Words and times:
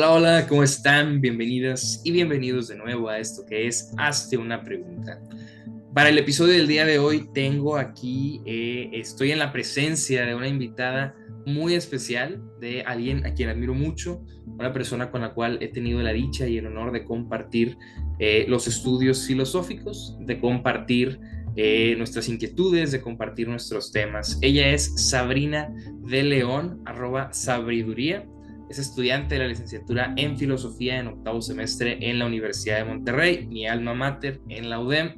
Hola, 0.00 0.12
hola, 0.12 0.46
¿cómo 0.48 0.62
están? 0.62 1.20
Bienvenidas 1.20 2.00
y 2.06 2.10
bienvenidos 2.10 2.68
de 2.68 2.76
nuevo 2.76 3.10
a 3.10 3.18
esto 3.18 3.44
que 3.44 3.66
es 3.66 3.92
Hazte 3.98 4.38
una 4.38 4.64
pregunta. 4.64 5.20
Para 5.92 6.08
el 6.08 6.16
episodio 6.16 6.54
del 6.54 6.66
día 6.66 6.86
de 6.86 6.98
hoy 6.98 7.28
tengo 7.34 7.76
aquí, 7.76 8.40
eh, 8.46 8.88
estoy 8.94 9.30
en 9.30 9.38
la 9.38 9.52
presencia 9.52 10.24
de 10.24 10.34
una 10.34 10.48
invitada 10.48 11.14
muy 11.44 11.74
especial, 11.74 12.42
de 12.60 12.80
alguien 12.80 13.26
a 13.26 13.34
quien 13.34 13.50
admiro 13.50 13.74
mucho, 13.74 14.24
una 14.46 14.72
persona 14.72 15.10
con 15.10 15.20
la 15.20 15.34
cual 15.34 15.58
he 15.60 15.68
tenido 15.68 16.00
la 16.00 16.14
dicha 16.14 16.48
y 16.48 16.56
el 16.56 16.68
honor 16.68 16.92
de 16.92 17.04
compartir 17.04 17.76
eh, 18.18 18.46
los 18.48 18.68
estudios 18.68 19.26
filosóficos, 19.26 20.16
de 20.20 20.40
compartir 20.40 21.20
eh, 21.56 21.94
nuestras 21.98 22.26
inquietudes, 22.30 22.90
de 22.90 23.02
compartir 23.02 23.48
nuestros 23.48 23.92
temas. 23.92 24.38
Ella 24.40 24.70
es 24.70 25.10
Sabrina 25.10 25.70
de 26.04 26.22
León, 26.22 26.80
arroba 26.86 27.34
sabiduría 27.34 28.26
es 28.70 28.78
estudiante 28.78 29.34
de 29.34 29.40
la 29.40 29.48
licenciatura 29.48 30.14
en 30.16 30.38
filosofía 30.38 31.00
en 31.00 31.08
octavo 31.08 31.42
semestre 31.42 31.98
en 32.00 32.20
la 32.20 32.26
Universidad 32.26 32.78
de 32.78 32.84
Monterrey, 32.84 33.46
mi 33.48 33.66
alma 33.66 33.94
mater 33.94 34.40
en 34.48 34.70
la 34.70 34.78
UDEM. 34.78 35.14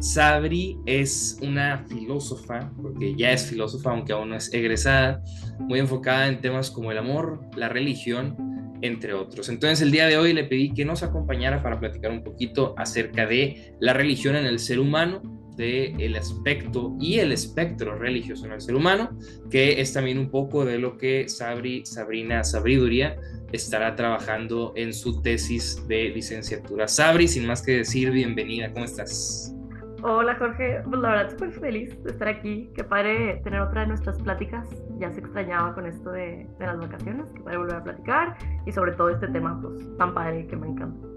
Sabri 0.00 0.76
es 0.84 1.38
una 1.40 1.86
filósofa, 1.88 2.70
porque 2.80 3.14
ya 3.16 3.32
es 3.32 3.46
filósofa, 3.46 3.90
aunque 3.90 4.12
aún 4.12 4.28
no 4.28 4.36
es 4.36 4.52
egresada, 4.52 5.22
muy 5.58 5.78
enfocada 5.78 6.28
en 6.28 6.42
temas 6.42 6.70
como 6.70 6.92
el 6.92 6.98
amor, 6.98 7.40
la 7.56 7.70
religión, 7.70 8.36
entre 8.82 9.14
otros. 9.14 9.48
Entonces 9.48 9.80
el 9.80 9.90
día 9.90 10.06
de 10.06 10.18
hoy 10.18 10.34
le 10.34 10.44
pedí 10.44 10.72
que 10.72 10.84
nos 10.84 11.02
acompañara 11.02 11.62
para 11.62 11.80
platicar 11.80 12.10
un 12.10 12.22
poquito 12.22 12.74
acerca 12.76 13.26
de 13.26 13.74
la 13.80 13.94
religión 13.94 14.36
en 14.36 14.44
el 14.44 14.58
ser 14.58 14.78
humano, 14.78 15.39
el 15.60 16.16
aspecto 16.16 16.96
y 17.00 17.18
el 17.18 17.32
espectro 17.32 17.96
religioso 17.96 18.46
en 18.46 18.52
el 18.52 18.60
ser 18.60 18.74
humano, 18.74 19.10
que 19.50 19.80
es 19.80 19.92
también 19.92 20.18
un 20.18 20.30
poco 20.30 20.64
de 20.64 20.78
lo 20.78 20.96
que 20.96 21.28
Sabri, 21.28 21.84
Sabrina 21.84 22.44
Sabriduría 22.44 23.16
estará 23.52 23.96
trabajando 23.96 24.72
en 24.76 24.92
su 24.92 25.22
tesis 25.22 25.86
de 25.88 26.10
licenciatura. 26.10 26.88
Sabri, 26.88 27.28
sin 27.28 27.46
más 27.46 27.62
que 27.62 27.78
decir, 27.78 28.10
bienvenida, 28.10 28.72
¿cómo 28.72 28.84
estás? 28.84 29.54
Hola 30.02 30.34
Jorge, 30.36 30.80
pues 30.88 31.00
la 31.02 31.10
verdad 31.10 31.30
súper 31.30 31.52
feliz 31.52 32.02
de 32.02 32.10
estar 32.10 32.28
aquí, 32.28 32.70
qué 32.74 32.82
padre 32.82 33.38
tener 33.44 33.60
otra 33.60 33.82
de 33.82 33.88
nuestras 33.88 34.18
pláticas, 34.22 34.66
ya 34.98 35.10
se 35.12 35.20
extrañaba 35.20 35.74
con 35.74 35.86
esto 35.86 36.10
de, 36.10 36.48
de 36.58 36.66
las 36.66 36.78
vacaciones, 36.78 37.30
que 37.32 37.42
padre 37.42 37.58
volver 37.58 37.76
a 37.76 37.84
platicar 37.84 38.38
y 38.64 38.72
sobre 38.72 38.92
todo 38.92 39.10
este 39.10 39.28
tema 39.28 39.60
pues 39.60 39.96
tan 39.98 40.14
padre 40.14 40.46
que 40.46 40.56
me 40.56 40.68
encanta. 40.68 41.09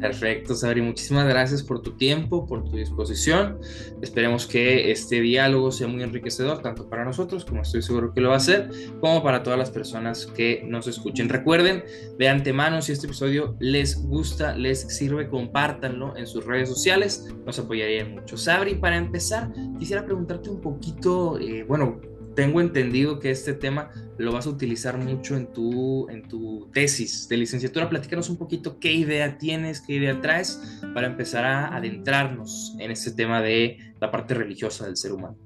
Perfecto, 0.00 0.54
Sabri. 0.54 0.82
Muchísimas 0.82 1.26
gracias 1.26 1.62
por 1.62 1.80
tu 1.80 1.96
tiempo, 1.96 2.46
por 2.46 2.64
tu 2.64 2.76
disposición. 2.76 3.58
Esperemos 4.02 4.46
que 4.46 4.90
este 4.90 5.20
diálogo 5.20 5.70
sea 5.70 5.86
muy 5.86 6.02
enriquecedor, 6.02 6.62
tanto 6.62 6.88
para 6.88 7.04
nosotros, 7.04 7.44
como 7.44 7.62
estoy 7.62 7.82
seguro 7.82 8.12
que 8.12 8.20
lo 8.20 8.30
va 8.30 8.36
a 8.36 8.40
ser, 8.40 8.70
como 9.00 9.22
para 9.22 9.42
todas 9.42 9.58
las 9.58 9.70
personas 9.70 10.26
que 10.26 10.62
nos 10.66 10.86
escuchen. 10.86 11.28
Recuerden 11.28 11.84
de 12.18 12.28
antemano, 12.28 12.82
si 12.82 12.92
este 12.92 13.06
episodio 13.06 13.56
les 13.60 14.02
gusta, 14.02 14.56
les 14.56 14.80
sirve, 14.80 15.28
compártanlo 15.28 16.16
en 16.16 16.26
sus 16.26 16.44
redes 16.44 16.68
sociales. 16.68 17.26
Nos 17.46 17.58
apoyarían 17.58 18.14
mucho. 18.14 18.36
Sabri, 18.36 18.74
para 18.74 18.96
empezar, 18.96 19.52
quisiera 19.78 20.04
preguntarte 20.04 20.50
un 20.50 20.60
poquito, 20.60 21.38
eh, 21.38 21.64
bueno, 21.64 22.00
tengo 22.34 22.60
entendido 22.60 23.20
que 23.20 23.30
este 23.30 23.54
tema 23.54 23.90
lo 24.18 24.32
vas 24.32 24.46
a 24.46 24.50
utilizar 24.50 24.96
mucho 24.98 25.36
en 25.36 25.52
tu, 25.52 26.08
en 26.08 26.26
tu 26.28 26.68
tesis 26.72 27.28
de 27.28 27.36
licenciatura. 27.36 27.88
Platícanos 27.88 28.28
un 28.28 28.38
poquito 28.38 28.78
qué 28.78 28.92
idea 28.92 29.38
tienes, 29.38 29.80
qué 29.80 29.94
idea 29.94 30.20
traes 30.20 30.80
para 30.94 31.06
empezar 31.06 31.44
a 31.44 31.74
adentrarnos 31.74 32.76
en 32.78 32.90
este 32.90 33.12
tema 33.12 33.40
de 33.40 33.78
la 34.00 34.10
parte 34.10 34.34
religiosa 34.34 34.86
del 34.86 34.96
ser 34.96 35.12
humano. 35.12 35.36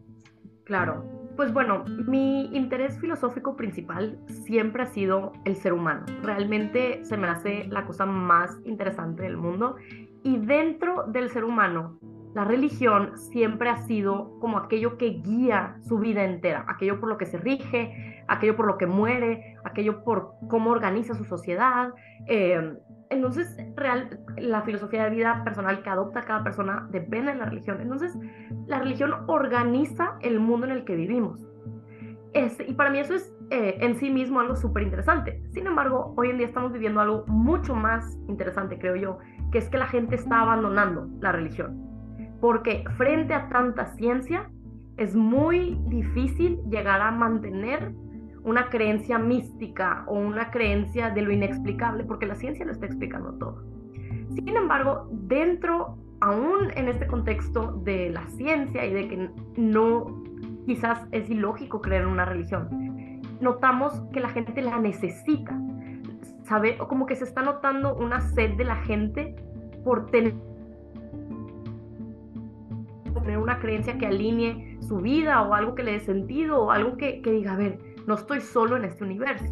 Claro, 0.65 1.33
pues 1.37 1.53
bueno, 1.53 1.85
mi 1.87 2.47
interés 2.55 2.99
filosófico 2.99 3.57
principal 3.57 4.19
siempre 4.45 4.83
ha 4.83 4.87
sido 4.87 5.33
el 5.45 5.57
ser 5.57 5.73
humano. 5.73 6.05
Realmente 6.23 7.05
se 7.05 7.17
me 7.17 7.29
hace 7.29 7.67
la 7.69 7.87
cosa 7.87 8.07
más 8.07 8.59
interesante 8.65 9.23
del 9.23 9.37
mundo. 9.37 9.77
Y 10.25 10.37
dentro 10.39 11.05
del 11.07 11.31
ser 11.31 11.45
humano 11.45 11.99
la 12.39 12.45
religión 12.45 13.19
siempre 13.19 13.69
ha 13.69 13.79
sido 13.79 14.39
como 14.39 14.59
aquello 14.59 14.97
que 14.97 15.07
guía 15.25 15.75
su 15.81 15.99
vida 15.99 16.23
entera, 16.23 16.65
aquello 16.69 17.01
por 17.01 17.09
lo 17.09 17.19
que 17.19 17.27
se 17.27 17.37
rige, 17.37 18.23
aquello 18.29 18.55
por 18.55 18.69
lo 18.69 18.79
que 18.79 18.87
muere, 18.87 19.57
aquello 19.65 20.05
por 20.05 20.35
cómo 20.49 20.71
organiza 20.71 21.15
su 21.15 21.25
sociedad. 21.25 21.93
Eh, 22.29 22.77
entonces, 23.11 23.57
la 24.37 24.63
filosofía 24.63 25.03
de 25.03 25.11
vida 25.11 25.43
personal 25.43 25.83
que 25.83 25.91
adopta 25.91 26.27
cada 26.27 26.45
persona 26.45 26.87
depende 26.93 27.33
de 27.33 27.39
la 27.39 27.47
religión. 27.47 27.81
Entonces, 27.81 28.17
la 28.69 28.79
religión 28.79 29.15
organiza 29.27 30.17
el 30.21 30.39
mundo 30.39 30.67
en 30.67 30.73
el 30.75 30.85
que 30.85 30.95
vivimos. 30.95 31.45
y 32.69 32.73
para 32.75 32.91
mí 32.91 33.01
eso 33.01 33.15
es 33.15 33.35
eh, 33.51 33.79
en 33.81 33.97
sí 33.97 34.11
mismo 34.11 34.39
algo 34.39 34.55
súper 34.55 34.85
interesante. 34.85 35.43
Sin 35.51 35.67
embargo, 35.67 36.15
hoy 36.17 36.31
en 36.31 36.39
día 36.39 36.47
estamos 36.47 36.73
viviendo 36.73 37.01
algo 37.01 37.25
mucho 37.27 37.75
más 37.75 38.17
interesante, 38.29 38.79
creo 38.79 38.95
yo, 38.95 39.19
que 39.51 39.59
es 39.59 39.69
que 39.69 39.79
la 39.79 39.89
gente 39.89 40.15
está 40.15 40.43
abandonando 40.43 41.09
la 41.21 41.33
religión 41.33 41.88
porque 42.41 42.85
frente 42.97 43.35
a 43.35 43.49
tanta 43.49 43.87
ciencia 43.97 44.51
es 44.97 45.15
muy 45.15 45.79
difícil 45.87 46.61
llegar 46.69 47.01
a 47.01 47.11
mantener 47.11 47.93
una 48.45 48.69
creencia 48.69 49.19
mística 49.19 50.05
o 50.07 50.19
una 50.19 50.51
creencia 50.51 51.11
de 51.11 51.23
lo 51.23 51.33
inexplicable, 51.33 52.05
porque 52.05 52.27
la 52.27 52.35
ciencia 52.35 52.65
lo 52.65 52.73
está 52.73 52.87
explicando 52.87 53.35
todo. 53.35 53.63
Sin 54.35 54.57
embargo, 54.57 55.09
dentro, 55.11 55.97
aún 56.21 56.71
en 56.75 56.89
este 56.89 57.07
contexto 57.07 57.73
de 57.85 58.11
la 58.11 58.27
ciencia 58.29 58.85
y 58.87 58.93
de 58.93 59.09
que 59.09 59.31
no, 59.57 60.23
quizás 60.67 61.07
es 61.13 61.29
ilógico 61.29 61.81
creer 61.81 62.03
en 62.03 62.09
una 62.09 62.25
religión, 62.25 63.21
notamos 63.41 64.01
que 64.13 64.21
la 64.21 64.31
gente 64.31 64.61
la 64.63 64.79
necesita, 64.79 65.59
¿sabe? 66.45 66.79
Como 66.79 67.07
que 67.07 67.17
se 67.17 67.25
está 67.25 67.43
notando 67.43 67.97
una 67.97 68.21
sed 68.21 68.57
de 68.57 68.65
la 68.65 68.77
gente 68.77 69.37
por 69.85 70.07
tener 70.11 70.35
una 73.39 73.59
creencia 73.59 73.99
que 73.99 74.07
alinee 74.07 74.79
su 74.81 74.99
vida 74.99 75.43
o 75.43 75.55
algo 75.55 75.75
que 75.75 75.83
le 75.83 75.93
dé 75.93 76.01
sentido 76.01 76.65
o 76.65 76.71
algo 76.71 76.97
que, 76.97 77.21
diga, 77.25 77.53
a 77.53 77.57
ver, 77.57 77.79
no 78.07 78.15
estoy 78.15 78.41
solo 78.41 78.77
en 78.77 78.85
este 78.85 79.05
universo. 79.05 79.47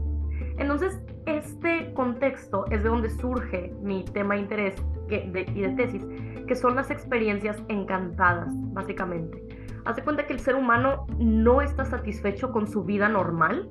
Entonces, 0.58 1.00
este 1.26 1.92
contexto 1.94 2.64
es 2.70 2.82
de 2.82 2.88
donde 2.88 3.10
surge 3.10 3.74
mi 3.82 4.04
tema 4.04 4.34
de 4.34 4.41
interés 4.41 4.74
y 5.08 5.60
de 5.60 5.74
tesis, 5.76 6.04
que 6.47 6.54
son 6.54 6.76
las 6.76 6.91
experiencias 6.91 7.62
encantadas, 7.69 8.48
básicamente. 8.72 9.42
Hace 9.84 10.03
cuenta 10.03 10.26
que 10.26 10.32
el 10.32 10.41
ser 10.41 10.56
humano 10.56 11.06
no 11.18 11.62
está 11.62 11.84
satisfecho 11.84 12.50
con 12.50 12.66
su 12.66 12.84
vida 12.84 13.08
normal, 13.08 13.68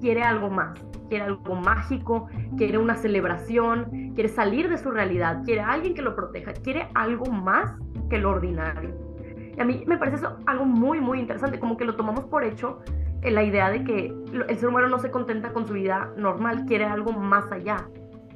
quiere 0.00 0.22
algo 0.22 0.50
más, 0.50 0.78
quiere 1.08 1.24
algo 1.24 1.56
mágico, 1.56 2.28
quiere 2.56 2.78
una 2.78 2.94
celebración, 2.94 4.12
quiere 4.14 4.28
salir 4.28 4.68
de 4.68 4.78
su 4.78 4.90
realidad, 4.90 5.42
quiere 5.44 5.60
alguien 5.60 5.94
que 5.94 6.02
lo 6.02 6.14
proteja, 6.14 6.52
quiere 6.52 6.88
algo 6.94 7.26
más 7.26 7.74
que 8.08 8.18
lo 8.18 8.30
ordinario. 8.30 9.09
A 9.60 9.64
mí 9.64 9.84
me 9.86 9.98
parece 9.98 10.16
eso 10.16 10.38
algo 10.46 10.64
muy, 10.64 11.00
muy 11.00 11.20
interesante, 11.20 11.60
como 11.60 11.76
que 11.76 11.84
lo 11.84 11.94
tomamos 11.94 12.24
por 12.24 12.44
hecho 12.44 12.80
en 13.20 13.34
la 13.34 13.42
idea 13.42 13.70
de 13.70 13.84
que 13.84 14.06
el 14.48 14.56
ser 14.56 14.70
humano 14.70 14.88
no 14.88 14.98
se 14.98 15.10
contenta 15.10 15.52
con 15.52 15.66
su 15.66 15.74
vida 15.74 16.10
normal, 16.16 16.64
quiere 16.66 16.86
algo 16.86 17.12
más 17.12 17.52
allá. 17.52 17.86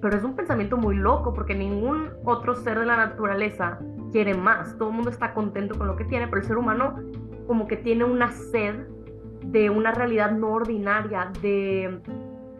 Pero 0.02 0.18
es 0.18 0.22
un 0.22 0.36
pensamiento 0.36 0.76
muy 0.76 0.96
loco 0.96 1.32
porque 1.32 1.54
ningún 1.54 2.10
otro 2.24 2.54
ser 2.54 2.78
de 2.78 2.84
la 2.84 2.96
naturaleza 2.96 3.78
quiere 4.12 4.34
más. 4.34 4.76
Todo 4.76 4.90
el 4.90 4.96
mundo 4.96 5.08
está 5.08 5.32
contento 5.32 5.78
con 5.78 5.86
lo 5.86 5.96
que 5.96 6.04
tiene, 6.04 6.28
pero 6.28 6.42
el 6.42 6.46
ser 6.46 6.58
humano 6.58 6.96
como 7.46 7.66
que 7.66 7.78
tiene 7.78 8.04
una 8.04 8.30
sed 8.30 8.86
de 9.44 9.70
una 9.70 9.92
realidad 9.92 10.30
no 10.32 10.48
ordinaria, 10.48 11.32
de, 11.40 12.00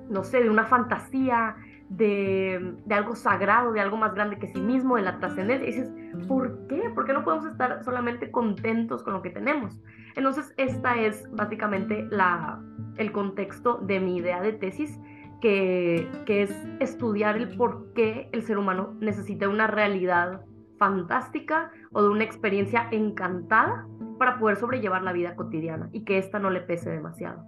no 0.08 0.24
sé, 0.24 0.42
de 0.42 0.48
una 0.48 0.64
fantasía, 0.64 1.56
de, 1.96 2.74
algo 2.90 3.14
sagrado, 3.14 3.72
de 3.72 3.80
algo 3.80 3.96
más 3.96 4.14
grande 4.14 4.38
que 4.38 4.48
sí 4.48 4.60
mismo, 4.60 4.96
de 4.96 5.02
la 5.02 5.18
trascendencia. 5.18 5.68
Y 5.68 5.72
dices, 5.72 5.92
¿por 6.26 6.66
qué? 6.66 6.90
¿Por 6.94 7.06
qué 7.06 7.12
no 7.12 7.24
podemos 7.24 7.46
estar 7.46 7.84
solamente 7.84 8.30
contentos 8.30 9.02
con 9.02 9.14
lo 9.14 9.22
que 9.22 9.30
tenemos? 9.30 9.80
Entonces, 10.16 10.54
esta 10.56 10.96
es 10.96 11.28
básicamente 11.32 12.06
la, 12.10 12.60
el 12.96 13.12
contexto 13.12 13.78
de 13.78 14.00
mi 14.00 14.16
idea 14.16 14.40
de 14.40 14.52
tesis, 14.52 15.00
que, 15.40 16.08
que 16.24 16.42
es 16.42 16.50
estudiar 16.80 17.36
el 17.36 17.56
por 17.56 17.92
qué 17.92 18.30
el 18.32 18.42
ser 18.42 18.56
humano 18.56 18.96
necesita 19.00 19.48
una 19.48 19.66
realidad 19.66 20.40
fantástica 20.78 21.70
o 21.92 22.02
de 22.02 22.08
una 22.08 22.24
experiencia 22.24 22.88
encantada 22.90 23.86
para 24.18 24.38
poder 24.38 24.56
sobrellevar 24.56 25.02
la 25.02 25.12
vida 25.12 25.36
cotidiana 25.36 25.90
y 25.92 26.04
que 26.04 26.18
ésta 26.18 26.38
no 26.38 26.50
le 26.50 26.60
pese 26.60 26.90
demasiado. 26.90 27.44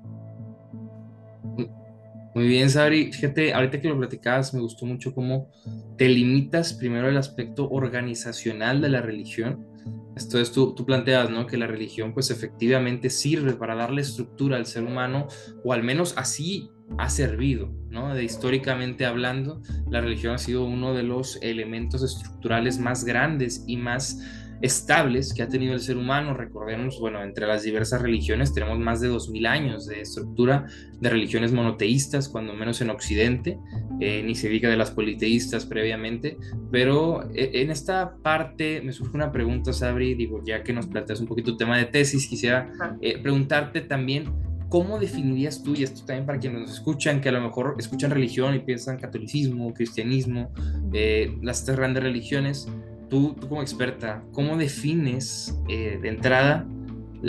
Muy 2.37 2.49
bien, 2.49 2.69
Sabri. 2.69 3.11
Fíjate, 3.15 3.55
ahorita 3.55 3.81
que 3.81 3.89
lo 3.89 3.97
platicabas, 3.97 4.53
me 4.53 4.61
gustó 4.61 4.85
mucho 4.85 5.15
cómo 5.15 5.51
te 5.97 6.07
limitas 6.07 6.75
primero 6.75 7.09
el 7.09 7.17
aspecto 7.17 7.67
organizacional 7.71 8.83
de 8.83 8.91
la 8.91 9.01
religión. 9.01 9.67
Entonces 10.09 10.53
tú, 10.53 10.75
tú 10.75 10.85
planteas, 10.85 11.31
¿no? 11.31 11.47
Que 11.47 11.57
la 11.57 11.67
religión 11.67 12.13
pues 12.13 12.31
efectivamente 12.31 13.09
sirve 13.09 13.55
para 13.55 13.75
darle 13.75 14.03
estructura 14.03 14.59
al 14.59 14.67
ser 14.67 14.85
humano, 14.85 15.29
o 15.65 15.73
al 15.73 15.83
menos 15.83 16.13
así 16.19 16.69
ha 16.99 17.09
servido, 17.09 17.73
¿no? 17.89 18.15
De 18.15 18.25
históricamente 18.25 19.07
hablando, 19.07 19.63
la 19.89 20.03
religión 20.03 20.35
ha 20.35 20.39
sido 20.39 20.67
uno 20.67 20.93
de 20.93 21.05
los 21.05 21.39
elementos 21.41 22.03
estructurales 22.03 22.79
más 22.79 23.05
grandes 23.05 23.65
y 23.67 23.79
más 23.79 24.21
estables 24.61 25.35
que 25.35 25.43
ha 25.43 25.49
tenido 25.49 25.75
el 25.75 25.81
ser 25.81 25.97
humano. 25.97 26.35
Recordemos, 26.35 26.99
bueno, 27.01 27.23
entre 27.23 27.47
las 27.47 27.63
diversas 27.63 28.03
religiones 28.03 28.53
tenemos 28.55 28.79
más 28.79 29.01
de 29.01 29.11
2.000 29.11 29.47
años 29.47 29.87
de 29.87 30.01
estructura 30.01 30.67
de 31.01 31.11
religiones 31.11 31.53
monoteístas, 31.53 32.29
cuando 32.29 32.55
menos 32.55 32.81
en 32.81 32.91
Occidente, 32.91 33.59
eh, 34.01 34.23
ni 34.25 34.35
se 34.35 34.49
diga 34.49 34.69
de 34.69 34.77
las 34.77 34.91
politeístas 34.91 35.67
previamente, 35.67 36.39
pero 36.71 37.23
eh, 37.35 37.51
en 37.55 37.71
esta 37.71 38.17
parte 38.23 38.81
me 38.83 38.93
surge 38.93 39.15
una 39.15 39.33
pregunta, 39.33 39.73
Sabri, 39.73 40.15
digo, 40.15 40.43
ya 40.45 40.63
que 40.63 40.73
nos 40.73 40.87
planteas 40.87 41.21
un 41.21 41.27
poquito 41.27 41.51
el 41.53 41.57
tema 41.57 41.77
de 41.77 41.87
tesis, 41.87 42.27
quisiera 42.29 42.73
eh, 43.01 43.19
preguntarte 43.19 43.83
también 43.83 44.47
¿cómo 44.69 44.99
definirías 44.99 45.63
tú, 45.63 45.75
y 45.75 45.83
esto 45.83 46.05
también 46.05 46.27
para 46.27 46.39
quienes 46.39 46.61
nos 46.61 46.73
escuchan, 46.73 47.21
que 47.21 47.29
a 47.29 47.33
lo 47.33 47.41
mejor 47.41 47.77
escuchan 47.79 48.11
religión 48.11 48.55
y 48.55 48.61
piensan 48.61 48.99
catolicismo, 48.99 49.73
cristianismo, 49.73 50.53
eh, 50.93 51.37
las 51.43 51.65
tres 51.65 51.77
grandes 51.77 52.03
religiones, 52.03 52.69
tú, 53.09 53.35
tú 53.41 53.49
como 53.49 53.63
experta, 53.63 54.25
¿cómo 54.33 54.57
defines 54.57 55.59
eh, 55.69 55.99
de 56.01 56.09
entrada 56.09 56.67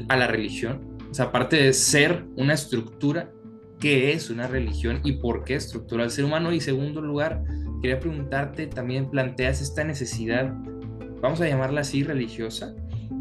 a 0.10 0.18
la 0.18 0.28
religión? 0.28 0.98
O 1.10 1.14
sea, 1.14 1.26
aparte 1.26 1.58
de 1.58 1.74
ser 1.74 2.26
una 2.36 2.54
estructura, 2.54 3.32
¿qué 3.80 4.12
es 4.14 4.30
una 4.30 4.48
religión 4.48 5.00
y 5.04 5.14
por 5.14 5.44
qué 5.44 5.56
estructura 5.56 6.04
el 6.04 6.12
ser 6.12 6.26
humano? 6.26 6.52
Y 6.52 6.60
segundo 6.60 7.02
lugar, 7.02 7.44
quería 7.82 8.00
preguntarte, 8.00 8.68
también 8.68 9.10
planteas 9.10 9.62
esta 9.62 9.84
necesidad, 9.84 10.54
vamos 11.22 11.42
a 11.42 11.48
llamarla 11.48 11.82
así, 11.82 12.04
religiosa, 12.04 12.76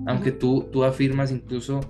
aunque 0.07 0.33
tú, 0.33 0.69
tú 0.73 0.85
afirmas 0.85 1.31
incluso 1.31 1.81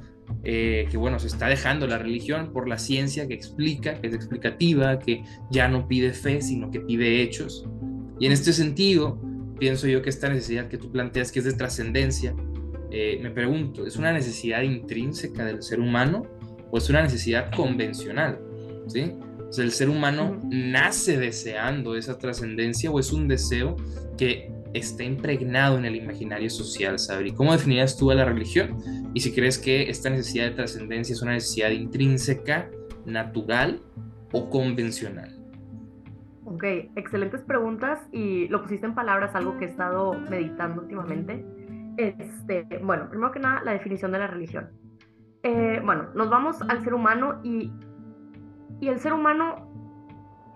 eh, 0.42 0.86
que 0.90 0.96
bueno, 0.96 1.18
se 1.18 1.26
está 1.28 1.48
dejando 1.48 1.86
la 1.86 1.98
religión 1.98 2.52
por 2.52 2.68
la 2.68 2.78
ciencia 2.78 3.26
que 3.26 3.34
explica, 3.34 4.00
que 4.00 4.08
es 4.08 4.14
explicativa, 4.14 4.98
que 4.98 5.24
ya 5.50 5.68
no 5.68 5.88
pide 5.88 6.12
fe, 6.12 6.40
sino 6.40 6.70
que 6.70 6.80
pide 6.80 7.22
hechos. 7.22 7.66
Y 8.18 8.26
en 8.26 8.32
este 8.32 8.52
sentido, 8.52 9.20
pienso 9.58 9.86
yo 9.86 10.02
que 10.02 10.10
esta 10.10 10.28
necesidad 10.28 10.68
que 10.68 10.78
tú 10.78 10.90
planteas, 10.90 11.32
que 11.32 11.40
es 11.40 11.44
de 11.44 11.52
trascendencia, 11.52 12.34
eh, 12.90 13.18
me 13.22 13.30
pregunto, 13.30 13.86
¿es 13.86 13.96
una 13.96 14.12
necesidad 14.12 14.62
intrínseca 14.62 15.44
del 15.44 15.62
ser 15.62 15.80
humano 15.80 16.22
o 16.70 16.78
es 16.78 16.88
una 16.88 17.02
necesidad 17.02 17.50
convencional? 17.54 18.40
¿Sí? 18.86 19.12
O 19.48 19.52
sea, 19.52 19.64
¿El 19.64 19.72
ser 19.72 19.88
humano 19.88 20.40
nace 20.50 21.18
deseando 21.18 21.96
esa 21.96 22.18
trascendencia 22.18 22.90
o 22.90 22.98
es 22.98 23.12
un 23.12 23.28
deseo 23.28 23.76
que 24.16 24.50
está 24.78 25.04
impregnado 25.04 25.78
en 25.78 25.84
el 25.84 25.96
imaginario 25.96 26.50
social, 26.50 26.98
Sabri. 26.98 27.32
¿Cómo 27.32 27.52
definirías 27.52 27.96
tú 27.96 28.10
a 28.10 28.14
la 28.14 28.24
religión? 28.24 28.76
Y 29.14 29.20
si 29.20 29.32
crees 29.32 29.58
que 29.58 29.88
esta 29.88 30.10
necesidad 30.10 30.44
de 30.46 30.50
trascendencia 30.52 31.12
es 31.14 31.22
una 31.22 31.32
necesidad 31.32 31.70
intrínseca, 31.70 32.70
natural 33.04 33.80
o 34.32 34.50
convencional. 34.50 35.34
Ok, 36.48 36.62
excelentes 36.94 37.42
preguntas 37.42 38.00
y 38.12 38.46
lo 38.48 38.62
pusiste 38.62 38.86
en 38.86 38.94
palabras, 38.94 39.34
algo 39.34 39.58
que 39.58 39.64
he 39.64 39.68
estado 39.68 40.14
meditando 40.30 40.82
últimamente. 40.82 41.44
Este, 41.96 42.64
bueno, 42.84 43.08
primero 43.08 43.32
que 43.32 43.40
nada, 43.40 43.62
la 43.64 43.72
definición 43.72 44.12
de 44.12 44.20
la 44.20 44.28
religión. 44.28 44.70
Eh, 45.42 45.82
bueno, 45.84 46.04
nos 46.14 46.30
vamos 46.30 46.62
al 46.62 46.84
ser 46.84 46.94
humano 46.94 47.40
y, 47.42 47.72
y 48.80 48.88
el 48.88 49.00
ser 49.00 49.12
humano, 49.12 49.72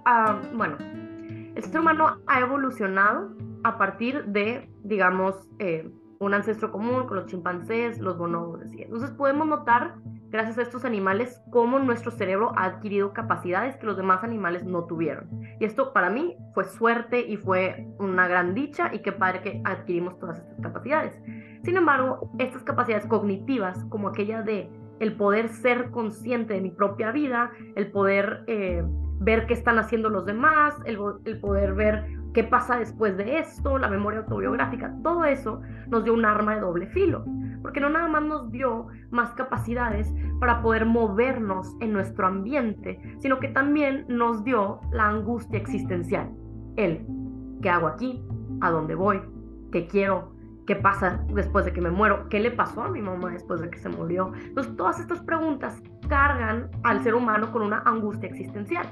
ah, 0.04 0.40
bueno, 0.54 0.76
el 0.80 1.62
ser 1.64 1.80
humano 1.80 2.18
ha 2.28 2.38
evolucionado 2.38 3.34
a 3.64 3.76
partir 3.76 4.26
de, 4.26 4.70
digamos, 4.84 5.48
eh, 5.58 5.90
un 6.20 6.34
ancestro 6.34 6.70
común 6.70 7.06
con 7.06 7.16
los 7.16 7.26
chimpancés, 7.26 7.98
los 7.98 8.18
bonobos. 8.18 8.60
Entonces 8.62 9.10
podemos 9.12 9.46
notar, 9.46 9.94
gracias 10.28 10.58
a 10.58 10.62
estos 10.62 10.84
animales, 10.84 11.42
cómo 11.50 11.78
nuestro 11.78 12.10
cerebro 12.10 12.52
ha 12.56 12.66
adquirido 12.66 13.14
capacidades 13.14 13.76
que 13.78 13.86
los 13.86 13.96
demás 13.96 14.22
animales 14.22 14.62
no 14.64 14.84
tuvieron. 14.84 15.28
Y 15.58 15.64
esto 15.64 15.94
para 15.94 16.10
mí 16.10 16.36
fue 16.52 16.64
suerte 16.64 17.20
y 17.20 17.38
fue 17.38 17.88
una 17.98 18.28
gran 18.28 18.54
dicha 18.54 18.90
y 18.92 18.98
qué 18.98 19.12
padre 19.12 19.40
que 19.40 19.62
adquirimos 19.64 20.18
todas 20.18 20.38
estas 20.38 20.60
capacidades. 20.60 21.14
Sin 21.64 21.78
embargo, 21.78 22.30
estas 22.38 22.62
capacidades 22.64 23.06
cognitivas, 23.06 23.82
como 23.86 24.08
aquella 24.08 24.42
de 24.42 24.70
el 25.00 25.16
poder 25.16 25.48
ser 25.48 25.90
consciente 25.90 26.52
de 26.52 26.60
mi 26.60 26.70
propia 26.70 27.12
vida, 27.12 27.50
el 27.76 27.90
poder 27.90 28.44
eh, 28.46 28.84
ver 29.20 29.46
qué 29.46 29.54
están 29.54 29.78
haciendo 29.78 30.10
los 30.10 30.26
demás, 30.26 30.74
el 30.84 31.40
poder 31.40 31.72
ver 31.72 32.19
qué 32.32 32.44
pasa 32.44 32.78
después 32.78 33.16
de 33.16 33.38
esto, 33.38 33.78
la 33.78 33.88
memoria 33.88 34.20
autobiográfica, 34.20 34.94
todo 35.02 35.24
eso 35.24 35.60
nos 35.88 36.04
dio 36.04 36.14
un 36.14 36.24
arma 36.24 36.54
de 36.54 36.60
doble 36.60 36.86
filo, 36.86 37.24
porque 37.62 37.80
no 37.80 37.90
nada 37.90 38.08
más 38.08 38.22
nos 38.22 38.50
dio 38.50 38.86
más 39.10 39.32
capacidades 39.32 40.12
para 40.38 40.62
poder 40.62 40.86
movernos 40.86 41.76
en 41.80 41.92
nuestro 41.92 42.26
ambiente, 42.26 43.00
sino 43.18 43.40
que 43.40 43.48
también 43.48 44.04
nos 44.08 44.44
dio 44.44 44.80
la 44.92 45.08
angustia 45.08 45.58
existencial. 45.58 46.30
El, 46.76 47.06
¿qué 47.62 47.70
hago 47.70 47.88
aquí? 47.88 48.24
¿A 48.60 48.70
dónde 48.70 48.94
voy? 48.94 49.20
¿Qué 49.72 49.86
quiero? 49.86 50.32
¿Qué 50.66 50.76
pasa 50.76 51.24
después 51.34 51.64
de 51.64 51.72
que 51.72 51.80
me 51.80 51.90
muero? 51.90 52.28
¿Qué 52.28 52.38
le 52.38 52.52
pasó 52.52 52.84
a 52.84 52.90
mi 52.90 53.02
mamá 53.02 53.30
después 53.30 53.60
de 53.60 53.70
que 53.70 53.78
se 53.78 53.88
murió? 53.88 54.32
Entonces, 54.36 54.76
todas 54.76 55.00
estas 55.00 55.20
preguntas 55.22 55.82
cargan 56.08 56.70
al 56.84 57.02
ser 57.02 57.14
humano 57.14 57.50
con 57.50 57.62
una 57.62 57.82
angustia 57.84 58.28
existencial 58.28 58.86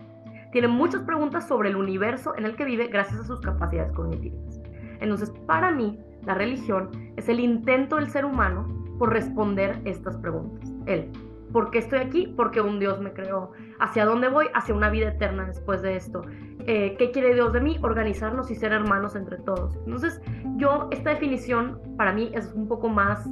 tiene 0.53 0.69
muchas 0.69 1.03
preguntas 1.03 1.47
sobre 1.47 1.69
el 1.69 1.77
universo 1.77 2.35
en 2.37 2.45
el 2.45 2.57
que 2.57 2.65
vive 2.65 2.89
gracias 2.89 3.21
a 3.21 3.25
sus 3.25 3.41
capacidades 3.41 3.93
cognitivas. 3.93 4.61
Entonces, 5.01 5.31
para 5.47 5.71
mí, 5.71 5.99
la 6.25 6.35
religión 6.35 6.91
es 7.17 7.29
el 7.29 7.41
intento 7.41 7.97
del 7.97 8.09
ser 8.09 8.25
humano 8.25 8.67
por 8.99 9.13
responder 9.13 9.81
estas 9.85 10.17
preguntas. 10.17 10.73
Él, 10.87 11.11
¿por 11.53 11.71
qué 11.71 11.79
estoy 11.79 12.01
aquí? 12.01 12.33
Porque 12.37 12.61
un 12.61 12.79
Dios 12.79 13.01
me 13.01 13.13
creó. 13.13 13.53
¿Hacia 13.79 14.05
dónde 14.05 14.29
voy? 14.29 14.47
Hacia 14.55 14.75
una 14.75 14.91
vida 14.91 15.09
eterna 15.09 15.45
después 15.45 15.83
de 15.83 15.97
esto. 15.97 16.23
Eh, 16.67 16.97
¿Qué 16.99 17.11
quiere 17.13 17.35
Dios 17.35 17.53
de 17.53 17.61
mí? 17.61 17.79
Organizarnos 17.83 18.51
y 18.51 18.55
ser 18.55 18.73
hermanos 18.73 19.15
entre 19.15 19.39
todos. 19.39 19.77
Entonces, 19.87 20.21
yo, 20.57 20.89
esta 20.91 21.11
definición 21.11 21.81
para 21.97 22.13
mí 22.13 22.31
es 22.35 22.53
un 22.53 22.67
poco 22.67 22.89
más 22.89 23.29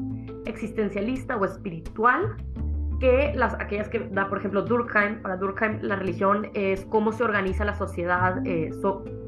existencialista 0.47 1.37
o 1.37 1.45
espiritual 1.45 2.37
que 2.99 3.33
las, 3.35 3.55
aquellas 3.55 3.89
que 3.89 4.01
da, 4.11 4.29
por 4.29 4.39
ejemplo, 4.39 4.63
Durkheim. 4.63 5.21
Para 5.23 5.37
Durkheim 5.37 5.81
la 5.83 5.97
religión 5.97 6.49
es 6.55 6.85
cómo 6.87 7.13
se 7.13 7.25
organiza 7.25 7.65
la 7.65 7.75
sociedad, 7.75 8.45
eh, 8.47 8.71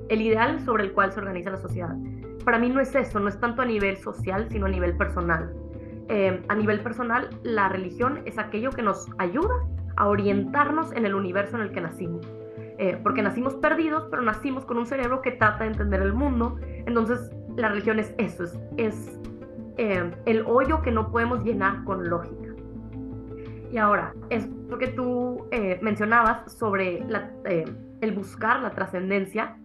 el 0.09 0.23
ideal 0.23 0.61
sobre 0.61 0.85
el 0.85 0.93
cual 0.93 1.13
se 1.13 1.21
organiza 1.21 1.51
la 1.51 1.57
sociedad. 1.57 1.95
Para 2.45 2.59
mí 2.59 2.71
no 2.71 2.81
es 2.81 2.95
eso, 2.95 3.21
no 3.21 3.29
es 3.29 3.39
tanto 3.41 3.63
a 3.63 3.67
nivel 3.67 3.97
social, 3.99 4.49
sino 4.51 4.67
a 4.67 4.69
nivel 4.69 4.97
personal. 4.97 5.53
Eh, 6.09 6.43
a 6.49 6.55
nivel 6.55 6.81
personal, 6.81 7.29
la 7.43 7.69
religión 7.69 8.23
es 8.25 8.39
aquello 8.39 8.71
que 8.71 8.83
nos 8.83 9.07
ayuda 9.19 9.55
a 9.97 10.09
orientarnos 10.09 10.93
en 10.93 11.05
el 11.05 11.15
universo 11.15 11.57
en 11.57 11.63
el 11.63 11.73
que 11.73 11.81
nacimos. 11.81 12.27
Eh, 12.79 12.99
porque 13.03 13.23
nacimos 13.23 13.57
perdidos, 13.57 14.07
pero 14.09 14.23
nacimos 14.23 14.65
con 14.65 14.79
un 14.79 14.87
cerebro 14.87 15.21
que 15.21 15.33
trata 15.33 15.65
de 15.65 15.71
entender 15.71 16.01
el 16.01 16.15
mundo. 16.15 16.57
Entonces, 16.87 17.31
la 17.57 17.69
religión 17.69 17.99
es 17.99 18.15
eso, 18.19 18.45
es, 18.45 18.55
es 18.77 19.19
el 20.27 20.45
hoyo 20.47 20.81
que 20.81 20.93
no 20.93 21.11
podemos 21.11 21.43
llenar 21.45 21.83
con 21.83 22.09
lógica. 22.09 22.38
Y 23.71 23.79
ahora, 23.79 24.15
es 24.31 24.49
que 24.79 24.89
tú 24.89 25.47
eh, 25.51 25.79
mencionabas 25.83 26.53
sobre 26.53 27.05
eh, 27.45 27.65
el 28.01 28.13
buscar 28.13 28.61
la 28.61 28.71
trascendencia, 28.71 29.57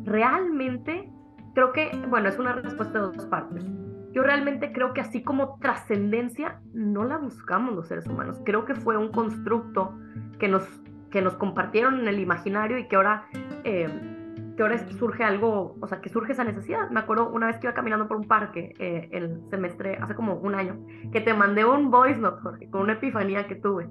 realmente 0.00 1.10
creo 1.54 1.72
que, 1.72 1.90
bueno, 2.08 2.28
es 2.28 2.38
una 2.38 2.52
respuesta 2.52 2.98
de 2.98 3.06
dos 3.06 3.26
partes. 3.26 3.64
Yo 4.12 4.22
realmente 4.22 4.72
creo 4.72 4.92
que 4.92 5.00
así 5.00 5.22
como 5.22 5.58
trascendencia, 5.58 6.60
no 6.72 7.04
la 7.04 7.18
buscamos 7.18 7.74
los 7.74 7.88
seres 7.88 8.06
humanos. 8.06 8.40
Creo 8.44 8.64
que 8.64 8.74
fue 8.74 8.96
un 8.96 9.10
constructo 9.10 9.96
que 10.38 10.48
nos, 10.48 10.64
que 11.10 11.20
nos 11.20 11.34
compartieron 11.34 12.00
en 12.00 12.08
el 12.08 12.20
imaginario 12.20 12.78
y 12.78 12.86
que 12.86 12.96
ahora 12.96 13.26
eh, 13.64 13.88
que 14.56 14.62
ahora 14.62 14.78
surge 14.78 15.24
algo, 15.24 15.76
o 15.80 15.86
sea, 15.86 16.00
que 16.00 16.08
surge 16.08 16.32
esa 16.32 16.44
necesidad. 16.44 16.90
Me 16.90 17.00
acuerdo 17.00 17.30
una 17.30 17.46
vez 17.46 17.58
que 17.58 17.66
iba 17.66 17.74
caminando 17.74 18.06
por 18.06 18.16
un 18.16 18.28
parque 18.28 18.74
eh, 18.78 19.08
el 19.12 19.40
semestre, 19.50 19.98
hace 20.00 20.14
como 20.14 20.34
un 20.34 20.54
año, 20.54 20.84
que 21.12 21.20
te 21.20 21.34
mandé 21.34 21.64
un 21.64 21.90
voice 21.90 22.20
note, 22.20 22.40
Jorge, 22.42 22.70
con 22.70 22.82
una 22.82 22.94
epifanía 22.94 23.46
que 23.46 23.56
tuve. 23.56 23.88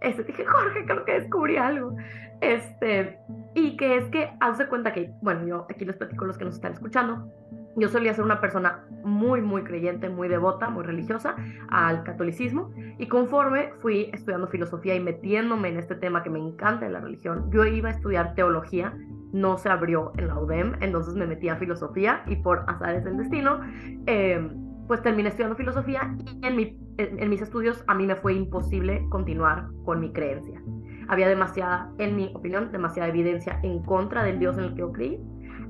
Este, 0.00 0.22
dije, 0.24 0.44
Jorge, 0.44 0.84
creo 0.84 1.04
que 1.04 1.20
descubrí 1.20 1.56
algo. 1.56 1.96
Este, 2.40 3.18
y 3.54 3.76
que 3.76 3.96
es 3.96 4.08
que, 4.10 4.30
hace 4.40 4.66
cuenta 4.66 4.92
que, 4.92 5.10
bueno, 5.22 5.46
yo 5.46 5.66
aquí 5.70 5.84
les 5.84 5.96
platico 5.96 6.24
a 6.24 6.28
los 6.28 6.38
que 6.38 6.44
nos 6.44 6.54
están 6.54 6.72
escuchando, 6.72 7.28
yo 7.76 7.88
solía 7.88 8.14
ser 8.14 8.24
una 8.24 8.40
persona 8.40 8.84
muy, 9.04 9.42
muy 9.42 9.62
creyente, 9.64 10.08
muy 10.08 10.28
devota, 10.28 10.70
muy 10.70 10.84
religiosa 10.84 11.36
al 11.68 12.04
catolicismo 12.04 12.70
y 12.98 13.08
conforme 13.08 13.72
fui 13.80 14.10
estudiando 14.12 14.46
filosofía 14.48 14.94
y 14.94 15.00
metiéndome 15.00 15.68
en 15.68 15.78
este 15.78 15.94
tema 15.94 16.22
que 16.22 16.30
me 16.30 16.38
encanta 16.38 16.86
de 16.86 16.92
la 16.92 17.00
religión, 17.00 17.50
yo 17.50 17.64
iba 17.64 17.88
a 17.88 17.92
estudiar 17.92 18.34
teología, 18.34 18.96
no 19.32 19.58
se 19.58 19.68
abrió 19.68 20.12
en 20.16 20.28
la 20.28 20.38
UDEM, 20.38 20.74
entonces 20.80 21.14
me 21.14 21.26
metí 21.26 21.48
a 21.48 21.56
filosofía 21.56 22.22
y 22.26 22.36
por 22.36 22.64
azares 22.68 23.04
del 23.04 23.16
destino, 23.16 23.60
eh, 24.06 24.48
pues 24.86 25.02
terminé 25.02 25.30
estudiando 25.30 25.56
filosofía 25.56 26.14
y 26.18 26.46
en, 26.46 26.56
mi, 26.56 26.78
en 26.98 27.30
mis 27.30 27.40
estudios 27.40 27.82
a 27.86 27.94
mí 27.94 28.06
me 28.06 28.16
fue 28.16 28.34
imposible 28.34 29.04
continuar 29.10 29.66
con 29.84 30.00
mi 30.00 30.12
creencia. 30.12 30.62
Había 31.08 31.28
demasiada, 31.28 31.90
en 31.98 32.16
mi 32.16 32.30
opinión, 32.34 32.70
demasiada 32.72 33.08
evidencia 33.08 33.58
en 33.62 33.82
contra 33.82 34.22
del 34.22 34.38
Dios 34.38 34.56
en 34.56 34.64
el 34.64 34.74
que 34.74 34.80
yo 34.80 34.92
creí. 34.92 35.20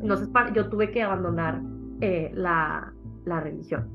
Entonces 0.00 0.28
yo 0.54 0.68
tuve 0.68 0.90
que 0.90 1.02
abandonar 1.02 1.60
eh, 2.00 2.30
la, 2.34 2.92
religión. 3.26 3.88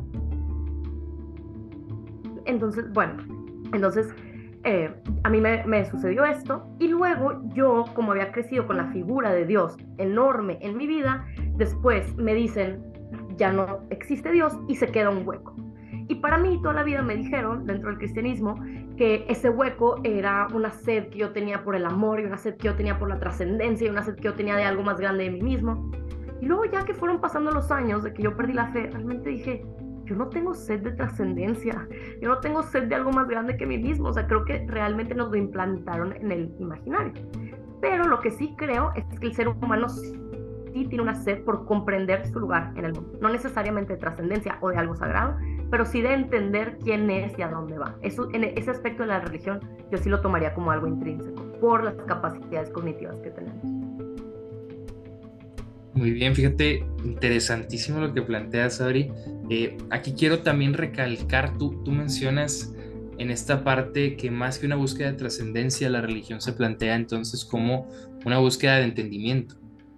Entonces, 2.45 2.91
bueno, 2.93 3.13
entonces 3.73 4.13
eh, 4.63 4.93
a 5.23 5.29
mí 5.29 5.39
me, 5.39 5.85
sucedió 5.85 6.25
esto 6.25 6.65
y 6.79 6.87
luego 6.87 7.41
yo, 7.53 7.85
como 7.93 8.11
había 8.11 8.31
crecido 8.31 8.65
con 8.65 8.77
la 8.77 8.87
figura 8.87 9.31
de 9.31 9.45
Dios 9.45 9.77
enorme 9.97 10.57
en 10.61 10.77
mi 10.77 10.87
vida, 10.87 11.25
después 11.55 12.15
me 12.17 12.33
dicen, 12.33 12.83
ya 13.37 13.51
no 13.51 13.81
existe 13.89 14.31
Dios 14.31 14.57
y 14.67 14.75
se 14.75 14.87
queda 14.87 15.09
un 15.09 15.27
hueco. 15.27 15.55
para 16.21 16.37
mí 16.37 16.59
toda 16.61 16.73
la 16.73 16.83
vida 16.83 17.01
me 17.01 17.15
dijeron, 17.15 17.65
dentro 17.65 17.89
del 17.89 17.99
cristianismo, 17.99 18.55
que 18.97 19.25
ese 19.29 19.49
hueco 19.49 20.01
era 20.03 20.47
una 20.53 20.71
sed 20.71 21.07
que 21.07 21.19
yo 21.19 21.31
tenía 21.31 21.63
por 21.63 21.75
el 21.75 21.85
amor 21.85 22.19
y 22.19 22.25
una 22.25 22.37
sed 22.37 22.57
que 22.57 22.67
yo 22.67 22.75
tenía 22.75 22.99
por 22.99 23.07
la 23.07 23.19
trascendencia 23.19 23.87
y 23.87 23.89
una 23.89 24.03
sed 24.03 24.15
que 24.15 24.23
yo 24.23 24.33
tenía 24.33 24.57
de 24.57 24.63
algo 24.63 24.83
más 24.83 24.99
grande 24.99 25.23
de 25.23 25.31
mí 25.31 25.41
mismo. 25.41 25.89
Y 26.41 26.46
luego 26.46 26.65
ya 26.65 26.86
que 26.86 26.93
fueron 26.93 27.19
pasando 27.19 27.51
los 27.51 27.72
años 27.72 28.03
de 28.03 28.13
que 28.13 28.24
yo 28.24 28.36
perdí 28.36 28.53
la 28.53 28.67
fe, 28.67 28.89
realmente 28.91 29.29
dije, 29.29 29.65
yo 30.05 30.15
no 30.15 30.27
tengo 30.29 30.53
sed 30.53 30.81
de 30.81 30.91
trascendencia, 30.91 31.88
yo 32.22 32.29
no 32.29 32.39
tengo 32.39 32.63
sed 32.63 32.84
de 32.84 32.96
algo 32.96 33.12
más 33.12 33.27
grande 33.27 33.58
que 33.58 33.65
mí 33.65 33.77
mismo, 33.77 34.10
o 34.10 34.13
sea, 34.13 34.25
creo 34.25 34.43
que 34.43 34.65
realmente 34.67 35.13
nos 35.13 35.29
lo 35.29 35.36
implantaron 35.36 36.13
en 36.13 36.31
el 36.31 36.51
imaginario. 36.60 37.13
Pero 37.79 38.08
lo 38.08 38.19
que 38.19 38.31
sí 38.31 38.55
creo 38.58 38.91
es 38.96 39.05
que 39.19 39.27
el 39.27 39.36
ser 39.36 39.48
humano 39.48 39.88
sí 39.88 40.19
tiene 40.74 41.01
una 41.01 41.15
sed 41.15 41.43
por 41.43 41.65
comprender 41.65 42.25
su 42.27 42.39
lugar 42.39 42.74
en 42.75 42.86
el 42.86 42.93
mundo, 42.93 43.17
no 43.22 43.29
necesariamente 43.29 43.93
de 43.93 44.00
trascendencia 44.00 44.58
o 44.62 44.69
de 44.69 44.77
algo 44.77 44.96
sagrado, 44.96 45.38
pero 45.69 45.86
sí 45.86 46.01
de 46.01 46.13
entender 46.13 46.77
quién 46.84 47.10
es 47.10 47.38
y 47.38 47.41
a 47.41 47.50
dónde 47.50 47.77
va. 47.77 47.96
Eso, 48.01 48.29
en 48.34 48.43
ese 48.43 48.72
aspecto 48.72 49.03
de 49.03 49.10
la 49.10 49.19
religión 49.19 49.60
yo 49.91 49.98
sí 49.98 50.10
lo 50.10 50.22
tomaría 50.22 50.53
como 50.53 50.72
algo 50.72 50.88
intrínseco 50.88 51.43
por 51.60 51.84
las 51.84 51.96
capacidades 51.96 52.69
cognitivas 52.72 53.17
que 53.19 53.31
tenemos. 53.31 53.78
Muy 55.99 56.11
bien, 56.11 56.33
fíjate, 56.33 56.85
interesantísimo 57.03 57.99
lo 57.99 58.13
que 58.13 58.21
planteas, 58.21 58.79
Ari. 58.79 59.11
Eh, 59.49 59.75
aquí 59.89 60.13
quiero 60.13 60.39
también 60.39 60.73
recalcar, 60.73 61.57
tú, 61.57 61.83
tú 61.83 61.91
mencionas 61.91 62.73
en 63.17 63.29
esta 63.29 63.65
parte 63.65 64.15
que 64.15 64.31
más 64.31 64.59
que 64.59 64.65
una 64.65 64.77
búsqueda 64.77 65.11
de 65.11 65.17
trascendencia, 65.17 65.89
la 65.89 65.99
religión 65.99 66.39
se 66.39 66.53
plantea 66.53 66.95
entonces 66.95 67.43
como 67.43 67.89
una 68.25 68.37
búsqueda 68.37 68.77
de 68.77 68.85
entendimiento, 68.85 69.55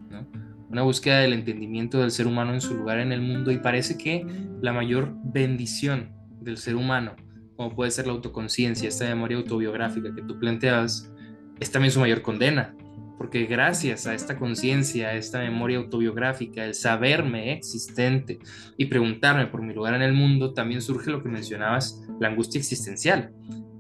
¿no? 0.10 0.26
una 0.72 0.82
búsqueda 0.82 1.20
del 1.20 1.34
entendimiento 1.34 2.00
del 2.00 2.10
ser 2.10 2.26
humano 2.26 2.56
en 2.56 2.62
su 2.62 2.74
lugar 2.74 2.98
en 2.98 3.12
el 3.12 3.22
mundo 3.22 3.52
y 3.52 3.60
parece 3.60 3.96
que 3.96 4.26
la 4.60 4.74
mayor 4.74 5.14
bendición 5.24 6.10
del 6.40 6.58
ser 6.58 6.78
humano, 6.78 7.16
como 7.56 7.76
puede 7.76 7.92
ser 7.92 8.08
la 8.08 8.14
autoconciencia, 8.14 8.90
esta 8.90 9.06
memoria 9.06 9.38
autobiográfica 9.38 10.16
que 10.16 10.24
tú 10.24 10.40
planteabas, 10.40 11.14
es 11.60 11.72
también 11.72 11.92
su 11.92 12.00
mayor 12.00 12.24
condena, 12.24 12.74
porque 13.22 13.46
gracias 13.46 14.08
a 14.08 14.16
esta 14.16 14.36
conciencia, 14.36 15.10
a 15.10 15.14
esta 15.14 15.38
memoria 15.38 15.78
autobiográfica, 15.78 16.66
el 16.66 16.74
saberme 16.74 17.54
existente 17.54 18.40
y 18.78 18.88
preguntarme 18.88 19.46
por 19.46 19.62
mi 19.62 19.76
lugar 19.76 19.94
en 19.94 20.02
el 20.02 20.12
mundo, 20.12 20.56
también 20.56 20.82
surge 20.82 21.12
lo 21.12 21.22
que 21.22 21.30
mencionabas, 21.30 22.02
la 22.20 22.30
angustia 22.30 22.58
existencial. 22.58 23.32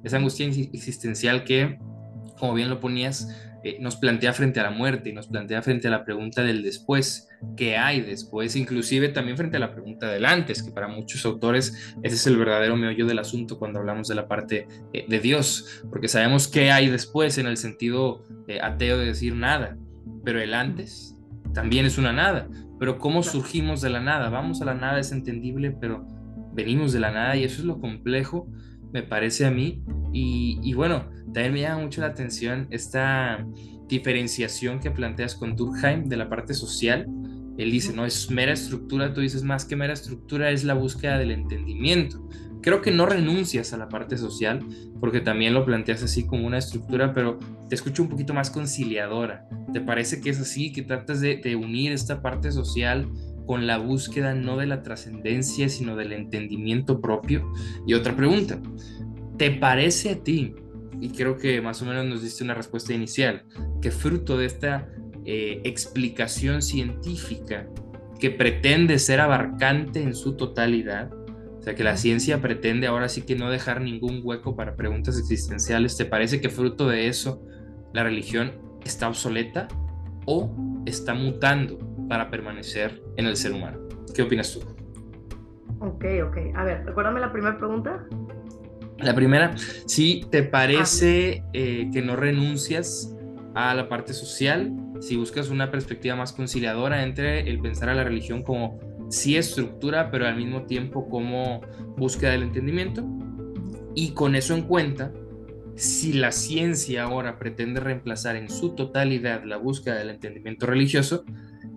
Esa 0.03 0.17
angustia 0.17 0.45
existencial 0.45 1.43
que, 1.43 1.79
como 2.37 2.53
bien 2.53 2.69
lo 2.69 2.79
ponías, 2.79 3.35
eh, 3.63 3.77
nos 3.79 3.95
plantea 3.95 4.33
frente 4.33 4.59
a 4.59 4.63
la 4.63 4.71
muerte 4.71 5.09
y 5.09 5.13
nos 5.13 5.27
plantea 5.27 5.61
frente 5.61 5.87
a 5.87 5.91
la 5.91 6.03
pregunta 6.03 6.43
del 6.43 6.63
después, 6.63 7.29
¿qué 7.55 7.77
hay 7.77 8.01
después? 8.01 8.55
Inclusive 8.55 9.09
también 9.09 9.37
frente 9.37 9.57
a 9.57 9.59
la 9.59 9.71
pregunta 9.71 10.07
del 10.07 10.25
antes, 10.25 10.63
que 10.63 10.71
para 10.71 10.87
muchos 10.87 11.25
autores 11.25 11.95
ese 12.01 12.15
es 12.15 12.27
el 12.27 12.37
verdadero 12.37 12.75
meollo 12.75 13.05
del 13.05 13.19
asunto 13.19 13.59
cuando 13.59 13.79
hablamos 13.79 14.07
de 14.07 14.15
la 14.15 14.27
parte 14.27 14.67
eh, 14.93 15.05
de 15.07 15.19
Dios, 15.19 15.83
porque 15.89 16.07
sabemos 16.07 16.47
qué 16.47 16.71
hay 16.71 16.89
después 16.89 17.37
en 17.37 17.47
el 17.47 17.57
sentido 17.57 18.23
eh, 18.47 18.59
ateo 18.61 18.97
de 18.97 19.05
decir 19.05 19.35
nada, 19.35 19.77
pero 20.23 20.41
el 20.41 20.53
antes 20.53 21.15
también 21.53 21.85
es 21.85 21.97
una 21.97 22.13
nada, 22.13 22.47
pero 22.79 22.97
¿cómo 22.97 23.21
surgimos 23.21 23.81
de 23.81 23.89
la 23.89 23.99
nada? 23.99 24.29
Vamos 24.29 24.61
a 24.61 24.65
la 24.65 24.73
nada, 24.73 24.99
es 24.99 25.11
entendible, 25.11 25.71
pero 25.71 26.07
venimos 26.53 26.93
de 26.93 26.99
la 26.99 27.11
nada 27.11 27.35
y 27.35 27.43
eso 27.43 27.61
es 27.61 27.65
lo 27.65 27.79
complejo, 27.79 28.47
me 28.91 29.03
parece 29.03 29.45
a 29.45 29.51
mí, 29.51 29.83
y, 30.13 30.73
bueno, 30.73 31.09
también 31.33 31.53
me 31.53 31.61
llama 31.61 31.83
mucho 31.83 32.01
la 32.01 32.07
atención 32.07 32.67
esta 32.69 33.45
diferenciación 33.87 34.79
que 34.79 34.91
planteas 34.91 35.35
con 35.35 35.55
Durkheim 35.55 36.05
de 36.05 36.17
la 36.17 36.29
parte 36.29 36.53
social. 36.53 37.07
Él 37.57 37.71
dice, 37.71 37.93
no 37.93 38.05
es 38.05 38.29
mera 38.29 38.53
estructura, 38.53 39.13
tú 39.13 39.21
dices 39.21 39.43
más 39.43 39.65
que 39.65 39.75
mera 39.75 39.93
estructura, 39.93 40.51
es 40.51 40.63
la 40.63 40.73
búsqueda 40.73 41.17
del 41.17 41.31
entendimiento. 41.31 42.27
Creo 42.61 42.81
que 42.81 42.91
no 42.91 43.05
renuncias 43.05 43.73
a 43.73 43.77
la 43.77 43.89
parte 43.89 44.17
social, 44.17 44.65
porque 44.99 45.19
también 45.19 45.53
lo 45.53 45.65
planteas 45.65 46.03
así 46.03 46.25
como 46.25 46.45
una 46.45 46.59
estructura, 46.59 47.13
pero 47.13 47.39
te 47.69 47.75
escucho 47.75 48.03
un 48.03 48.09
poquito 48.09 48.33
más 48.33 48.51
conciliadora. 48.51 49.47
¿Te 49.73 49.81
parece 49.81 50.21
que 50.21 50.29
es 50.29 50.39
así, 50.39 50.71
que 50.71 50.83
tratas 50.83 51.21
de, 51.21 51.37
de 51.37 51.55
unir 51.55 51.91
esta 51.91 52.21
parte 52.21 52.51
social 52.51 53.09
con 53.51 53.67
la 53.67 53.79
búsqueda 53.79 54.33
no 54.33 54.55
de 54.55 54.65
la 54.65 54.81
trascendencia, 54.81 55.67
sino 55.67 55.97
del 55.97 56.13
entendimiento 56.13 57.01
propio? 57.01 57.51
Y 57.85 57.95
otra 57.95 58.15
pregunta, 58.15 58.61
¿Te 59.37 59.51
parece 59.51 60.11
a 60.11 60.23
ti, 60.23 60.55
y 61.01 61.09
creo 61.09 61.35
que 61.35 61.59
más 61.59 61.81
o 61.81 61.85
menos 61.85 62.05
nos 62.05 62.23
diste 62.23 62.45
una 62.45 62.53
respuesta 62.53 62.93
inicial, 62.93 63.43
que 63.81 63.91
fruto 63.91 64.37
de 64.37 64.45
esta 64.45 64.87
eh, 65.25 65.59
explicación 65.65 66.61
científica 66.61 67.67
que 68.21 68.29
pretende 68.29 68.99
ser 68.99 69.19
abarcante 69.19 70.01
en 70.01 70.15
su 70.15 70.37
totalidad, 70.37 71.11
o 71.11 71.61
sea, 71.61 71.75
que 71.75 71.83
la 71.83 71.97
ciencia 71.97 72.41
pretende 72.41 72.87
ahora 72.87 73.09
sí 73.09 73.23
que 73.23 73.35
no 73.35 73.49
dejar 73.49 73.81
ningún 73.81 74.21
hueco 74.23 74.55
para 74.55 74.77
preguntas 74.77 75.19
existenciales, 75.19 75.97
¿te 75.97 76.05
parece 76.05 76.39
que 76.39 76.47
fruto 76.47 76.87
de 76.87 77.07
eso 77.07 77.43
la 77.93 78.03
religión 78.03 78.53
está 78.85 79.09
obsoleta 79.09 79.67
o 80.25 80.55
está 80.85 81.15
mutando 81.15 81.90
para 82.11 82.29
permanecer 82.29 83.01
en 83.15 83.25
el 83.25 83.37
ser 83.37 83.53
humano? 83.53 83.79
¿Qué 84.13 84.21
opinas 84.21 84.51
tú? 84.51 84.59
Ok, 85.79 86.03
ok. 86.27 86.37
A 86.55 86.65
ver, 86.65 86.85
recuérdame 86.85 87.21
la 87.21 87.31
primera 87.31 87.57
pregunta. 87.57 88.05
La 88.97 89.15
primera, 89.15 89.55
si 89.85 90.25
te 90.29 90.43
parece 90.43 91.41
eh, 91.53 91.89
que 91.93 92.01
no 92.01 92.17
renuncias 92.17 93.15
a 93.55 93.73
la 93.75 93.87
parte 93.87 94.11
social, 94.11 94.75
si 94.99 95.15
buscas 95.15 95.49
una 95.49 95.71
perspectiva 95.71 96.17
más 96.17 96.33
conciliadora 96.33 97.01
entre 97.03 97.49
el 97.49 97.61
pensar 97.61 97.87
a 97.87 97.95
la 97.95 98.03
religión 98.03 98.43
como 98.43 98.77
sí 99.09 99.37
estructura, 99.37 100.11
pero 100.11 100.27
al 100.27 100.35
mismo 100.35 100.63
tiempo 100.63 101.07
como 101.07 101.61
búsqueda 101.95 102.31
del 102.31 102.43
entendimiento, 102.43 103.05
y 103.95 104.11
con 104.11 104.35
eso 104.35 104.53
en 104.53 104.63
cuenta, 104.63 105.13
si 105.75 106.11
la 106.11 106.33
ciencia 106.33 107.03
ahora 107.03 107.39
pretende 107.39 107.79
reemplazar 107.79 108.35
en 108.35 108.49
su 108.49 108.75
totalidad 108.75 109.45
la 109.45 109.55
búsqueda 109.55 109.95
del 109.95 110.09
entendimiento 110.09 110.65
religioso, 110.65 111.23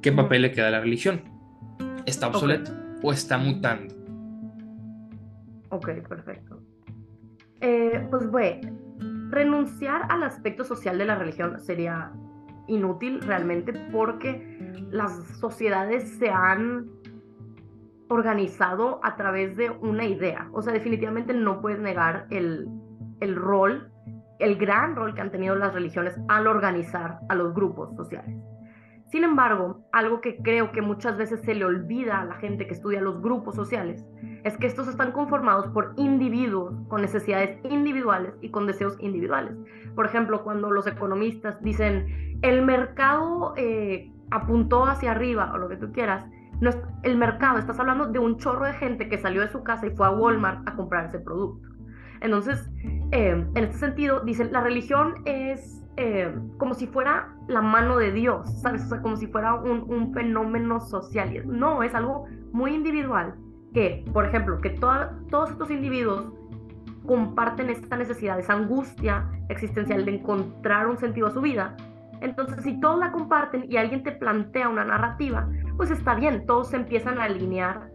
¿qué 0.05 0.13
papel 0.13 0.43
le 0.43 0.53
queda 0.53 0.69
a 0.69 0.71
la 0.71 0.81
religión? 0.81 1.23
¿Está 2.05 2.29
obsoleto 2.29 2.71
o 3.03 3.11
está 3.11 3.39
mutando? 3.39 3.95
Ok, 5.71 5.89
perfecto. 6.07 6.61
Eh, 7.63 8.07
pues 8.11 8.31
bueno, 8.31 8.71
renunciar 9.31 10.03
al 10.11 10.23
aspecto 10.23 10.63
social 10.63 10.99
de 10.99 11.07
la 11.07 11.15
religión 11.15 11.59
sería 11.59 12.13
inútil 12.67 13.23
realmente 13.23 13.73
porque 13.91 14.75
las 14.91 15.11
sociedades 15.41 16.19
se 16.19 16.29
han 16.29 16.91
organizado 18.11 19.01
a 19.03 19.17
través 19.17 19.57
de 19.57 19.71
una 19.71 20.05
idea. 20.05 20.51
O 20.53 20.61
sea, 20.61 20.75
definitivamente 20.75 21.33
no 21.33 21.63
puedes 21.63 21.81
negar 21.81 22.27
el, 22.29 22.69
el 23.21 23.37
rol, 23.37 23.91
el 24.39 24.57
gran 24.57 24.97
rol 24.97 25.15
que 25.15 25.23
han 25.23 25.31
tenido 25.31 25.55
las 25.55 25.73
religiones 25.73 26.15
al 26.29 26.47
organizar 26.47 27.21
a 27.31 27.35
los 27.35 27.55
grupos 27.55 27.97
sociales. 27.97 28.37
Sin 29.15 29.23
embargo, 29.23 29.87
algo 29.93 30.21
que 30.21 30.39
creo 30.39 30.73
que 30.73 30.83
muchas 30.83 31.17
veces 31.17 31.41
se 31.43 31.55
le 31.55 31.65
olvida 31.65 32.21
a 32.21 32.25
la 32.25 32.35
gente 32.35 32.67
que 32.67 32.75
estudia 32.75 33.01
los 33.01 33.23
grupos 33.23 33.55
sociales 33.55 34.05
es 34.43 34.59
que 34.59 34.67
estos 34.67 34.89
están 34.89 35.13
conformados 35.13 35.69
por 35.69 35.95
individuos 35.97 36.75
con 36.89 37.01
necesidades 37.01 37.61
individuales 37.63 38.35
y 38.41 38.51
con 38.51 38.67
deseos 38.67 38.97
individuales. 38.99 39.55
Por 39.95 40.07
ejemplo, 40.07 40.43
cuando 40.43 40.69
los 40.73 40.89
economistas 40.89 41.63
dicen 41.63 42.41
el 42.43 42.63
mercado 42.63 43.55
eh, 43.57 44.11
apuntó 44.33 44.85
hacia 44.85 45.13
arriba 45.13 45.53
o 45.55 45.59
lo 45.59 45.69
que 45.69 45.77
tú 45.77 45.93
quieras, 45.93 46.27
no 46.61 46.71
es, 46.71 46.79
el 47.05 47.17
mercado, 47.17 47.61
estás 47.61 47.79
hablando 47.79 48.09
de 48.09 48.19
un 48.19 48.39
chorro 48.39 48.65
de 48.65 48.73
gente 48.73 49.09
que 49.09 49.19
salió 49.19 49.43
de 49.43 49.49
su 49.49 49.63
casa 49.63 49.87
y 49.87 49.91
fue 49.91 50.09
a 50.09 50.11
Walmart 50.11 50.69
a 50.69 50.75
comprar 50.75 51.07
ese 51.07 51.21
producto. 51.21 51.69
Entonces, 52.21 52.69
eh, 53.13 53.47
en 53.55 53.65
este 53.65 53.79
sentido, 53.79 54.23
dicen, 54.25 54.51
la 54.51 54.61
religión 54.61 55.23
es 55.25 55.84
eh, 55.97 56.35
como 56.59 56.75
si 56.75 56.87
fuera 56.87 57.35
la 57.49 57.63
mano 57.63 57.97
de 57.97 58.13
Dios, 58.13 58.61
¿sabes? 58.61 58.91
O 58.91 59.01
como 59.03 59.17
si 59.17 59.27
fuera 59.27 59.55
un, 59.55 59.85
un 59.89 60.13
fenómeno 60.13 60.81
social. 60.81 61.43
No, 61.47 61.83
es 61.83 61.95
algo 61.95 62.27
muy 62.53 62.75
individual 62.75 63.35
que, 63.73 64.05
por 64.13 64.25
ejemplo, 64.25 64.61
que 64.61 64.71
todos 64.71 65.51
estos 65.51 65.71
individuos 65.71 66.33
comparten 67.07 67.69
esta 67.69 67.97
necesidad, 67.97 68.39
esa 68.39 68.55
angustia 68.55 69.29
existencial 69.49 70.05
de 70.05 70.17
encontrar 70.17 70.87
un 70.87 70.97
sentido 70.97 71.27
a 71.27 71.31
su 71.31 71.41
vida, 71.41 71.77
entonces 72.21 72.63
si 72.65 72.81
todos 72.81 72.99
la 72.99 73.13
comparten 73.13 73.67
y 73.71 73.77
alguien 73.77 74.03
te 74.03 74.13
plantea 74.13 74.69
una 74.69 74.85
narrativa, 74.85 75.49
pues 75.77 75.91
está 75.91 76.15
bien, 76.15 76.47
todos 76.47 76.69
se 76.69 76.77
empiezan 76.77 77.19
a 77.19 77.25
alinear 77.25 77.91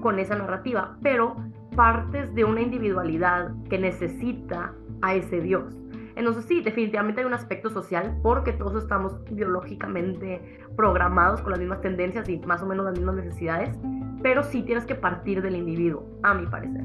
con 0.00 0.18
esa 0.18 0.36
narrativa, 0.36 0.96
pero 1.02 1.36
partes 1.74 2.34
de 2.34 2.44
una 2.44 2.62
individualidad 2.62 3.52
que 3.68 3.78
necesita 3.78 4.72
a 5.02 5.14
ese 5.14 5.40
Dios. 5.40 5.74
Entonces 6.16 6.46
sí, 6.46 6.62
definitivamente 6.62 7.20
hay 7.20 7.26
un 7.26 7.34
aspecto 7.34 7.68
social 7.68 8.18
porque 8.22 8.52
todos 8.52 8.82
estamos 8.82 9.22
biológicamente 9.30 10.60
programados 10.74 11.42
con 11.42 11.50
las 11.50 11.60
mismas 11.60 11.82
tendencias 11.82 12.28
y 12.28 12.38
más 12.38 12.62
o 12.62 12.66
menos 12.66 12.86
las 12.86 12.96
mismas 12.96 13.16
necesidades, 13.16 13.78
pero 14.22 14.42
sí 14.42 14.62
tienes 14.62 14.86
que 14.86 14.94
partir 14.94 15.42
del 15.42 15.54
individuo, 15.54 16.04
a 16.22 16.32
mi 16.32 16.46
parecer, 16.46 16.82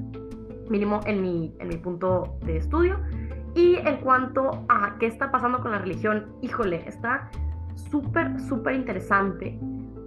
mínimo 0.69 1.00
en 1.05 1.21
mi, 1.21 1.55
en 1.59 1.69
mi 1.69 1.77
punto 1.77 2.38
de 2.45 2.57
estudio. 2.57 3.00
Y 3.55 3.75
en 3.75 3.97
cuanto 3.97 4.65
a 4.69 4.97
qué 5.00 5.07
está 5.07 5.31
pasando 5.31 5.61
con 5.61 5.71
la 5.71 5.79
religión, 5.79 6.27
híjole, 6.41 6.88
está 6.88 7.29
súper, 7.89 8.39
súper 8.39 8.75
interesante 8.75 9.57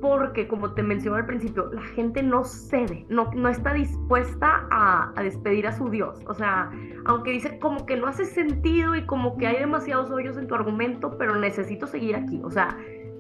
porque, 0.05 0.47
como 0.47 0.75
te 0.75 0.83
mencioné 0.83 1.21
al 1.21 1.25
principio, 1.25 1.71
la 1.73 1.81
gente 1.81 2.23
no 2.23 2.45
cede, 2.45 3.07
no, 3.09 3.31
no 3.35 3.49
está 3.49 3.73
dispuesta 3.73 4.67
a, 4.71 5.11
a, 5.17 5.23
despedir 5.23 5.67
a 5.67 5.73
su 5.73 5.89
Dios. 5.89 6.21
O 6.27 6.35
sea, 6.35 6.71
aunque 7.07 7.31
dice 7.31 7.59
como 7.59 7.87
que 7.87 7.97
no 7.97 8.07
hace 8.07 8.27
sentido 8.27 8.95
y 8.95 9.07
como 9.07 9.39
que 9.39 9.47
hay 9.47 9.61
demasiados 9.61 10.11
hoyos 10.11 10.37
en 10.37 10.47
tu 10.47 10.55
argumento, 10.55 11.17
pero 11.17 11.37
necesito 11.37 11.87
seguir 11.87 12.17
aquí. 12.17 12.39
O 12.45 12.51
sea, 12.51 12.77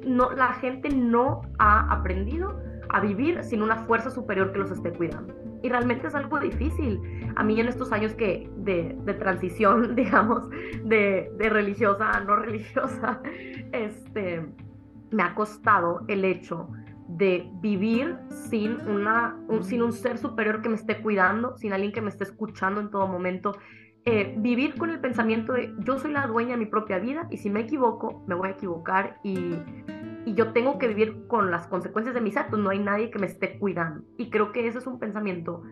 no, 0.07 0.31
la 0.33 0.53
gente 0.53 0.91
no 0.91 1.41
ha 1.59 1.91
aprendido 1.91 2.61
a 2.91 3.01
vivir 3.01 3.43
sin 3.45 3.63
una 3.63 3.77
fuerza 3.87 4.11
superior 4.11 4.53
que 4.53 4.59
los 4.59 4.71
esté 4.71 4.93
cuidando. 4.93 5.35
Y 5.63 5.71
realmente 5.71 6.09
es 6.09 6.15
algo 6.15 6.39
difícil. 6.39 7.01
A 7.35 7.43
mí 7.43 7.59
en 7.59 7.69
estos 7.69 7.93
años 7.93 8.13
que 8.13 8.51
de, 8.59 8.95
de 9.05 9.15
transición, 9.15 9.95
digamos, 9.97 10.51
de, 10.85 11.33
de, 11.39 11.49
religiosa 11.49 12.11
a 12.11 12.21
no 12.21 12.37
religiosa, 12.37 13.23
este, 13.73 14.45
me 15.15 15.23
ha 15.23 15.35
costado 15.35 16.05
el 16.09 16.25
hecho 16.25 16.69
de 17.09 17.49
vivir 17.61 18.17
sin, 18.29 18.81
una, 18.89 19.37
un, 19.49 19.63
sin 19.63 19.83
un 19.83 19.93
ser 19.93 20.19
superior 20.19 20.63
que 20.63 20.69
me 20.69 20.75
esté 20.75 21.01
cuidando, 21.01 21.57
sin 21.57 21.73
alguien 21.73 21.93
que 21.93 22.01
me 22.01 22.09
esté 22.09 22.25
escuchando 22.25 22.81
en 22.81 22.91
todo 22.91 23.07
momento. 23.07 23.57
Eh, 24.07 24.35
vivir 24.39 24.75
con 24.77 24.91
el 24.91 25.01
pensamiento 25.01 25.53
de 25.53 25.73
yo 25.79 25.99
soy 25.99 26.13
la 26.13 26.27
dueña 26.27 26.53
de 26.53 26.59
mi 26.59 26.67
propia 26.67 26.99
vida 26.99 27.27
y 27.31 27.39
si 27.39 27.49
me 27.49 27.61
equivoco, 27.61 28.23
me 28.27 28.35
voy 28.35 28.49
a 28.49 28.53
equivocar 28.53 29.19
y, 29.23 29.57
y 30.27 30.35
yo 30.35 30.53
tengo 30.53 30.79
que 30.79 30.89
vivir 30.89 31.27
con 31.27 31.51
las 31.51 31.67
consecuencias 31.69 32.15
de 32.15 32.21
mis 32.21 32.37
actos, 32.37 32.59
no 32.59 32.71
hay 32.71 32.81
nadie 32.81 33.11
que 33.11 33.19
me 33.19 33.27
esté 33.27 33.59
cuidando. 33.59 34.05
Y 34.19 34.31
creo 34.31 34.53
que 34.53 34.67
ese 34.67 34.79
es 34.79 34.87
un 34.87 34.99
pensamiento 34.99 35.63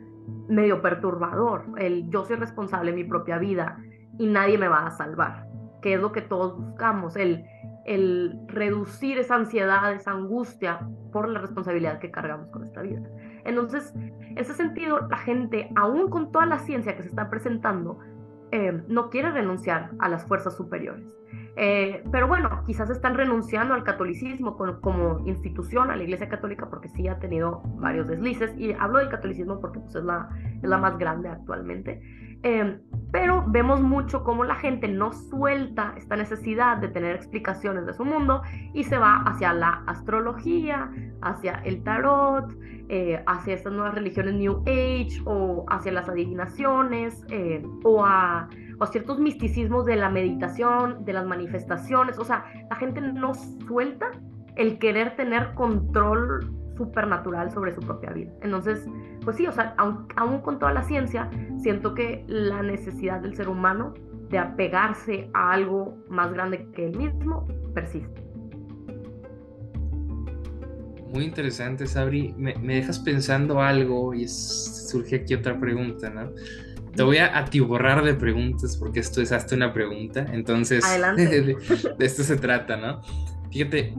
medio 0.49 0.81
perturbador, 0.81 1.65
el 1.79 2.09
yo 2.11 2.25
soy 2.25 2.37
responsable 2.37 2.93
de 2.93 2.97
mi 2.97 3.05
propia 3.05 3.39
vida 3.39 3.79
y 4.19 4.27
nadie 4.27 4.57
me 4.57 4.69
va 4.69 4.87
a 4.87 4.91
salvar, 4.91 5.47
que 5.81 5.95
es 5.95 6.01
lo 6.01 6.13
que 6.13 6.21
todos 6.21 6.57
buscamos, 6.57 7.17
el 7.17 7.45
el 7.85 8.39
reducir 8.47 9.19
esa 9.19 9.37
ansiedad, 9.37 9.93
esa 9.93 10.13
angustia 10.13 10.87
por 11.13 11.29
la 11.29 11.41
responsabilidad 11.41 11.99
que 11.99 12.11
cargamos 12.11 12.49
con 12.51 12.65
esta 12.65 12.83
vida. 12.83 13.03
Entonces, 13.45 13.93
en 13.95 14.39
ese 14.39 14.55
sentido, 14.55 15.09
la 15.09 15.19
gente, 15.19 15.71
aún 15.77 16.09
con 16.09 16.31
toda 16.31 16.47
la 16.47 16.59
ciencia 16.59 16.97
que 16.97 17.03
se 17.03 17.09
está 17.09 17.29
presentando, 17.29 17.99
eh, 18.53 18.83
no 18.89 19.11
quiere 19.11 19.31
renunciar 19.31 19.91
a 19.99 20.09
las 20.09 20.27
fuerzas 20.27 20.57
superiores. 20.57 21.05
Eh, 21.57 22.03
pero 22.11 22.29
bueno, 22.29 22.63
quizás 22.67 22.89
están 22.89 23.15
renunciando 23.15 23.75
al 23.75 23.85
catolicismo 23.85 24.57
como, 24.57 25.21
institución, 25.27 25.91
a 25.91 25.97
la 25.97 26.03
Iglesia 26.03 26.29
Católica, 26.29 26.69
porque 26.71 26.89
sí 26.89 27.09
ha 27.09 27.19
tenido 27.19 27.63
varios 27.77 28.09
deslices. 28.09 28.55
Y 28.57 28.73
hablo 28.73 28.99
del 28.99 29.09
catolicismo 29.09 29.61
porque 29.61 29.81
pues, 29.81 29.95
es, 29.95 30.05
la, 30.05 30.29
es 30.63 30.69
la 30.69 30.79
más 30.79 30.99
grande 30.99 31.29
actualmente. 31.29 32.01
Eh, 32.43 32.79
pero 33.13 33.45
vemos 33.47 33.83
mucho 33.83 34.25
cómo 34.25 34.43
la 34.43 34.55
gente 34.55 34.89
no 34.89 35.13
suelta 35.13 35.95
esta 35.99 36.17
necesidad 36.17 36.79
de 36.79 36.89
tener 36.89 37.15
explicaciones 37.15 37.85
de 37.85 37.93
su 37.93 38.05
mundo 38.07 38.43
y 38.73 38.85
se 38.85 38.97
va 38.97 39.23
hacia 39.27 39.53
la 39.53 39.85
astrología, 39.87 40.91
hacia 41.21 41.57
el 41.65 41.85
tarot, 41.85 42.51
eh, 42.89 43.23
hacia 43.27 43.55
estas 43.55 43.75
nuevas 43.75 43.95
religiones 43.95 44.35
New 44.35 44.63
Age 44.67 45.23
o 45.27 45.67
hacia 45.69 45.93
las 45.93 46.09
adivinaciones 46.09 47.23
eh, 47.29 47.63
o, 47.85 48.03
a, 48.05 48.49
o, 48.81 48.87
ciertos 48.87 49.19
misticismos 49.19 49.85
de 49.85 49.97
la 49.97 50.09
meditación, 50.09 51.05
de 51.05 51.13
las 51.13 51.27
manifestaciones. 51.27 52.19
O 52.19 52.25
sea, 52.25 52.45
la 52.71 52.77
gente 52.77 53.03
no 53.03 53.35
suelta 53.35 54.11
el 54.57 54.79
querer 54.79 55.17
tener 55.17 55.53
control 55.55 56.62
supernatural 56.77 57.51
sobre 57.51 57.73
su 57.73 57.81
propia 57.81 58.11
vida. 58.11 58.33
Entonces, 58.43 58.87
pues 59.25 59.37
sí, 59.37 59.47
o 59.47 59.53
sea, 59.53 59.75
aún, 59.77 60.41
con 60.41 60.59
toda 60.59 60.73
la 60.73 60.83
ciencia, 60.83 61.31
siento 61.63 61.95
que 61.95 62.25
la 62.27 62.63
necesidad 62.63 63.21
del 63.21 63.35
ser 63.35 63.49
humano 63.49 63.95
de 64.31 64.39
apegarse 64.39 65.31
a 65.35 65.53
algo 65.53 65.99
más 66.09 66.33
grande 66.33 66.67
que 66.75 66.87
él 66.87 66.97
mismo 66.97 67.47
persiste. 67.75 68.23
Muy 71.13 71.25
interesante, 71.25 71.87
Sabri. 71.87 72.35
Me, 72.39 72.55
dejas 72.55 72.99
pensando 72.99 73.61
algo 73.61 74.15
y 74.15 74.27
surge 74.27 75.17
aquí 75.17 75.35
otra 75.35 75.61
pregunta, 75.61 76.09
¿no? 76.09 76.33
Te 76.97 77.03
voy 77.03 77.19
a 77.19 77.39
atiborrar 77.39 78.03
de 78.03 78.15
preguntas 78.15 78.77
porque 78.79 79.01
esto 79.01 79.21
es 79.21 79.31
hasta 79.31 79.55
una 79.55 79.75
pregunta. 79.75 80.27
Entonces, 80.33 80.83
de, 81.17 81.57
esto 81.99 82.23
se 82.23 82.37
trata, 82.37 82.79
¿no? 82.79 83.03
Fíjate, 83.51 83.95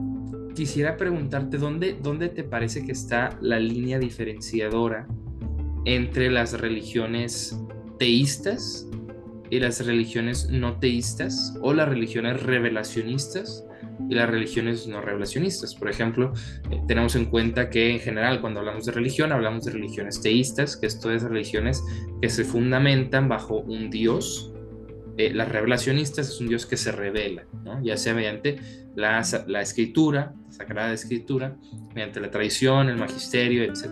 quisiera 0.54 0.96
preguntarte 0.96 1.58
dónde, 1.58 1.96
dónde 2.00 2.28
te 2.28 2.44
parece 2.44 2.84
que 2.84 2.92
está 2.92 3.36
la 3.40 3.58
línea 3.58 3.98
diferenciadora 3.98 5.06
entre 5.84 6.30
las 6.30 6.58
religiones 6.58 7.58
teístas 7.98 8.88
y 9.50 9.60
las 9.60 9.84
religiones 9.84 10.48
no 10.50 10.78
teístas 10.78 11.54
o 11.60 11.72
las 11.72 11.88
religiones 11.88 12.42
revelacionistas 12.42 13.64
y 14.08 14.14
las 14.14 14.28
religiones 14.28 14.86
no 14.86 15.00
revelacionistas. 15.00 15.74
Por 15.74 15.90
ejemplo, 15.90 16.32
eh, 16.70 16.80
tenemos 16.88 17.14
en 17.16 17.26
cuenta 17.26 17.70
que 17.70 17.90
en 17.90 18.00
general 18.00 18.40
cuando 18.40 18.60
hablamos 18.60 18.86
de 18.86 18.92
religión 18.92 19.32
hablamos 19.32 19.64
de 19.64 19.72
religiones 19.72 20.20
teístas, 20.20 20.76
que 20.76 20.86
esto 20.86 21.10
es 21.10 21.22
religiones 21.22 21.82
que 22.20 22.28
se 22.28 22.44
fundamentan 22.44 23.28
bajo 23.28 23.58
un 23.58 23.90
Dios. 23.90 24.53
Eh, 25.16 25.32
las 25.32 25.48
revelacionistas 25.48 26.28
es 26.28 26.40
un 26.40 26.48
Dios 26.48 26.66
que 26.66 26.76
se 26.76 26.90
revela, 26.90 27.46
ya 27.82 27.96
sea 27.96 28.14
mediante 28.14 28.56
la, 28.96 29.22
la 29.46 29.60
escritura, 29.60 30.34
Sagrada 30.50 30.92
Escritura, 30.92 31.56
mediante 31.94 32.20
la 32.20 32.30
tradición, 32.30 32.88
el 32.88 32.96
magisterio, 32.96 33.62
etc. 33.62 33.90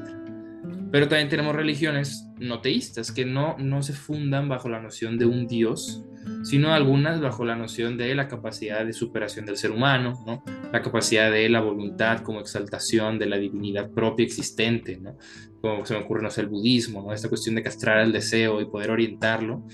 Pero 0.91 1.09
también 1.09 1.29
tenemos 1.29 1.55
religiones 1.55 2.27
no 2.39 2.61
teístas 2.61 3.13
que 3.13 3.25
no, 3.25 3.57
no 3.59 3.83
se 3.83 3.93
fundan 3.93 4.49
bajo 4.49 4.69
la 4.69 4.81
noción 4.81 5.17
de 5.17 5.27
un 5.27 5.47
Dios, 5.47 6.05
sino 6.43 6.73
algunas 6.73 7.21
bajo 7.21 7.45
la 7.45 7.57
noción 7.57 7.97
de 7.97 8.15
la 8.15 8.29
capacidad 8.29 8.85
de 8.85 8.93
superación 8.93 9.47
del 9.47 9.57
ser 9.57 9.71
humano, 9.71 10.23
¿no? 10.27 10.43
la 10.73 10.83
capacidad 10.83 11.31
de 11.31 11.49
la 11.49 11.61
voluntad 11.61 12.21
como 12.21 12.41
exaltación 12.41 13.19
de 13.19 13.27
la 13.27 13.39
divinidad 13.39 13.91
propia 13.91 14.25
existente, 14.25 14.99
¿no? 14.99 15.17
como 15.61 15.87
se 15.87 15.95
me 15.95 16.01
ocurre 16.01 16.23
no 16.23 16.31
sé, 16.31 16.43
el 16.43 16.49
budismo, 16.49 17.03
¿no? 17.03 17.13
esta 17.13 17.29
cuestión 17.29 17.55
de 17.55 17.63
castrar 17.63 18.01
el 18.01 18.13
deseo 18.13 18.61
y 18.61 18.67
poder 18.67 18.91
orientarlo. 18.91 19.67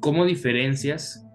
¿Cómo 0.00 0.24
diferencias, 0.24 1.26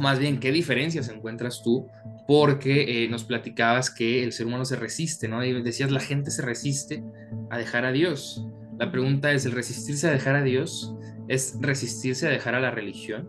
más 0.00 0.18
bien, 0.18 0.40
qué 0.40 0.50
diferencias 0.52 1.08
encuentras 1.08 1.62
tú 1.62 1.86
porque 2.26 3.04
eh, 3.04 3.08
nos 3.08 3.24
platicabas 3.24 3.90
que 3.90 4.22
el 4.22 4.32
ser 4.32 4.46
humano 4.46 4.64
se 4.64 4.76
resiste, 4.76 5.26
¿no? 5.26 5.44
Y 5.44 5.62
decías, 5.62 5.90
la 5.90 6.00
gente 6.00 6.30
se 6.30 6.42
resiste 6.42 7.02
a 7.50 7.58
dejar 7.58 7.84
a 7.84 7.92
Dios. 7.92 8.46
La 8.78 8.90
pregunta 8.92 9.32
es, 9.32 9.46
¿el 9.46 9.52
resistirse 9.52 10.08
a 10.08 10.12
dejar 10.12 10.36
a 10.36 10.42
Dios 10.42 10.94
es 11.28 11.56
resistirse 11.60 12.26
a 12.26 12.30
dejar 12.30 12.54
a 12.54 12.60
la 12.60 12.70
religión? 12.70 13.28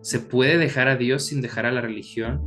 ¿Se 0.00 0.20
puede 0.20 0.58
dejar 0.58 0.88
a 0.88 0.96
Dios 0.96 1.26
sin 1.26 1.42
dejar 1.42 1.66
a 1.66 1.72
la 1.72 1.80
religión? 1.80 2.40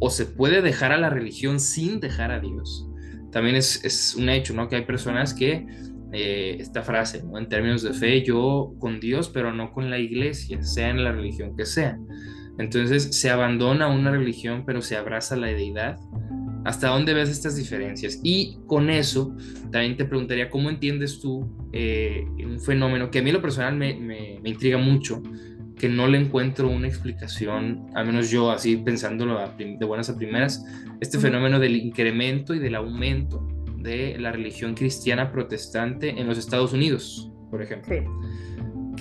¿O 0.00 0.10
se 0.10 0.26
puede 0.26 0.62
dejar 0.62 0.92
a 0.92 0.98
la 0.98 1.10
religión 1.10 1.60
sin 1.60 2.00
dejar 2.00 2.32
a 2.32 2.40
Dios? 2.40 2.88
También 3.30 3.56
es, 3.56 3.84
es 3.84 4.14
un 4.16 4.28
hecho, 4.28 4.52
¿no? 4.54 4.68
Que 4.68 4.76
hay 4.76 4.84
personas 4.84 5.32
que, 5.32 5.66
eh, 6.16 6.58
esta 6.60 6.82
frase, 6.82 7.24
¿no? 7.24 7.38
En 7.38 7.48
términos 7.48 7.82
de 7.82 7.92
fe, 7.92 8.22
yo 8.22 8.74
con 8.78 9.00
Dios, 9.00 9.28
pero 9.28 9.52
no 9.52 9.72
con 9.72 9.90
la 9.90 9.98
iglesia, 9.98 10.62
sea 10.62 10.90
en 10.90 11.02
la 11.02 11.10
religión 11.10 11.56
que 11.56 11.66
sea. 11.66 11.98
Entonces 12.56 13.16
se 13.16 13.30
abandona 13.30 13.88
una 13.88 14.12
religión, 14.12 14.62
pero 14.64 14.80
se 14.80 14.96
abraza 14.96 15.34
la 15.34 15.48
deidad. 15.48 15.98
¿Hasta 16.64 16.88
dónde 16.88 17.14
ves 17.14 17.30
estas 17.30 17.56
diferencias? 17.56 18.20
Y 18.22 18.58
con 18.66 18.90
eso, 18.90 19.36
también 19.72 19.96
te 19.96 20.04
preguntaría, 20.04 20.50
¿cómo 20.50 20.70
entiendes 20.70 21.18
tú 21.20 21.52
eh, 21.72 22.24
un 22.46 22.60
fenómeno 22.60 23.10
que 23.10 23.18
a 23.18 23.22
mí 23.22 23.32
lo 23.32 23.42
personal 23.42 23.74
me, 23.74 23.94
me, 23.94 24.38
intriga 24.44 24.78
mucho, 24.78 25.20
que 25.76 25.88
no 25.88 26.06
le 26.06 26.18
encuentro 26.18 26.68
una 26.68 26.86
explicación, 26.86 27.86
al 27.94 28.06
menos 28.06 28.30
yo 28.30 28.52
así 28.52 28.76
pensándolo 28.76 29.36
de 29.58 29.84
buenas 29.84 30.08
a 30.08 30.16
primeras, 30.16 30.64
este 31.00 31.18
fenómeno 31.18 31.58
del 31.58 31.74
incremento 31.74 32.54
y 32.54 32.60
del 32.60 32.76
aumento 32.76 33.44
de 33.84 34.18
la 34.18 34.32
religión 34.32 34.74
cristiana 34.74 35.30
protestante 35.30 36.10
en 36.10 36.26
los 36.26 36.38
Estados 36.38 36.72
Unidos, 36.72 37.30
por 37.50 37.62
ejemplo. 37.62 37.94
Sí 37.94 38.04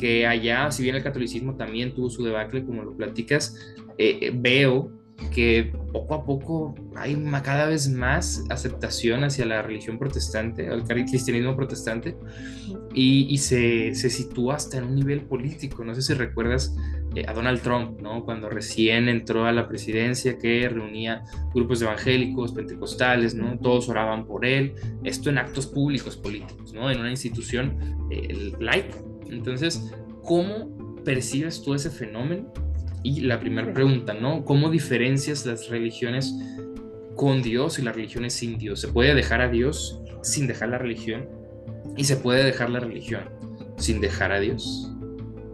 que 0.04 0.28
allá, 0.28 0.72
si 0.72 0.84
bien 0.84 0.96
el 0.96 1.04
catolicismo 1.04 1.56
también 1.56 1.94
tuvo 1.94 2.10
su 2.10 2.24
debacle, 2.24 2.66
como 2.66 2.84
lo 2.84 2.96
platicas, 2.96 3.56
eh, 3.98 4.20
eh, 4.22 4.32
veo 4.34 4.92
que 5.34 5.72
poco 5.94 6.16
a 6.16 6.26
poco 6.26 6.76
hay 6.96 7.16
cada 7.44 7.68
vez 7.68 7.90
más 7.90 8.44
aceptación 8.50 9.24
hacia 9.24 9.46
la 9.46 9.62
religión 9.62 9.98
protestante, 9.98 10.68
al 10.68 10.84
cristianismo 10.84 11.56
protestante, 11.56 12.18
y, 12.94 13.38
se, 13.38 13.96
se, 13.96 14.10
sitúa 14.10 14.56
hasta 14.56 14.78
en 14.78 14.84
un 14.86 14.96
nivel 14.96 15.22
político. 15.22 15.84
No 15.84 15.96
sé 15.96 16.02
si 16.02 16.14
recuerdas 16.14 16.76
a 17.28 17.34
Donald 17.34 17.62
Trump, 17.62 18.02
¿no? 18.02 18.26
cuando 18.26 18.50
recién 18.50 19.08
entró 19.08 19.46
a 19.46 19.52
la 19.52 19.68
presidencia, 19.68 20.38
que 20.38 20.68
reunía 20.68 21.24
grupos 21.54 21.82
evangélicos, 21.82 22.54
pentecostales, 22.54 23.36
¿no? 23.36 23.58
todos 23.60 23.90
oraban 23.90 24.26
por 24.26 24.46
él, 24.46 24.74
esto 25.04 25.30
en 25.30 25.38
actos 25.38 25.68
públicos 25.68 26.18
políticos, 26.18 26.74
¿no? 26.74 26.90
en 26.90 27.00
una 27.00 27.12
institución 27.12 27.78
laica. 28.60 28.98
Entonces, 29.30 29.92
¿cómo 30.24 31.02
percibes 31.04 31.62
tú 31.62 31.74
ese 31.74 31.90
fenómeno? 31.90 32.52
Y 33.04 33.22
la 33.22 33.40
primera 33.40 33.74
pregunta, 33.74 34.14
¿no? 34.14 34.46
¿Cómo 34.46 34.70
diferencias 34.70 35.46
las 35.46 35.68
religiones 35.68 36.34
con 37.16 37.42
Dios 37.42 37.78
y 37.78 37.82
las 37.82 37.96
religiones 37.96 38.34
sin 38.34 38.58
Dios? 38.58 38.80
¿Se 38.80 38.88
puede 38.88 39.14
dejar 39.14 39.42
a 39.42 39.50
Dios 39.50 40.02
sin 40.22 40.48
dejar 40.48 40.70
la 40.70 40.78
religión? 40.78 41.28
¿Y 41.98 42.06
se 42.06 42.16
puede 42.16 42.46
dejar 42.46 42.70
la 42.70 42.80
religión 42.80 43.24
sin 43.78 44.00
dejar 44.00 44.32
a 44.32 44.40
Dios? 44.40 44.90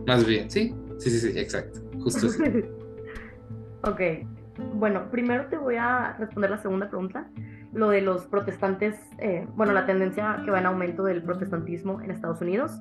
Más 0.06 0.28
bien, 0.28 0.52
sí, 0.52 0.76
sí, 1.00 1.10
sí, 1.10 1.20
sí, 1.20 1.40
exacto, 1.40 1.82
justo 2.00 2.28
así. 2.28 2.44
ok, 3.84 4.02
bueno, 4.76 5.10
primero 5.10 5.48
te 5.48 5.58
voy 5.58 5.76
a 5.76 6.16
responder 6.20 6.52
la 6.52 6.58
segunda 6.58 6.90
pregunta 6.90 7.30
lo 7.72 7.90
de 7.90 8.02
los 8.02 8.26
protestantes, 8.26 9.00
eh, 9.20 9.48
bueno, 9.56 9.74
la 9.74 9.86
tendencia 9.86 10.42
que 10.44 10.52
va 10.52 10.60
en 10.60 10.66
aumento 10.66 11.04
del 11.04 11.22
protestantismo 11.22 12.02
en 12.02 12.12
Estados 12.12 12.42
Unidos. 12.42 12.80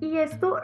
Y 0.00 0.16
esto 0.16 0.56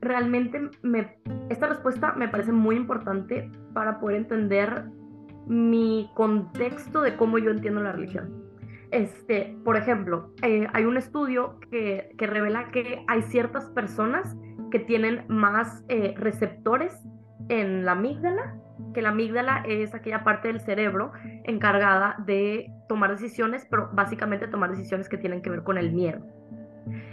realmente, 0.00 0.70
me, 0.82 1.16
esta 1.48 1.66
respuesta 1.66 2.12
me 2.12 2.28
parece 2.28 2.52
muy 2.52 2.76
importante 2.76 3.50
para 3.72 3.98
poder 3.98 4.18
entender 4.18 4.84
mi 5.46 6.10
contexto 6.14 7.00
de 7.00 7.16
cómo 7.16 7.38
yo 7.38 7.50
entiendo 7.50 7.80
la 7.80 7.92
religión. 7.92 8.44
Este, 8.90 9.56
por 9.64 9.76
ejemplo, 9.76 10.32
eh, 10.42 10.66
hay 10.72 10.84
un 10.84 10.96
estudio 10.96 11.58
que, 11.70 12.14
que, 12.18 12.26
revela 12.26 12.70
que 12.70 13.04
hay 13.08 13.22
ciertas 13.22 13.64
personas 13.70 14.36
que 14.70 14.78
tienen 14.78 15.24
más 15.28 15.84
eh, 15.88 16.14
receptores 16.16 17.06
en 17.48 17.84
la 17.84 17.92
amígdala, 17.92 18.56
que 18.94 19.02
la 19.02 19.10
amígdala 19.10 19.62
es 19.66 19.94
aquella 19.94 20.24
parte 20.24 20.48
del 20.48 20.60
cerebro 20.60 21.12
encargada 21.44 22.16
de 22.26 22.70
tomar 22.88 23.10
decisiones, 23.10 23.66
pero 23.70 23.90
básicamente 23.92 24.48
tomar 24.48 24.70
decisiones 24.70 25.08
que 25.08 25.18
tienen 25.18 25.42
que 25.42 25.50
ver 25.50 25.62
con 25.62 25.78
el 25.78 25.92
miedo. 25.92 26.20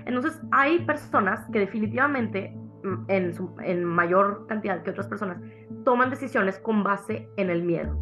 Entonces, 0.05 0.39
hay 0.51 0.85
personas 0.85 1.47
que 1.51 1.59
definitivamente, 1.59 2.55
mm, 2.83 3.05
en, 3.07 3.33
en 3.63 3.85
mayor 3.85 4.45
cantidad 4.47 4.83
que 4.83 4.91
otras 4.91 5.07
personas, 5.07 5.37
toman 5.85 6.09
decisiones 6.09 6.59
con 6.59 6.83
base 6.83 7.29
en 7.37 7.49
el 7.49 7.63
miedo. 7.63 7.97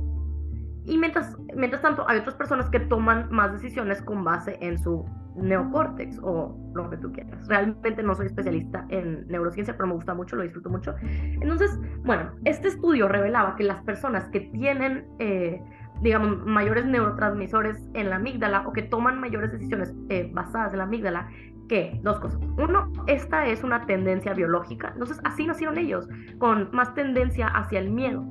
Y 0.86 0.98
mientras, 0.98 1.38
mientras 1.56 1.82
tanto, 1.82 2.06
hay 2.10 2.20
otras 2.20 2.36
personas 2.36 2.70
que 2.70 2.80
toman 2.80 3.28
más 3.32 3.54
decisiones 3.54 4.02
con 4.02 4.24
base 4.24 4.58
en 4.62 4.80
su 4.80 5.06
neocórtex 5.36 6.20
o 6.24 6.58
lo 6.74 6.89
que 6.89 6.98
tú 6.98 7.12
quieras. 7.12 7.48
Realmente 7.48 8.04
no 8.04 8.15
soy 8.15 8.28
especialista 8.28 8.86
en 8.89 9.28
neurociencia, 9.28 9.76
pero 9.76 9.88
me 9.88 9.94
gusta 9.94 10.13
mucho, 10.13 10.36
lo 10.36 10.44
disfruto 10.44 10.70
mucho. 10.70 10.96
Entonces, 11.02 11.78
bueno, 12.04 12.32
este 12.46 12.70
estudio 12.70 13.08
revelaba 13.08 13.56
que 13.56 13.63
las 13.63 13.82
personas 13.84 14.26
que 14.30 14.41
tienen, 14.41 15.06
eh, 15.20 15.62
digamos, 16.02 16.46
mayores 16.46 16.86
neurotransmisores 16.86 17.78
en 17.94 18.10
la 18.10 18.17
amígdala 18.17 18.67
o 18.67 18.74
que 18.74 18.84
toman 18.84 19.20
mayores 19.20 19.52
decisiones 19.52 19.94
eh, 20.10 20.30
basadas 20.34 20.74
en 20.74 20.80
la 20.80 20.86
amígdala, 20.86 21.30
que 21.70 21.98
dos 22.04 22.20
cosas. 22.20 22.39
Uno, 22.58 22.91
esta 23.08 23.48
es 23.48 23.63
una 23.63 23.86
tendencia 23.86 24.34
biológica, 24.34 24.89
entonces 24.94 25.20
así 25.24 25.46
nacieron 25.46 25.78
ellos, 25.78 26.10
con 26.38 26.70
más 26.74 26.94
tendencia 26.96 27.48
hacia 27.48 27.80
el 27.80 27.91
miedo 27.91 28.26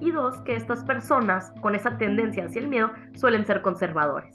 y 0.00 0.10
dos, 0.10 0.38
que 0.42 0.56
estas 0.56 0.84
personas 0.84 1.52
con 1.60 1.74
esa 1.74 1.96
tendencia 1.98 2.46
hacia 2.46 2.60
el 2.60 2.68
miedo 2.68 2.90
suelen 3.14 3.44
ser 3.44 3.62
conservadores. 3.62 4.34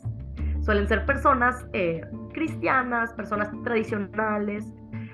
Suelen 0.62 0.88
ser 0.88 1.06
personas 1.06 1.66
eh, 1.74 2.02
cristianas, 2.34 3.14
personas 3.14 3.50
tradicionales. 3.64 4.66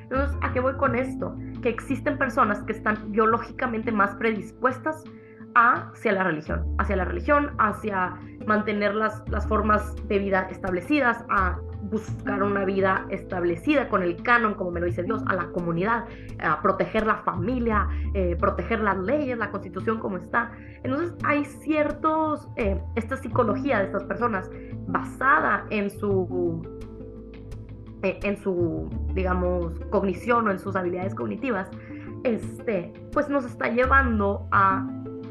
Entonces, 0.04 0.38
¿a 0.42 0.52
qué 0.54 0.60
voy 0.60 0.76
con 0.76 0.96
esto? 0.96 1.36
Que 1.62 1.70
existen 1.70 2.18
personas 2.18 2.62
que 2.64 2.74
están 2.74 3.12
biológicamente 3.12 3.92
más 3.92 4.16
predispuestas 4.16 5.04
hacia 5.56 6.12
la 6.12 6.24
religión, 6.24 6.76
hacia 6.78 6.98
la 6.98 7.06
religión, 7.06 7.52
hacia 7.60 8.16
mantener 8.46 8.94
las, 8.94 9.24
las 9.30 9.48
formas 9.48 9.96
de 10.08 10.20
vida 10.20 10.48
establecidas, 10.52 11.26
a 11.30 11.58
buscar 11.90 12.44
una 12.44 12.66
vida 12.66 13.06
establecida 13.10 13.90
con 13.90 14.04
el 14.04 14.22
canon, 14.22 14.54
como 14.56 14.72
me 14.72 14.80
lo 14.80 14.86
dice 14.86 15.04
Dios, 15.04 15.24
a 15.28 15.36
la 15.36 15.48
comunidad, 15.52 16.06
a 16.40 16.62
proteger 16.62 17.06
la 17.06 17.18
familia, 17.18 17.88
eh, 18.14 18.36
proteger 18.40 18.82
las 18.82 18.98
leyes, 18.98 19.38
la 19.38 19.52
constitución 19.52 20.00
como 20.00 20.18
está. 20.18 20.52
Entonces 20.84 21.16
hay 21.24 21.46
ciertos, 21.46 22.48
eh, 22.56 22.82
esta 22.96 23.18
psicología 23.18 23.80
de 23.80 23.86
estas 23.86 24.04
personas 24.04 24.50
basada 24.88 25.66
en 25.70 25.90
su, 25.90 26.62
eh, 28.04 28.20
en 28.24 28.38
su, 28.38 28.90
digamos, 29.14 29.80
cognición 29.90 30.48
o 30.48 30.52
en 30.52 30.60
sus 30.60 30.76
habilidades 30.76 31.16
cognitivas, 31.16 31.70
este, 32.24 32.94
pues 33.12 33.30
nos 33.30 33.46
está 33.46 33.70
llevando 33.70 34.48
a 34.52 34.88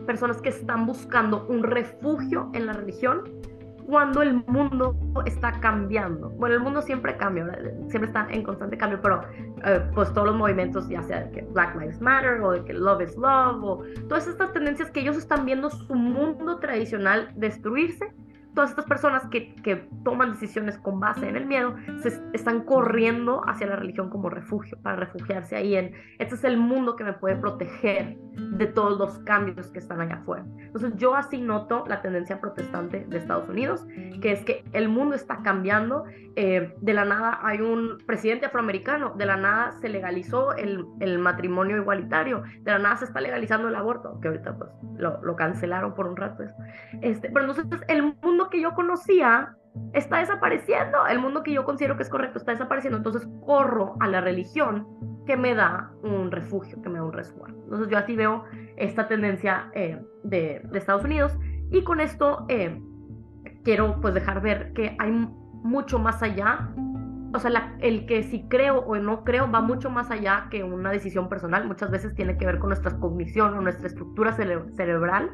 personas 0.06 0.40
que 0.40 0.50
están 0.50 0.86
buscando 0.86 1.46
un 1.48 1.62
refugio 1.62 2.50
en 2.54 2.66
la 2.66 2.72
religión 2.72 3.24
cuando 3.86 4.22
el 4.22 4.44
mundo 4.46 4.96
está 5.26 5.52
cambiando. 5.60 6.30
Bueno, 6.30 6.56
el 6.56 6.60
mundo 6.60 6.82
siempre 6.82 7.16
cambia, 7.16 7.46
siempre 7.88 8.06
está 8.06 8.26
en 8.30 8.42
constante 8.42 8.76
cambio, 8.76 9.00
pero 9.00 9.22
eh, 9.64 9.80
pues 9.94 10.12
todos 10.12 10.26
los 10.26 10.36
movimientos, 10.36 10.88
ya 10.88 11.02
sea 11.02 11.30
que 11.30 11.42
Black 11.42 11.76
Lives 11.76 12.00
Matter 12.00 12.40
o 12.40 12.64
que 12.64 12.72
Love 12.72 13.02
is 13.02 13.16
Love, 13.16 13.62
o 13.62 13.84
todas 14.08 14.26
estas 14.26 14.52
tendencias 14.52 14.90
que 14.90 15.00
ellos 15.00 15.16
están 15.16 15.46
viendo 15.46 15.70
su 15.70 15.94
mundo 15.94 16.58
tradicional 16.58 17.30
destruirse 17.36 18.12
todas 18.56 18.70
estas 18.70 18.86
personas 18.86 19.28
que, 19.28 19.54
que, 19.56 19.86
toman 20.02 20.32
decisiones 20.32 20.78
con 20.78 20.98
base 20.98 21.28
en 21.28 21.36
el 21.36 21.46
miedo 21.46 21.76
se 22.00 22.20
están 22.32 22.64
corriendo 22.64 23.42
hacia 23.46 23.66
la 23.66 23.76
religión 23.76 24.08
como 24.08 24.30
refugio, 24.30 24.78
para 24.82 24.96
refugiarse 24.96 25.56
ahí 25.56 25.76
en, 25.76 25.92
este 26.18 26.36
es 26.36 26.44
el 26.44 26.56
mundo 26.56 26.96
que 26.96 27.04
me 27.04 27.12
puede 27.12 27.36
proteger 27.36 28.16
de 28.32 28.66
todos 28.66 28.98
los 28.98 29.18
cambios 29.20 29.68
que 29.68 29.78
están 29.78 30.00
allá 30.00 30.16
afuera. 30.16 30.44
Entonces 30.58 30.94
yo 30.96 31.14
así 31.14 31.40
noto 31.40 31.84
la 31.86 32.00
tendencia 32.00 32.40
protestante 32.40 33.04
de 33.08 33.18
Estados 33.18 33.48
Unidos, 33.48 33.86
que 34.20 34.32
es 34.32 34.42
que 34.44 34.64
el 34.72 34.88
mundo 34.88 35.14
está 35.14 35.42
cambiando, 35.42 36.04
eh, 36.36 36.74
de 36.80 36.94
la 36.94 37.04
nada 37.04 37.40
hay 37.42 37.60
un 37.60 37.98
presidente 38.06 38.46
afroamericano, 38.46 39.14
de 39.16 39.26
la 39.26 39.36
nada 39.36 39.72
se 39.72 39.88
legalizó 39.88 40.54
el, 40.54 40.84
el, 41.00 41.18
matrimonio 41.18 41.76
igualitario, 41.76 42.42
de 42.60 42.72
la 42.72 42.78
nada 42.78 42.96
se 42.96 43.06
está 43.06 43.20
legalizando 43.20 43.68
el 43.68 43.74
aborto, 43.74 44.18
que 44.20 44.28
ahorita 44.28 44.56
pues 44.56 44.70
lo, 44.96 45.22
lo 45.22 45.36
cancelaron 45.36 45.94
por 45.94 46.06
un 46.06 46.16
rato. 46.16 46.44
Este, 47.02 47.30
pero 47.30 47.46
entonces 47.46 47.80
el 47.88 48.14
mundo 48.22 48.45
que 48.50 48.60
yo 48.60 48.74
conocía 48.74 49.56
está 49.92 50.18
desapareciendo, 50.18 51.06
el 51.06 51.18
mundo 51.18 51.42
que 51.42 51.52
yo 51.52 51.64
considero 51.64 51.96
que 51.96 52.02
es 52.02 52.08
correcto 52.08 52.38
está 52.38 52.52
desapareciendo, 52.52 52.96
entonces 52.96 53.28
corro 53.44 53.96
a 54.00 54.08
la 54.08 54.20
religión 54.20 54.86
que 55.26 55.36
me 55.36 55.54
da 55.54 55.90
un 56.02 56.30
refugio, 56.30 56.80
que 56.82 56.88
me 56.88 56.98
da 56.98 57.04
un 57.04 57.12
resguardo. 57.12 57.58
Entonces 57.64 57.88
yo 57.88 57.98
así 57.98 58.16
veo 58.16 58.44
esta 58.76 59.08
tendencia 59.08 59.70
eh, 59.74 60.00
de, 60.22 60.62
de, 60.64 60.78
Estados 60.78 61.04
Unidos. 61.04 61.36
Y 61.70 61.82
con 61.82 62.00
esto 62.00 62.46
eh, 62.48 62.80
quiero 63.64 64.00
pues 64.00 64.14
dejar 64.14 64.40
ver 64.40 64.72
que 64.72 64.96
hay 64.98 65.10
mucho 65.10 65.98
más 65.98 66.22
allá 66.22 66.70
o 67.34 67.38
sea, 67.38 67.76
el 67.80 68.06
que 68.06 68.22
si 68.22 68.42
creo 68.48 68.78
o 68.80 68.96
no 68.96 69.24
creo 69.24 69.50
va 69.50 69.60
mucho 69.60 69.90
más 69.90 70.10
allá 70.10 70.46
que 70.50 70.62
una 70.64 70.90
decisión 70.90 71.28
personal. 71.28 71.66
Muchas 71.66 71.90
veces 71.90 72.14
tiene 72.14 72.36
que 72.38 72.46
ver 72.46 72.58
con 72.58 72.68
nuestra 72.68 72.98
cognición 72.98 73.54
o 73.54 73.60
nuestra 73.60 73.88
estructura 73.88 74.32
cerebral. 74.32 75.30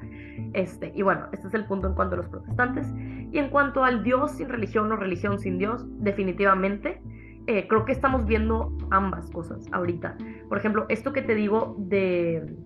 Este, 0.53 0.93
y 0.95 1.03
bueno, 1.03 1.27
este 1.33 1.49
es 1.49 1.55
el 1.55 1.67
punto 1.67 1.89
en 1.89 1.95
cuanto 1.95 2.15
a 2.15 2.19
los 2.19 2.29
protestantes. 2.29 2.87
Y 3.31 3.39
en 3.39 3.51
cuanto 3.51 3.85
al 3.85 4.03
Dios 4.03 4.33
sin 4.33 4.49
religión 4.49 4.91
o 4.91 4.97
religión 4.97 5.39
sin 5.39 5.59
Dios, 5.59 5.85
definitivamente 6.03 7.01
eh, 7.47 7.67
creo 7.69 7.85
que 7.85 7.93
estamos 7.93 8.25
viendo 8.27 8.73
ambas 8.91 9.31
cosas 9.31 9.67
ahorita. 9.73 10.17
Por 10.49 10.59
ejemplo, 10.59 10.87
esto 10.89 11.13
que 11.13 11.23
te 11.23 11.35
digo 11.35 11.77
de 11.79 12.57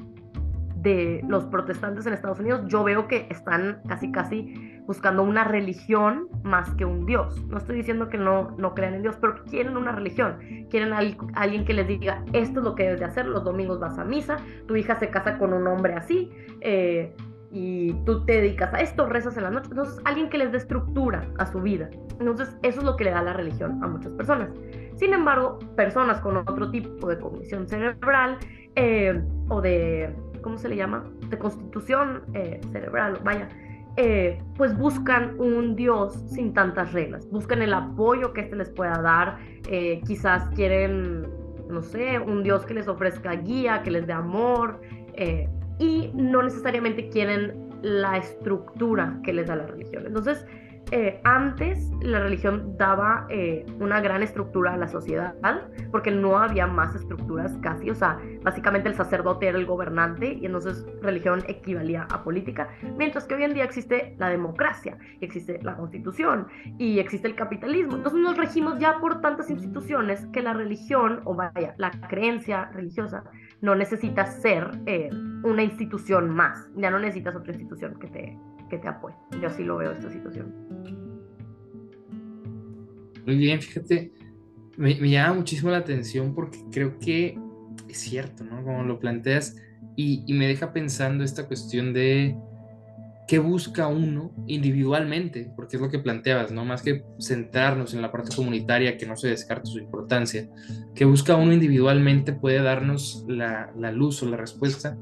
de 0.76 1.22
los 1.26 1.44
protestantes 1.46 2.06
en 2.06 2.12
Estados 2.12 2.38
Unidos, 2.38 2.62
yo 2.68 2.84
veo 2.84 3.08
que 3.08 3.26
están 3.30 3.80
casi 3.88 4.12
casi 4.12 4.80
buscando 4.86 5.22
una 5.22 5.44
religión 5.44 6.28
más 6.44 6.72
que 6.74 6.84
un 6.84 7.06
Dios. 7.06 7.44
No 7.48 7.58
estoy 7.58 7.76
diciendo 7.76 8.08
que 8.08 8.18
no, 8.18 8.54
no 8.58 8.74
crean 8.74 8.94
en 8.94 9.02
Dios, 9.02 9.16
pero 9.20 9.42
quieren 9.44 9.76
una 9.76 9.92
religión. 9.92 10.38
Quieren 10.70 10.92
a 10.92 11.00
alguien 11.34 11.64
que 11.64 11.74
les 11.74 11.88
diga, 11.88 12.22
esto 12.32 12.60
es 12.60 12.64
lo 12.64 12.74
que 12.74 12.84
debes 12.84 13.00
de 13.00 13.06
hacer, 13.06 13.26
los 13.26 13.42
domingos 13.42 13.80
vas 13.80 13.98
a 13.98 14.04
misa, 14.04 14.36
tu 14.68 14.76
hija 14.76 14.96
se 14.96 15.10
casa 15.10 15.38
con 15.38 15.52
un 15.52 15.66
hombre 15.66 15.94
así, 15.94 16.30
eh, 16.60 17.14
y 17.50 17.94
tú 18.04 18.24
te 18.24 18.34
dedicas 18.34 18.74
a 18.74 18.80
esto, 18.80 19.06
rezas 19.06 19.36
en 19.36 19.44
la 19.44 19.50
noche. 19.50 19.68
Entonces, 19.70 19.98
alguien 20.04 20.28
que 20.28 20.38
les 20.38 20.52
dé 20.52 20.58
estructura 20.58 21.26
a 21.38 21.46
su 21.46 21.60
vida. 21.60 21.88
Entonces, 22.20 22.54
eso 22.62 22.80
es 22.80 22.84
lo 22.84 22.96
que 22.96 23.04
le 23.04 23.10
da 23.10 23.22
la 23.22 23.32
religión 23.32 23.82
a 23.82 23.88
muchas 23.88 24.12
personas. 24.12 24.50
Sin 24.96 25.12
embargo, 25.12 25.58
personas 25.76 26.20
con 26.20 26.36
otro 26.36 26.70
tipo 26.70 27.08
de 27.08 27.18
cognición 27.18 27.68
cerebral 27.68 28.38
eh, 28.74 29.22
o 29.48 29.60
de 29.60 30.14
¿cómo 30.46 30.58
se 30.58 30.68
le 30.68 30.76
llama? 30.76 31.10
De 31.28 31.36
constitución 31.40 32.22
eh, 32.32 32.60
cerebral, 32.70 33.18
vaya, 33.24 33.48
eh, 33.96 34.38
pues 34.56 34.78
buscan 34.78 35.34
un 35.40 35.74
Dios 35.74 36.14
sin 36.28 36.54
tantas 36.54 36.92
reglas, 36.92 37.28
buscan 37.32 37.62
el 37.62 37.74
apoyo 37.74 38.32
que 38.32 38.42
éste 38.42 38.54
les 38.54 38.70
pueda 38.70 39.02
dar, 39.02 39.38
eh, 39.68 40.00
quizás 40.06 40.48
quieren, 40.54 41.26
no 41.68 41.82
sé, 41.82 42.20
un 42.20 42.44
Dios 42.44 42.64
que 42.64 42.74
les 42.74 42.86
ofrezca 42.86 43.32
guía, 43.32 43.82
que 43.82 43.90
les 43.90 44.06
dé 44.06 44.12
amor, 44.12 44.80
y 45.80 46.12
no 46.14 46.42
necesariamente 46.42 47.08
quieren 47.08 47.68
la 47.82 48.16
estructura 48.16 49.18
que 49.24 49.32
les 49.32 49.48
da 49.48 49.56
la 49.56 49.66
religión. 49.66 50.06
Entonces, 50.06 50.46
eh, 50.92 51.20
antes 51.24 51.90
la 52.00 52.20
religión 52.20 52.76
daba 52.78 53.26
eh, 53.28 53.66
una 53.80 54.00
gran 54.00 54.22
estructura 54.22 54.74
a 54.74 54.76
la 54.76 54.86
sociedad, 54.86 55.34
porque 55.90 56.12
no 56.12 56.38
había 56.38 56.68
más 56.68 56.94
estructuras 56.94 57.58
casi, 57.60 57.90
o 57.90 57.94
sea, 57.94 58.18
básicamente 58.42 58.88
el 58.88 58.94
sacerdote 58.94 59.48
era 59.48 59.58
el 59.58 59.66
gobernante 59.66 60.34
y 60.34 60.46
entonces 60.46 60.86
religión 61.02 61.42
equivalía 61.48 62.06
a 62.10 62.22
política, 62.22 62.68
mientras 62.96 63.24
que 63.24 63.34
hoy 63.34 63.42
en 63.42 63.54
día 63.54 63.64
existe 63.64 64.14
la 64.18 64.28
democracia, 64.28 64.96
existe 65.20 65.60
la 65.62 65.76
constitución 65.76 66.46
y 66.78 67.00
existe 67.00 67.26
el 67.26 67.34
capitalismo. 67.34 67.96
Entonces 67.96 68.20
nos 68.20 68.36
regimos 68.36 68.78
ya 68.78 69.00
por 69.00 69.20
tantas 69.20 69.50
instituciones 69.50 70.26
que 70.32 70.42
la 70.42 70.52
religión, 70.52 71.20
o 71.24 71.34
vaya, 71.34 71.74
la 71.78 71.90
creencia 72.08 72.70
religiosa, 72.72 73.24
no 73.60 73.74
necesita 73.74 74.26
ser 74.26 74.70
eh, 74.86 75.10
una 75.42 75.62
institución 75.64 76.30
más, 76.30 76.68
ya 76.76 76.90
no 76.90 76.98
necesitas 76.98 77.34
otra 77.34 77.52
institución 77.52 77.98
que 77.98 78.06
te, 78.08 78.38
que 78.68 78.78
te 78.78 78.88
apoye. 78.88 79.16
Yo 79.40 79.48
así 79.48 79.64
lo 79.64 79.78
veo 79.78 79.92
esta 79.92 80.10
situación. 80.10 80.65
Muy 83.26 83.36
bien, 83.36 83.60
fíjate, 83.60 84.12
me, 84.76 84.94
llama 84.94 85.34
muchísimo 85.34 85.70
la 85.70 85.78
atención 85.78 86.32
porque 86.32 86.60
creo 86.70 86.98
que 87.00 87.36
es 87.88 87.98
cierto, 87.98 88.44
¿no? 88.44 88.62
Como 88.62 88.84
lo 88.84 89.00
planteas 89.00 89.56
y, 89.96 90.32
me 90.32 90.46
deja 90.46 90.72
pensando 90.72 91.24
esta 91.24 91.46
cuestión 91.48 91.92
de 91.92 92.36
qué 93.26 93.40
busca 93.40 93.88
uno 93.88 94.32
individualmente, 94.46 95.50
porque 95.56 95.76
es 95.76 95.82
lo 95.82 95.88
que 95.88 95.98
planteabas, 95.98 96.52
¿no? 96.52 96.64
Más 96.64 96.82
que 96.82 97.02
centrarnos 97.18 97.94
en 97.94 98.02
la 98.02 98.12
parte 98.12 98.34
comunitaria, 98.36 98.96
que 98.96 99.06
no 99.06 99.16
se 99.16 99.28
descarta 99.28 99.66
su 99.66 99.78
importancia, 99.80 100.48
qué 100.94 101.04
busca 101.04 101.34
uno 101.34 101.52
individualmente 101.52 102.32
puede 102.32 102.62
darnos 102.62 103.24
la, 103.26 103.72
la 103.76 103.90
luz 103.90 104.22
o 104.22 104.26
la 104.26 104.36
respuesta 104.36 104.96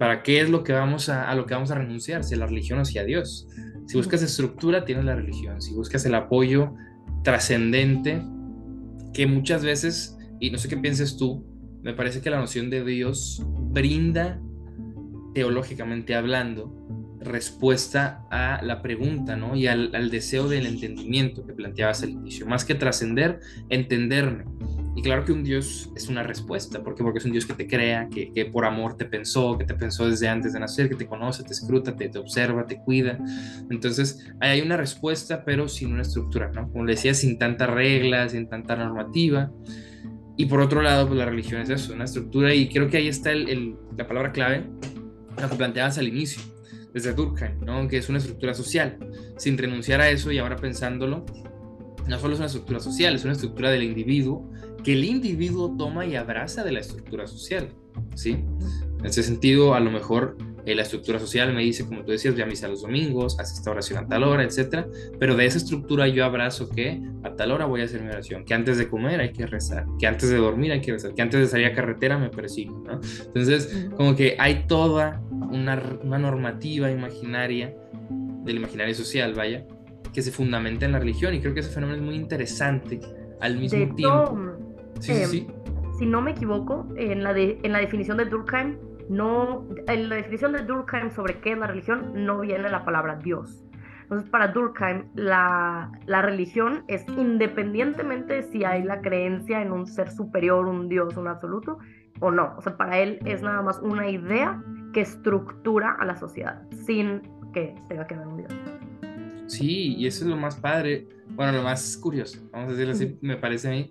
para 0.00 0.24
qué 0.24 0.40
es 0.40 0.50
lo 0.50 0.64
que 0.64 0.72
vamos 0.72 1.08
a, 1.08 1.30
a 1.30 1.34
lo 1.36 1.46
que 1.46 1.54
vamos 1.54 1.70
a 1.70 1.76
renunciar, 1.76 2.24
si 2.24 2.34
a 2.34 2.38
la 2.38 2.46
religión 2.46 2.80
o 2.80 2.84
si 2.84 2.98
a 2.98 3.04
Dios. 3.04 3.46
Si 3.86 3.96
buscas 3.96 4.22
estructura, 4.22 4.84
tienes 4.84 5.04
la 5.04 5.14
religión. 5.14 5.60
Si 5.60 5.74
buscas 5.74 6.04
el 6.06 6.14
apoyo 6.14 6.74
trascendente, 7.22 8.22
que 9.12 9.26
muchas 9.26 9.64
veces, 9.64 10.16
y 10.38 10.50
no 10.50 10.58
sé 10.58 10.68
qué 10.68 10.76
pienses 10.76 11.16
tú, 11.16 11.46
me 11.82 11.94
parece 11.94 12.20
que 12.20 12.30
la 12.30 12.38
noción 12.38 12.70
de 12.70 12.84
Dios 12.84 13.44
brinda, 13.46 14.40
teológicamente 15.34 16.14
hablando, 16.14 16.76
respuesta 17.20 18.26
a 18.30 18.62
la 18.62 18.82
pregunta, 18.82 19.36
¿no? 19.36 19.54
Y 19.54 19.66
al, 19.66 19.94
al 19.94 20.10
deseo 20.10 20.48
del 20.48 20.66
entendimiento 20.66 21.46
que 21.46 21.52
planteabas 21.52 22.02
al 22.02 22.10
inicio. 22.10 22.46
Más 22.46 22.64
que 22.64 22.74
trascender, 22.74 23.40
entenderme. 23.68 24.44
Y 24.96 25.02
claro 25.02 25.24
que 25.24 25.32
un 25.32 25.44
Dios 25.44 25.90
es 25.94 26.08
una 26.08 26.22
respuesta, 26.22 26.82
¿por 26.82 26.94
qué? 26.94 27.04
Porque 27.04 27.20
es 27.20 27.24
un 27.24 27.32
Dios 27.32 27.46
que 27.46 27.54
te 27.54 27.68
crea, 27.68 28.08
que, 28.08 28.32
que, 28.32 28.46
por 28.46 28.64
amor 28.64 28.96
te 28.96 29.04
pensó, 29.04 29.56
que 29.56 29.64
te 29.64 29.74
pensó 29.74 30.08
desde 30.08 30.28
antes 30.28 30.52
de 30.52 30.60
nacer, 30.60 30.88
que 30.88 30.96
te 30.96 31.06
conoce, 31.06 31.44
te 31.44 31.52
escruta, 31.52 31.94
te, 31.94 32.08
te 32.08 32.18
observa, 32.18 32.66
te 32.66 32.80
cuida. 32.80 33.18
Entonces, 33.70 34.26
hay 34.40 34.60
una 34.60 34.76
respuesta, 34.76 35.44
pero 35.44 35.68
sin 35.68 35.92
una 35.92 36.02
estructura, 36.02 36.50
¿no? 36.52 36.68
Como 36.70 36.84
le 36.84 36.94
decía, 36.94 37.14
sin 37.14 37.38
tantas 37.38 37.70
reglas, 37.70 38.32
sin 38.32 38.48
tanta 38.48 38.74
normativa. 38.74 39.52
Y 40.36 40.46
por 40.46 40.60
otro 40.60 40.82
lado, 40.82 41.06
pues 41.06 41.18
la 41.18 41.26
religión 41.26 41.60
es 41.60 41.70
eso, 41.70 41.92
una 41.92 42.04
estructura, 42.04 42.52
y 42.52 42.68
creo 42.68 42.88
que 42.88 42.96
ahí 42.96 43.08
está 43.08 43.30
el, 43.30 43.48
el, 43.48 43.76
la 43.96 44.08
palabra 44.08 44.32
clave, 44.32 44.68
la 45.36 45.48
que 45.48 45.56
planteabas 45.56 45.98
al 45.98 46.08
inicio, 46.08 46.42
desde 46.92 47.12
Durkheim, 47.12 47.60
¿no? 47.60 47.86
Que 47.86 47.98
es 47.98 48.08
una 48.08 48.18
estructura 48.18 48.54
social. 48.54 48.98
Sin 49.36 49.56
renunciar 49.56 50.00
a 50.00 50.10
eso 50.10 50.32
y 50.32 50.38
ahora 50.38 50.56
pensándolo, 50.56 51.24
no 52.08 52.18
solo 52.18 52.34
es 52.34 52.40
una 52.40 52.46
estructura 52.46 52.80
social, 52.80 53.14
es 53.14 53.24
una 53.24 53.34
estructura 53.34 53.70
del 53.70 53.84
individuo 53.84 54.50
que 54.82 54.92
el 54.92 55.04
individuo 55.04 55.74
toma 55.76 56.06
y 56.06 56.16
abraza 56.16 56.64
de 56.64 56.72
la 56.72 56.80
estructura 56.80 57.26
social, 57.26 57.68
¿sí? 58.14 58.44
En 58.98 59.06
ese 59.06 59.22
sentido, 59.22 59.74
a 59.74 59.80
lo 59.80 59.90
mejor 59.90 60.36
eh, 60.66 60.74
la 60.74 60.82
estructura 60.82 61.18
social 61.18 61.52
me 61.54 61.62
dice, 61.62 61.86
como 61.86 62.04
tú 62.04 62.12
decías, 62.12 62.34
voy 62.34 62.42
a 62.42 62.46
misa 62.46 62.68
los 62.68 62.82
domingos, 62.82 63.38
haz 63.40 63.52
esta 63.52 63.70
oración 63.70 64.04
a 64.04 64.08
tal 64.08 64.24
hora, 64.24 64.44
etcétera, 64.44 64.86
pero 65.18 65.34
de 65.34 65.46
esa 65.46 65.58
estructura 65.58 66.06
yo 66.08 66.24
abrazo 66.24 66.68
que 66.68 67.00
a 67.22 67.34
tal 67.34 67.52
hora 67.52 67.64
voy 67.64 67.80
a 67.80 67.84
hacer 67.84 68.02
mi 68.02 68.08
oración, 68.08 68.44
que 68.44 68.54
antes 68.54 68.76
de 68.78 68.88
comer 68.88 69.20
hay 69.20 69.32
que 69.32 69.46
rezar, 69.46 69.86
que 69.98 70.06
antes 70.06 70.28
de 70.28 70.36
dormir 70.36 70.72
hay 70.72 70.80
que 70.80 70.92
rezar, 70.92 71.14
que 71.14 71.22
antes 71.22 71.40
de 71.40 71.46
salir 71.46 71.66
a 71.66 71.74
carretera 71.74 72.18
me 72.18 72.28
persigo, 72.28 72.78
¿no? 72.86 73.00
Entonces, 73.26 73.88
como 73.96 74.14
que 74.14 74.36
hay 74.38 74.64
toda 74.66 75.22
una, 75.30 75.82
una 76.02 76.18
normativa 76.18 76.90
imaginaria 76.90 77.74
del 78.44 78.56
imaginario 78.56 78.94
social, 78.94 79.34
vaya, 79.34 79.66
que 80.12 80.22
se 80.22 80.30
fundamenta 80.30 80.84
en 80.84 80.92
la 80.92 80.98
religión 80.98 81.34
y 81.34 81.40
creo 81.40 81.54
que 81.54 81.60
ese 81.60 81.70
fenómeno 81.70 81.98
es 81.98 82.04
muy 82.04 82.16
interesante 82.16 83.00
al 83.40 83.56
mismo 83.56 83.78
De 83.78 83.86
tiempo. 83.94 84.59
Sí, 85.00 85.12
eh, 85.12 85.26
sí. 85.26 85.46
Si 85.98 86.06
no 86.06 86.22
me 86.22 86.30
equivoco, 86.30 86.86
en 86.96 87.22
la, 87.22 87.34
de, 87.34 87.58
en 87.62 87.72
la 87.72 87.78
definición 87.78 88.16
de 88.16 88.24
Durkheim, 88.24 88.78
no, 89.10 89.66
en 89.88 90.08
la 90.08 90.16
definición 90.16 90.52
de 90.52 90.62
Durkheim 90.62 91.10
sobre 91.10 91.40
qué 91.40 91.52
es 91.52 91.58
la 91.58 91.66
religión, 91.66 92.12
no 92.14 92.40
viene 92.40 92.70
la 92.70 92.84
palabra 92.84 93.16
Dios. 93.16 93.64
Entonces, 94.02 94.28
para 94.30 94.48
Durkheim, 94.48 95.04
la, 95.14 95.90
la 96.06 96.22
religión 96.22 96.84
es 96.88 97.04
independientemente 97.16 98.34
de 98.34 98.42
si 98.44 98.64
hay 98.64 98.82
la 98.82 99.00
creencia 99.00 99.62
en 99.62 99.72
un 99.72 99.86
ser 99.86 100.10
superior, 100.10 100.66
un 100.66 100.88
Dios, 100.88 101.16
un 101.16 101.28
absoluto, 101.28 101.78
o 102.20 102.30
no. 102.30 102.54
O 102.56 102.62
sea, 102.62 102.76
para 102.76 102.98
él 102.98 103.18
es 103.24 103.42
nada 103.42 103.62
más 103.62 103.78
una 103.82 104.08
idea 104.08 104.62
que 104.92 105.00
estructura 105.00 105.96
a 105.98 106.04
la 106.04 106.16
sociedad, 106.16 106.62
sin 106.86 107.22
que 107.52 107.74
tenga 107.88 108.06
que 108.06 108.14
haber 108.14 108.26
un 108.26 108.36
Dios. 108.38 108.52
Sí, 109.46 109.96
y 109.96 110.06
eso 110.06 110.24
es 110.24 110.30
lo 110.30 110.36
más 110.36 110.56
padre, 110.56 111.08
bueno, 111.30 111.52
lo 111.52 111.62
más 111.62 111.96
curioso, 111.96 112.38
vamos 112.52 112.68
a 112.68 112.72
decirlo 112.72 112.92
así, 112.92 113.18
me 113.20 113.36
parece 113.36 113.68
a 113.68 113.70
mí, 113.72 113.90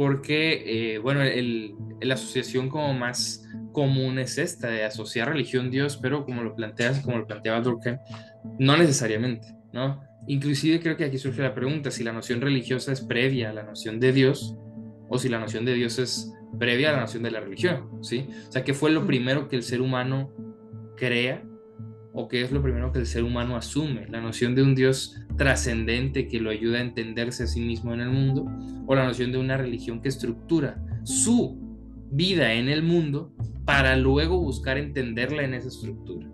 porque, 0.00 0.94
eh, 0.94 0.98
bueno, 0.98 1.20
el, 1.20 1.74
la 2.00 2.14
asociación 2.14 2.70
como 2.70 2.94
más 2.94 3.46
común 3.70 4.18
es 4.18 4.38
esta, 4.38 4.68
de 4.68 4.82
asociar 4.82 5.28
religión 5.28 5.70
Dios, 5.70 5.98
pero 5.98 6.24
como 6.24 6.42
lo 6.42 6.56
planteas, 6.56 7.00
como 7.00 7.18
lo 7.18 7.26
planteaba 7.26 7.60
Durkheim, 7.60 7.98
no 8.58 8.78
necesariamente, 8.78 9.54
¿no? 9.74 10.00
Inclusive 10.26 10.80
creo 10.80 10.96
que 10.96 11.04
aquí 11.04 11.18
surge 11.18 11.42
la 11.42 11.54
pregunta 11.54 11.90
si 11.90 12.02
la 12.02 12.14
noción 12.14 12.40
religiosa 12.40 12.92
es 12.92 13.02
previa 13.02 13.50
a 13.50 13.52
la 13.52 13.62
noción 13.62 14.00
de 14.00 14.14
Dios 14.14 14.56
o 15.10 15.18
si 15.18 15.28
la 15.28 15.38
noción 15.38 15.66
de 15.66 15.74
Dios 15.74 15.98
es 15.98 16.32
previa 16.58 16.88
a 16.88 16.92
la 16.94 17.00
noción 17.00 17.22
de 17.22 17.32
la 17.32 17.40
religión, 17.40 18.02
¿sí? 18.02 18.26
O 18.48 18.52
sea, 18.52 18.64
¿qué 18.64 18.72
fue 18.72 18.90
lo 18.92 19.06
primero 19.06 19.50
que 19.50 19.56
el 19.56 19.62
ser 19.62 19.82
humano 19.82 20.32
crea 20.96 21.44
o 22.12 22.28
qué 22.28 22.42
es 22.42 22.52
lo 22.52 22.62
primero 22.62 22.92
que 22.92 22.98
el 22.98 23.06
ser 23.06 23.24
humano 23.24 23.56
asume? 23.56 24.06
¿La 24.08 24.20
noción 24.20 24.54
de 24.54 24.62
un 24.62 24.74
Dios 24.74 25.16
trascendente 25.36 26.26
que 26.26 26.40
lo 26.40 26.50
ayuda 26.50 26.78
a 26.78 26.82
entenderse 26.82 27.44
a 27.44 27.46
sí 27.46 27.60
mismo 27.60 27.94
en 27.94 28.00
el 28.00 28.10
mundo 28.10 28.46
o 28.86 28.94
la 28.94 29.04
noción 29.04 29.32
de 29.32 29.38
una 29.38 29.56
religión 29.56 30.00
que 30.00 30.08
estructura 30.08 30.82
su 31.04 31.58
vida 32.10 32.54
en 32.54 32.68
el 32.68 32.82
mundo 32.82 33.32
para 33.64 33.96
luego 33.96 34.40
buscar 34.40 34.78
entenderla 34.78 35.44
en 35.44 35.54
esa 35.54 35.68
estructura? 35.68 36.28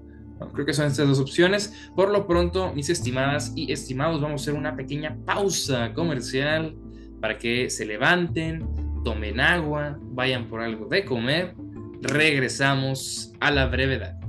Creo 0.53 0.67
que 0.67 0.75
son 0.75 0.87
estas 0.87 1.09
dos 1.09 1.21
opciones. 1.21 1.91
Por 1.95 2.11
lo 2.11 2.27
pronto, 2.27 2.73
mis 2.75 2.91
estimadas 2.91 3.53
y 3.57 3.73
estimados, 3.73 4.21
vamos 4.21 4.43
a 4.43 4.45
hacer 4.45 4.55
una 4.55 4.77
pequeña 4.77 5.17
pausa 5.25 5.93
comercial 5.95 6.77
para 7.21 7.39
que 7.39 7.71
se 7.71 7.87
levanten, 7.87 8.67
tomen 9.03 9.41
agua, 9.41 9.99
vayan 10.01 10.47
por 10.49 10.61
algo 10.61 10.87
de 10.87 11.05
comer. 11.05 11.55
Regresamos 12.03 13.33
a 13.41 13.51
la 13.51 13.67
brevedad. 13.67 14.26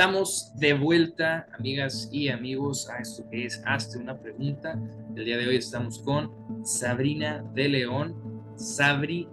Estamos 0.00 0.50
de 0.56 0.72
vuelta, 0.72 1.46
amigas 1.58 2.08
y 2.10 2.30
amigos, 2.30 2.88
a 2.88 3.02
esto 3.02 3.22
que 3.30 3.44
es 3.44 3.62
Hazte 3.66 3.98
una 3.98 4.18
pregunta. 4.18 4.80
El 5.14 5.26
día 5.26 5.36
de 5.36 5.46
hoy 5.46 5.56
estamos 5.56 5.98
con 5.98 6.64
Sabrina 6.64 7.44
de 7.54 7.68
León. 7.68 8.16
Sabri, 8.56 9.28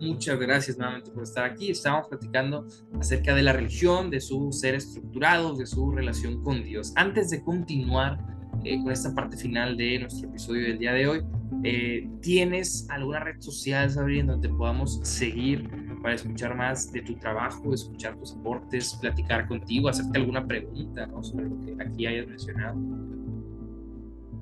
muchas 0.00 0.36
gracias 0.40 0.76
nuevamente 0.76 1.12
por 1.12 1.22
estar 1.22 1.44
aquí. 1.44 1.70
Estamos 1.70 2.08
platicando 2.08 2.66
acerca 2.98 3.36
de 3.36 3.42
la 3.44 3.52
religión, 3.52 4.10
de 4.10 4.20
su 4.20 4.50
ser 4.50 4.74
estructurado, 4.74 5.54
de 5.54 5.64
su 5.64 5.92
relación 5.92 6.42
con 6.42 6.64
Dios. 6.64 6.92
Antes 6.96 7.30
de 7.30 7.44
continuar 7.44 8.18
eh, 8.64 8.82
con 8.82 8.90
esta 8.90 9.14
parte 9.14 9.36
final 9.36 9.76
de 9.76 10.00
nuestro 10.00 10.28
episodio 10.28 10.62
del 10.64 10.78
día 10.80 10.92
de 10.92 11.06
hoy, 11.06 11.22
eh, 11.62 12.10
¿tienes 12.20 12.84
alguna 12.90 13.20
red 13.20 13.40
social, 13.40 13.88
Sabri, 13.88 14.18
en 14.18 14.26
donde 14.26 14.48
podamos 14.48 14.98
seguir 15.04 15.70
para 16.02 16.14
escuchar 16.14 16.54
más 16.54 16.92
de 16.92 17.02
tu 17.02 17.14
trabajo, 17.16 17.74
escuchar 17.74 18.16
tus 18.16 18.36
aportes, 18.36 18.94
platicar 19.00 19.46
contigo, 19.46 19.88
hacerte 19.88 20.18
alguna 20.18 20.46
pregunta 20.46 21.06
¿no? 21.06 21.22
sobre 21.22 21.48
lo 21.48 21.60
que 21.60 21.76
aquí 21.82 22.06
hayas 22.06 22.26
mencionado. 22.26 22.78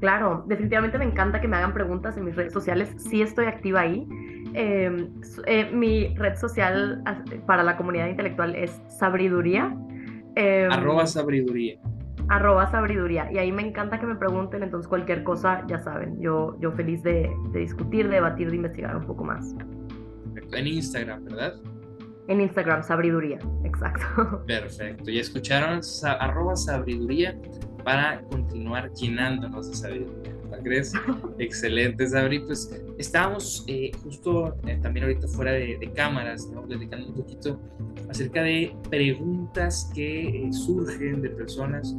Claro, 0.01 0.45
definitivamente 0.47 0.97
me 0.99 1.05
encanta 1.05 1.41
que 1.41 1.49
me 1.49 1.57
hagan 1.57 1.75
preguntas 1.75 2.17
en 2.17 2.25
mis 2.25 2.37
redes 2.37 2.53
sociales. 2.53 2.95
Sí 2.99 3.21
estoy 3.21 3.47
activa 3.47 3.81
ahí. 3.81 4.07
Eh, 4.55 5.09
eh, 5.47 5.71
mi 5.73 6.15
red 6.17 6.37
social 6.37 7.03
para 7.47 7.63
la 7.65 7.77
comunidad 7.77 8.07
intelectual 8.07 8.55
es 8.55 8.81
Sabriduría. 8.99 9.77
Eh, 10.37 10.69
arroba 10.71 11.07
Sabriduría. 11.07 11.81
Arroba 12.29 12.71
Sabriduría. 12.71 13.33
Y 13.33 13.39
ahí 13.39 13.51
me 13.51 13.63
encanta 13.63 13.99
que 13.99 14.07
me 14.07 14.15
pregunten, 14.15 14.63
entonces 14.63 14.87
cualquier 14.87 15.25
cosa, 15.25 15.65
ya 15.67 15.79
saben, 15.79 16.21
yo, 16.21 16.57
yo 16.61 16.71
feliz 16.73 17.03
de, 17.03 17.33
de 17.53 17.61
discutir, 17.61 18.09
de 18.09 18.17
debatir, 18.17 18.51
de 18.51 18.57
investigar 18.57 18.97
un 18.97 19.07
poco 19.07 19.25
más. 19.25 19.55
En 20.53 20.67
Instagram, 20.67 21.25
¿verdad? 21.25 21.55
En 22.29 22.43
Instagram, 22.43 22.83
Sabriduría, 22.83 23.39
exacto. 23.65 24.45
Perfecto. 24.47 25.11
Ya 25.11 25.21
escucharon 25.21 25.81
arroba 26.05 26.57
Sabriduría 26.57 27.39
para 27.85 28.21
continuar 28.23 28.93
llenándonos 28.93 29.71
de 29.71 29.77
sabiduría. 29.77 30.35
¿No 30.51 30.59
crees? 30.59 30.93
Excelente, 31.39 32.07
Sabri. 32.07 32.41
Pues 32.41 32.71
estábamos 32.99 33.65
eh, 33.67 33.91
justo 34.03 34.57
eh, 34.67 34.79
también 34.83 35.07
ahorita 35.07 35.27
fuera 35.29 35.53
de, 35.53 35.79
de, 35.79 35.93
cámaras, 35.93 36.47
¿no? 36.49 36.63
Platicando 36.63 37.09
un 37.09 37.15
poquito 37.15 37.61
acerca 38.11 38.43
de 38.43 38.77
preguntas 38.91 39.91
que 39.95 40.29
eh, 40.29 40.53
surgen 40.53 41.23
de 41.23 41.31
personas 41.31 41.97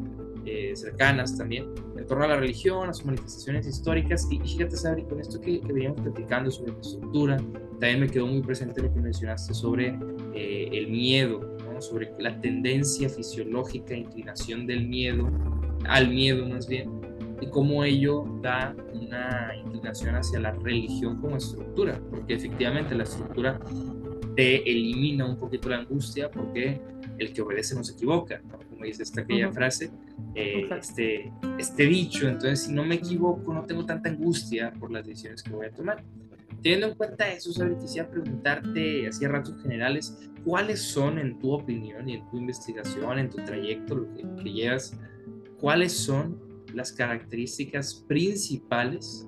cercanas 0.74 1.38
también 1.38 1.66
en 1.96 2.08
torno 2.08 2.24
a 2.24 2.28
la 2.28 2.38
religión, 2.38 2.90
a 2.90 2.94
sus 2.94 3.06
manifestaciones 3.06 3.68
históricas. 3.68 4.28
Y, 4.32 4.40
fíjate, 4.40 4.78
Sabri, 4.78 5.04
con 5.04 5.20
esto 5.20 5.40
que, 5.40 5.62
que 5.62 5.74
veníamos 5.74 6.02
platicando 6.02 6.50
sobre 6.50 6.72
la 6.72 6.80
estructura, 6.80 7.38
también 7.80 8.02
me 8.02 8.08
quedó 8.08 8.28
muy 8.28 8.42
presente 8.42 8.82
lo 8.82 8.94
que 8.94 9.00
mencionaste 9.00 9.54
sobre 9.54 9.98
eh, 10.34 10.70
el 10.72 10.90
miedo, 10.90 11.58
¿no? 11.72 11.82
sobre 11.82 12.12
la 12.20 12.40
tendencia 12.40 13.10
fisiológica, 13.10 13.96
inclinación 13.96 14.68
del 14.68 14.88
miedo, 14.88 15.30
al 15.86 16.10
miedo 16.10 16.48
más 16.48 16.68
bien, 16.68 17.00
y 17.42 17.48
cómo 17.48 17.84
ello 17.84 18.26
da 18.42 18.76
una 18.94 19.52
inclinación 19.66 20.16
hacia 20.16 20.40
la 20.40 20.52
religión 20.52 21.18
como 21.22 21.38
estructura, 21.38 22.00
porque 22.10 22.34
efectivamente 22.34 22.96
la 22.96 23.04
estructura 23.04 23.60
te 24.36 24.70
elimina 24.70 25.26
un 25.26 25.38
poquito 25.38 25.70
la 25.70 25.78
angustia, 25.78 26.30
porque 26.30 26.82
el 27.18 27.34
que 27.34 27.42
obedece 27.42 27.76
no 27.76 27.84
se 27.84 27.94
equivoca, 27.94 28.42
como 28.70 28.84
dice 28.84 29.04
esta 29.04 29.22
aquella 29.22 29.52
frase, 29.52 29.92
eh, 30.36 30.68
este, 30.78 31.32
este 31.58 31.84
dicho, 31.84 32.28
entonces 32.28 32.64
si 32.64 32.74
no 32.74 32.84
me 32.84 32.96
equivoco, 32.96 33.54
no 33.54 33.66
tengo 33.66 33.86
tanta 33.86 34.10
angustia 34.10 34.72
por 34.80 34.92
las 34.92 35.06
decisiones 35.06 35.44
que 35.44 35.52
voy 35.52 35.68
a 35.68 35.72
tomar. 35.72 36.04
Teniendo 36.62 36.88
en 36.88 36.96
cuenta 36.96 37.32
eso, 37.32 37.52
Sabri, 37.54 37.76
quisiera 37.78 38.10
preguntarte, 38.10 39.08
así 39.08 39.24
a 39.26 39.30
ratos 39.30 39.62
generales, 39.62 40.30
¿cuáles 40.44 40.82
son, 40.82 41.18
en 41.18 41.40
tu 41.40 41.52
opinión 41.52 42.10
y 42.10 42.16
en 42.16 42.30
tu 42.30 42.38
investigación, 42.38 43.20
en 43.20 43.30
tu 43.30 43.38
trayecto, 43.38 43.96
lo 43.96 44.14
que, 44.14 44.44
que 44.44 44.52
llevas, 44.52 44.98
cuáles 45.60 45.94
son 45.94 46.40
las 46.74 46.92
características 46.92 48.06
principales 48.08 49.26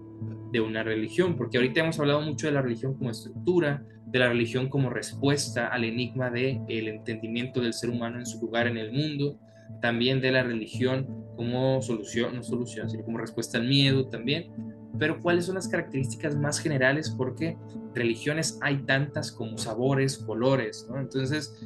de 0.52 0.60
una 0.60 0.84
religión? 0.84 1.38
Porque 1.38 1.58
ahorita 1.58 1.82
hemos 1.82 2.00
hablado 2.00 2.22
mucho 2.22 2.48
de 2.48 2.54
la 2.54 2.62
religión 2.62 2.96
como 2.96 3.12
estructura, 3.12 3.86
de 4.08 4.20
la 4.20 4.28
religión 4.28 4.67
como 4.67 4.89
respuesta 4.89 5.67
al 5.67 5.86
enigma 5.86 6.30
del 6.30 6.62
el 6.67 6.89
entendimiento 6.89 7.62
del 7.62 7.74
ser 7.74 7.89
humano 7.89 8.20
en 8.20 8.26
su 8.26 8.41
lugar 8.41 8.67
en 8.67 8.78
el 8.78 8.91
mundo, 8.91 9.39
también 9.82 10.20
de 10.20 10.32
la 10.32 10.44
religión 10.44 11.08
como 11.38 11.82
solución, 11.82 12.36
no 12.36 12.44
solución, 12.44 12.89
sino 12.89 13.04
como 13.06 13.17
respuesta 13.17 13.58
al 13.58 13.67
miedo 13.67 14.08
también, 14.08 14.52
pero 14.97 15.19
cuáles 15.19 15.45
son 15.45 15.56
las 15.56 15.67
características 15.67 16.36
más 16.36 16.60
generales, 16.60 17.10
porque 17.10 17.58
religiones 17.93 18.60
hay 18.62 18.77
tantas 18.84 19.32
como 19.32 19.58
sabores, 19.58 20.17
colores, 20.17 20.88
¿no? 20.89 20.99
Entonces, 20.99 21.65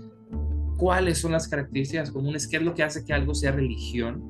¿cuáles 0.78 1.20
son 1.20 1.32
las 1.32 1.48
características 1.48 2.12
comunes? 2.12 2.48
¿Qué 2.48 2.58
es 2.58 2.64
lo 2.64 2.74
que 2.74 2.84
hace 2.84 3.06
que 3.06 3.14
algo 3.14 3.34
sea 3.34 3.52
religión 3.52 4.24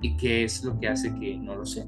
y 0.00 0.16
qué 0.16 0.44
es 0.44 0.64
lo 0.64 0.78
que 0.78 0.88
hace 0.88 1.14
que 1.18 1.36
no 1.38 1.56
lo 1.56 1.66
sea? 1.66 1.86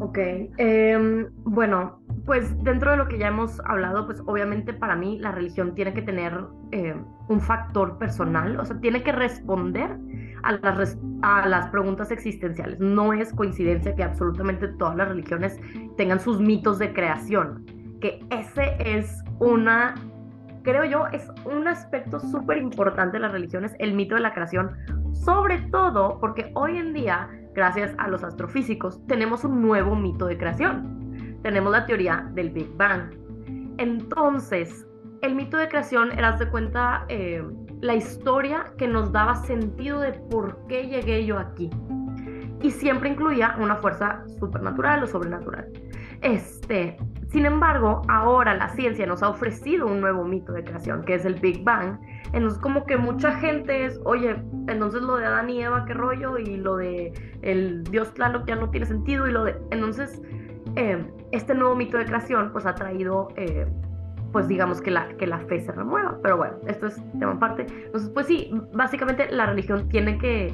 Ok, 0.00 0.18
em, 0.58 1.28
bueno, 1.44 2.00
pues 2.26 2.50
dentro 2.62 2.90
de 2.90 2.96
lo 2.96 3.08
que 3.08 3.18
ya 3.18 3.28
hemos 3.28 3.60
hablado, 3.60 4.06
pues 4.06 4.20
obviamente 4.26 4.72
para 4.72 4.96
mí 4.96 5.18
la 5.18 5.32
religión 5.32 5.74
tiene 5.74 5.94
que 5.94 6.02
tener 6.02 6.32
em, 6.72 7.04
un 7.28 7.40
factor 7.40 7.98
personal, 7.98 8.58
o 8.58 8.64
sea, 8.64 8.78
tiene 8.80 9.02
que 9.02 9.12
responder 9.12 9.96
a 10.44 10.52
las, 10.52 10.98
a 11.22 11.48
las 11.48 11.68
preguntas 11.68 12.10
existenciales. 12.10 12.78
No 12.80 13.12
es 13.12 13.32
coincidencia 13.32 13.94
que 13.94 14.02
absolutamente 14.02 14.68
todas 14.68 14.96
las 14.96 15.08
religiones 15.08 15.58
tengan 15.96 16.20
sus 16.20 16.40
mitos 16.40 16.78
de 16.78 16.92
creación, 16.92 17.64
que 18.00 18.24
ese 18.30 18.76
es 18.78 19.22
una, 19.40 19.94
creo 20.62 20.84
yo, 20.84 21.06
es 21.08 21.30
un 21.44 21.66
aspecto 21.66 22.20
súper 22.20 22.58
importante 22.58 23.16
de 23.16 23.20
las 23.20 23.32
religiones, 23.32 23.74
el 23.78 23.94
mito 23.94 24.14
de 24.14 24.20
la 24.20 24.34
creación, 24.34 24.72
sobre 25.12 25.58
todo 25.70 26.18
porque 26.20 26.50
hoy 26.54 26.76
en 26.76 26.92
día 26.92 27.28
gracias 27.54 27.94
a 27.98 28.08
los 28.08 28.22
astrofísicos, 28.22 29.04
tenemos 29.06 29.44
un 29.44 29.62
nuevo 29.62 29.94
mito 29.94 30.26
de 30.26 30.36
creación. 30.36 31.38
Tenemos 31.42 31.72
la 31.72 31.86
teoría 31.86 32.28
del 32.34 32.50
Big 32.50 32.68
Bang. 32.76 33.14
Entonces, 33.78 34.86
el 35.22 35.34
mito 35.34 35.56
de 35.56 35.68
creación, 35.68 36.12
eras 36.12 36.38
de 36.38 36.48
cuenta, 36.48 37.06
eh, 37.08 37.42
la 37.84 37.94
historia 37.94 38.72
que 38.78 38.88
nos 38.88 39.12
daba 39.12 39.34
sentido 39.34 40.00
de 40.00 40.14
por 40.14 40.66
qué 40.68 40.86
llegué 40.88 41.26
yo 41.26 41.38
aquí. 41.38 41.68
Y 42.62 42.70
siempre 42.70 43.10
incluía 43.10 43.56
una 43.60 43.76
fuerza 43.76 44.24
supernatural 44.40 45.02
o 45.02 45.06
sobrenatural. 45.06 45.70
Este, 46.22 46.96
sin 47.28 47.44
embargo, 47.44 48.00
ahora 48.08 48.54
la 48.54 48.70
ciencia 48.70 49.04
nos 49.04 49.22
ha 49.22 49.28
ofrecido 49.28 49.86
un 49.86 50.00
nuevo 50.00 50.24
mito 50.24 50.52
de 50.52 50.64
creación, 50.64 51.04
que 51.04 51.16
es 51.16 51.26
el 51.26 51.34
Big 51.34 51.62
Bang, 51.62 51.98
entonces 52.32 52.58
como 52.58 52.86
que 52.86 52.96
mucha 52.96 53.32
gente 53.32 53.84
es, 53.84 54.00
oye, 54.06 54.30
entonces 54.66 55.02
lo 55.02 55.16
de 55.16 55.26
Adán 55.26 55.50
y 55.50 55.62
Eva, 55.62 55.84
qué 55.84 55.92
rollo, 55.92 56.38
y 56.38 56.56
lo 56.56 56.76
de 56.76 57.12
el 57.42 57.84
Dios 57.84 58.14
Tlaloc 58.14 58.46
ya 58.46 58.56
no 58.56 58.70
tiene 58.70 58.86
sentido, 58.86 59.26
y 59.26 59.32
lo 59.32 59.44
de... 59.44 59.56
Entonces, 59.70 60.22
eh, 60.76 61.04
este 61.32 61.54
nuevo 61.54 61.76
mito 61.76 61.98
de 61.98 62.06
creación 62.06 62.50
pues 62.50 62.64
ha 62.64 62.74
traído, 62.74 63.28
eh, 63.36 63.66
pues 64.34 64.48
digamos 64.48 64.82
que 64.82 64.90
la, 64.90 65.06
que 65.16 65.28
la 65.28 65.38
fe 65.38 65.60
se 65.60 65.70
remueva, 65.70 66.18
pero 66.20 66.36
bueno, 66.36 66.56
esto 66.66 66.88
es 66.88 67.00
tema 67.20 67.34
aparte. 67.34 67.66
Entonces, 67.68 68.10
pues 68.10 68.26
sí, 68.26 68.50
básicamente 68.72 69.30
la 69.30 69.46
religión 69.46 69.88
tiene 69.88 70.18
que 70.18 70.52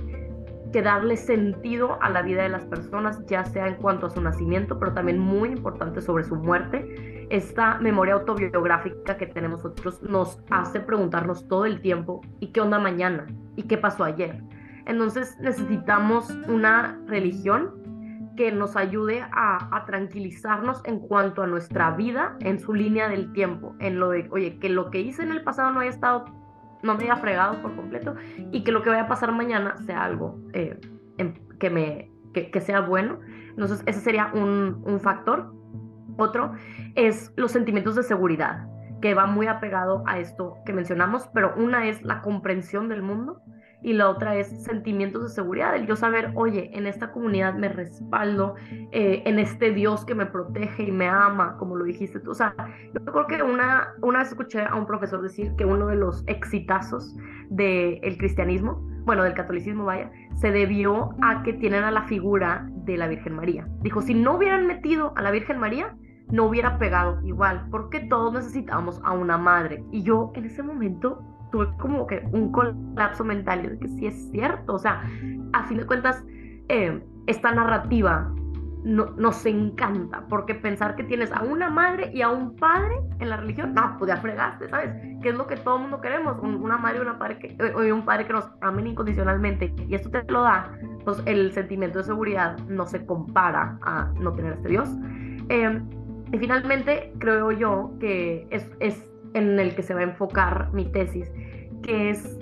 que 0.70 0.82
darle 0.82 1.16
sentido 1.16 1.98
a 2.00 2.10
la 2.10 2.22
vida 2.22 2.42
de 2.42 2.48
las 2.48 2.64
personas, 2.66 3.24
ya 3.26 3.44
sea 3.44 3.66
en 3.66 3.74
cuanto 3.76 4.06
a 4.06 4.10
su 4.10 4.20
nacimiento, 4.20 4.78
pero 4.78 4.92
también 4.92 5.18
muy 5.18 5.48
importante 5.48 6.00
sobre 6.00 6.22
su 6.22 6.36
muerte. 6.36 7.26
Esta 7.30 7.78
memoria 7.78 8.14
autobiográfica 8.14 9.16
que 9.16 9.26
tenemos 9.26 9.64
nosotros 9.64 10.00
nos 10.02 10.38
hace 10.50 10.78
preguntarnos 10.78 11.48
todo 11.48 11.64
el 11.64 11.80
tiempo, 11.80 12.20
¿y 12.38 12.48
qué 12.48 12.60
onda 12.60 12.78
mañana? 12.78 13.26
¿Y 13.56 13.64
qué 13.64 13.78
pasó 13.78 14.04
ayer? 14.04 14.40
Entonces 14.86 15.36
necesitamos 15.40 16.30
una 16.46 17.00
religión 17.06 17.79
que 18.36 18.52
nos 18.52 18.76
ayude 18.76 19.22
a, 19.32 19.84
tranquilizarnos 19.86 20.82
en 20.84 21.00
cuanto 21.00 21.42
a 21.42 21.46
nuestra 21.46 21.90
vida 21.92 22.36
en 22.40 22.60
su 22.60 22.74
línea 22.74 23.08
del 23.08 23.32
tiempo, 23.32 23.74
en 23.80 23.98
lo 23.98 24.10
de, 24.10 24.28
oye, 24.30 24.58
que 24.58 24.68
lo 24.68 24.90
que 24.90 25.00
hice 25.00 25.22
en 25.22 25.30
el 25.30 25.42
pasado 25.42 25.70
no 25.72 25.80
haya 25.80 25.90
estado 25.90 26.24
no 26.82 26.94
me 26.94 27.04
haya 27.04 27.16
fregado 27.16 27.60
por 27.60 27.76
completo 27.76 28.14
y 28.52 28.64
que 28.64 28.72
lo 28.72 28.82
que 28.82 28.88
vaya 28.88 29.02
a 29.02 29.08
pasar 29.08 29.32
mañana 29.32 29.76
sea 29.84 30.02
algo 30.04 30.38
eh, 30.54 30.78
que, 31.58 31.68
me, 31.68 32.10
que, 32.32 32.60
sea 32.60 32.80
bueno. 32.80 33.18
Entonces, 33.50 33.82
ese 33.84 34.00
sería 34.00 34.30
un 34.32 34.98
factor. 35.02 35.52
Otro 36.16 36.52
es 36.94 37.32
los 37.36 37.52
sentimientos 37.52 37.96
de 37.96 38.02
seguridad, 38.02 38.66
que 39.02 39.12
va 39.12 39.26
muy 39.26 39.46
apegado 39.46 40.02
a 40.06 40.18
esto 40.18 40.56
que 40.64 40.72
mencionamos, 40.72 41.28
pero 41.34 41.54
una 41.56 41.86
es 41.86 42.02
la 42.02 42.22
comprensión 42.22 42.88
del 42.88 43.02
mundo 43.02 43.42
y 43.82 43.92
la 43.94 44.10
otra 44.10 44.36
es 44.36 44.48
sentimientos 44.62 45.22
de 45.22 45.28
seguridad, 45.28 45.74
el 45.74 45.86
yo 45.86 45.96
saber, 45.96 46.32
oye, 46.34 46.70
en 46.76 46.86
esta 46.86 47.12
comunidad 47.12 47.54
me 47.54 47.68
respaldo, 47.68 48.54
eh, 48.92 49.22
en 49.24 49.38
este 49.38 49.72
Dios 49.72 50.04
que 50.04 50.14
me 50.14 50.26
protege 50.26 50.84
y 50.84 50.92
me 50.92 51.08
ama, 51.08 51.56
como 51.58 51.76
lo 51.76 51.84
dijiste 51.84 52.20
tú. 52.20 52.32
O 52.32 52.34
sea, 52.34 52.54
yo 52.92 53.04
creo 53.04 53.26
que 53.26 53.42
una, 53.42 53.94
una 54.02 54.20
vez 54.20 54.28
escuché 54.28 54.62
a 54.62 54.74
un 54.74 54.86
profesor 54.86 55.22
decir 55.22 55.54
que 55.56 55.64
uno 55.64 55.86
de 55.86 55.96
los 55.96 56.24
exitazos 56.26 57.16
del 57.48 58.16
cristianismo, 58.18 58.86
bueno, 59.04 59.24
del 59.24 59.34
catolicismo, 59.34 59.84
vaya, 59.84 60.10
se 60.34 60.50
debió 60.50 61.10
a 61.22 61.42
que 61.42 61.54
tienen 61.54 61.84
a 61.84 61.90
la 61.90 62.02
figura 62.02 62.68
de 62.84 62.96
la 62.96 63.08
Virgen 63.08 63.34
María. 63.34 63.66
Dijo, 63.80 64.02
si 64.02 64.14
no 64.14 64.36
hubieran 64.36 64.66
metido 64.66 65.12
a 65.16 65.22
la 65.22 65.30
Virgen 65.30 65.58
María, 65.58 65.96
no 66.30 66.44
hubiera 66.44 66.78
pegado 66.78 67.20
igual, 67.24 67.66
porque 67.70 68.00
todos 68.00 68.32
necesitábamos 68.32 69.00
a 69.04 69.12
una 69.12 69.36
madre. 69.36 69.84
Y 69.90 70.02
yo 70.02 70.32
en 70.34 70.44
ese 70.44 70.62
momento 70.62 71.22
tuve 71.50 71.68
como 71.78 72.06
que 72.06 72.26
un 72.32 72.52
colapso 72.52 73.24
mental 73.24 73.62
de 73.62 73.78
que 73.78 73.88
sí 73.88 74.06
es 74.06 74.30
cierto, 74.30 74.74
o 74.74 74.78
sea, 74.78 75.02
a 75.52 75.64
fin 75.64 75.78
de 75.78 75.86
cuentas, 75.86 76.24
eh, 76.68 77.02
esta 77.26 77.52
narrativa 77.52 78.32
no, 78.84 79.10
nos 79.16 79.44
encanta, 79.44 80.24
porque 80.28 80.54
pensar 80.54 80.96
que 80.96 81.04
tienes 81.04 81.32
a 81.32 81.42
una 81.42 81.68
madre 81.68 82.10
y 82.14 82.22
a 82.22 82.30
un 82.30 82.56
padre 82.56 82.94
en 83.18 83.28
la 83.28 83.36
religión, 83.36 83.74
no, 83.74 83.96
pues 83.98 84.08
ya 84.08 84.16
fregaste, 84.16 84.68
¿sabes? 84.68 84.94
Que 85.22 85.30
es 85.30 85.34
lo 85.34 85.46
que 85.46 85.56
todo 85.56 85.76
el 85.76 85.82
mundo 85.82 86.00
queremos, 86.00 86.38
una 86.42 86.78
madre 86.78 86.98
y 86.98 87.00
una 87.02 87.18
padre 87.18 87.38
que, 87.38 87.56
eh, 87.58 87.92
un 87.92 88.04
padre 88.04 88.26
que 88.26 88.32
nos 88.32 88.48
amen 88.60 88.86
incondicionalmente, 88.86 89.74
y 89.86 89.94
esto 89.94 90.10
te 90.10 90.22
lo 90.32 90.42
da, 90.42 90.72
pues 91.04 91.22
el 91.26 91.52
sentimiento 91.52 91.98
de 91.98 92.04
seguridad 92.04 92.58
no 92.68 92.86
se 92.86 93.04
compara 93.04 93.78
a 93.82 94.10
no 94.18 94.32
tener 94.32 94.52
a 94.52 94.56
este 94.56 94.68
Dios. 94.68 94.88
Eh, 95.48 95.82
y 96.32 96.38
finalmente, 96.38 97.12
creo 97.18 97.50
yo 97.50 97.92
que 97.98 98.46
es, 98.50 98.70
es 98.78 99.09
en 99.34 99.58
el 99.58 99.74
que 99.74 99.82
se 99.82 99.94
va 99.94 100.00
a 100.00 100.04
enfocar 100.04 100.72
mi 100.72 100.84
tesis, 100.86 101.30
que 101.82 102.10
es 102.10 102.38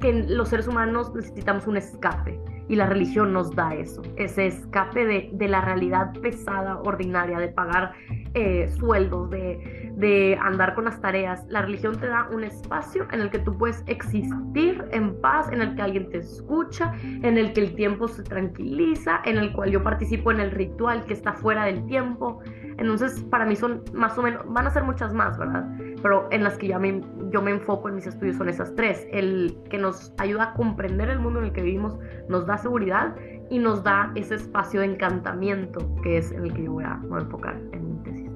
que 0.00 0.12
los 0.12 0.48
seres 0.48 0.66
humanos 0.66 1.14
necesitamos 1.14 1.66
un 1.66 1.76
escape 1.76 2.40
y 2.70 2.76
la 2.76 2.86
religión 2.86 3.32
nos 3.32 3.54
da 3.54 3.74
eso, 3.74 4.00
ese 4.16 4.46
escape 4.46 5.04
de, 5.32 5.48
la 5.48 5.60
realidad 5.60 6.12
pesada, 6.22 6.80
ordinaria, 6.84 7.40
de 7.40 7.48
pagar 7.48 7.94
eh, 8.34 8.68
sueldos, 8.78 9.28
de, 9.28 9.90
de 9.96 10.38
andar 10.40 10.76
con 10.76 10.84
las 10.84 11.00
tareas. 11.00 11.44
La 11.48 11.62
religión 11.62 11.98
te 11.98 12.06
da 12.06 12.28
un 12.32 12.44
espacio 12.44 13.08
en 13.10 13.22
el 13.22 13.30
que 13.30 13.40
tú 13.40 13.58
puedes 13.58 13.82
existir 13.88 14.84
en 14.92 15.20
paz, 15.20 15.50
en 15.50 15.62
el 15.62 15.74
que 15.74 15.82
alguien 15.82 16.10
te 16.10 16.18
escucha, 16.18 16.94
en 17.02 17.38
el 17.38 17.52
que 17.52 17.60
el 17.62 17.74
tiempo 17.74 18.06
se 18.06 18.22
tranquiliza, 18.22 19.20
en 19.24 19.38
el 19.38 19.52
cual 19.52 19.72
yo 19.72 19.82
participo 19.82 20.30
en 20.30 20.38
el 20.38 20.52
ritual 20.52 21.04
que 21.06 21.14
está 21.14 21.32
fuera 21.32 21.64
del 21.64 21.84
tiempo. 21.86 22.40
Entonces, 22.80 23.22
para 23.30 23.44
mí 23.44 23.56
son 23.56 23.82
más 23.92 24.16
o 24.16 24.22
menos, 24.22 24.42
van 24.46 24.66
a 24.66 24.70
ser 24.70 24.84
muchas 24.84 25.12
más, 25.12 25.38
¿verdad? 25.38 25.68
Pero 26.02 26.28
en 26.30 26.42
las 26.42 26.56
que 26.56 26.66
ya 26.66 26.78
me, 26.78 27.02
yo 27.30 27.42
me 27.42 27.50
enfoco 27.50 27.90
en 27.90 27.96
mis 27.96 28.06
estudios 28.06 28.36
son 28.36 28.48
esas 28.48 28.74
tres. 28.74 29.06
El 29.12 29.54
que 29.68 29.76
nos 29.76 30.14
ayuda 30.16 30.44
a 30.44 30.54
comprender 30.54 31.10
el 31.10 31.18
mundo 31.18 31.40
en 31.40 31.46
el 31.46 31.52
que 31.52 31.60
vivimos, 31.60 31.98
nos 32.30 32.46
da 32.46 32.56
seguridad 32.56 33.14
y 33.50 33.58
nos 33.58 33.84
da 33.84 34.10
ese 34.14 34.36
espacio 34.36 34.80
de 34.80 34.86
encantamiento 34.86 35.94
que 36.02 36.16
es 36.16 36.32
en 36.32 36.44
el 36.44 36.54
que 36.54 36.64
yo 36.64 36.72
voy 36.72 36.84
a, 36.84 36.98
voy 37.04 37.18
a 37.18 37.22
enfocar 37.22 37.60
en 37.72 37.96
mi 37.96 38.02
tesis. 38.02 38.30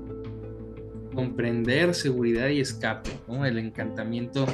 Comprender 1.15 1.95
seguridad 1.95 2.49
y 2.49 2.61
escape, 2.61 3.09
¿no? 3.27 3.47
El 3.47 3.57
encantamiento 3.57 4.45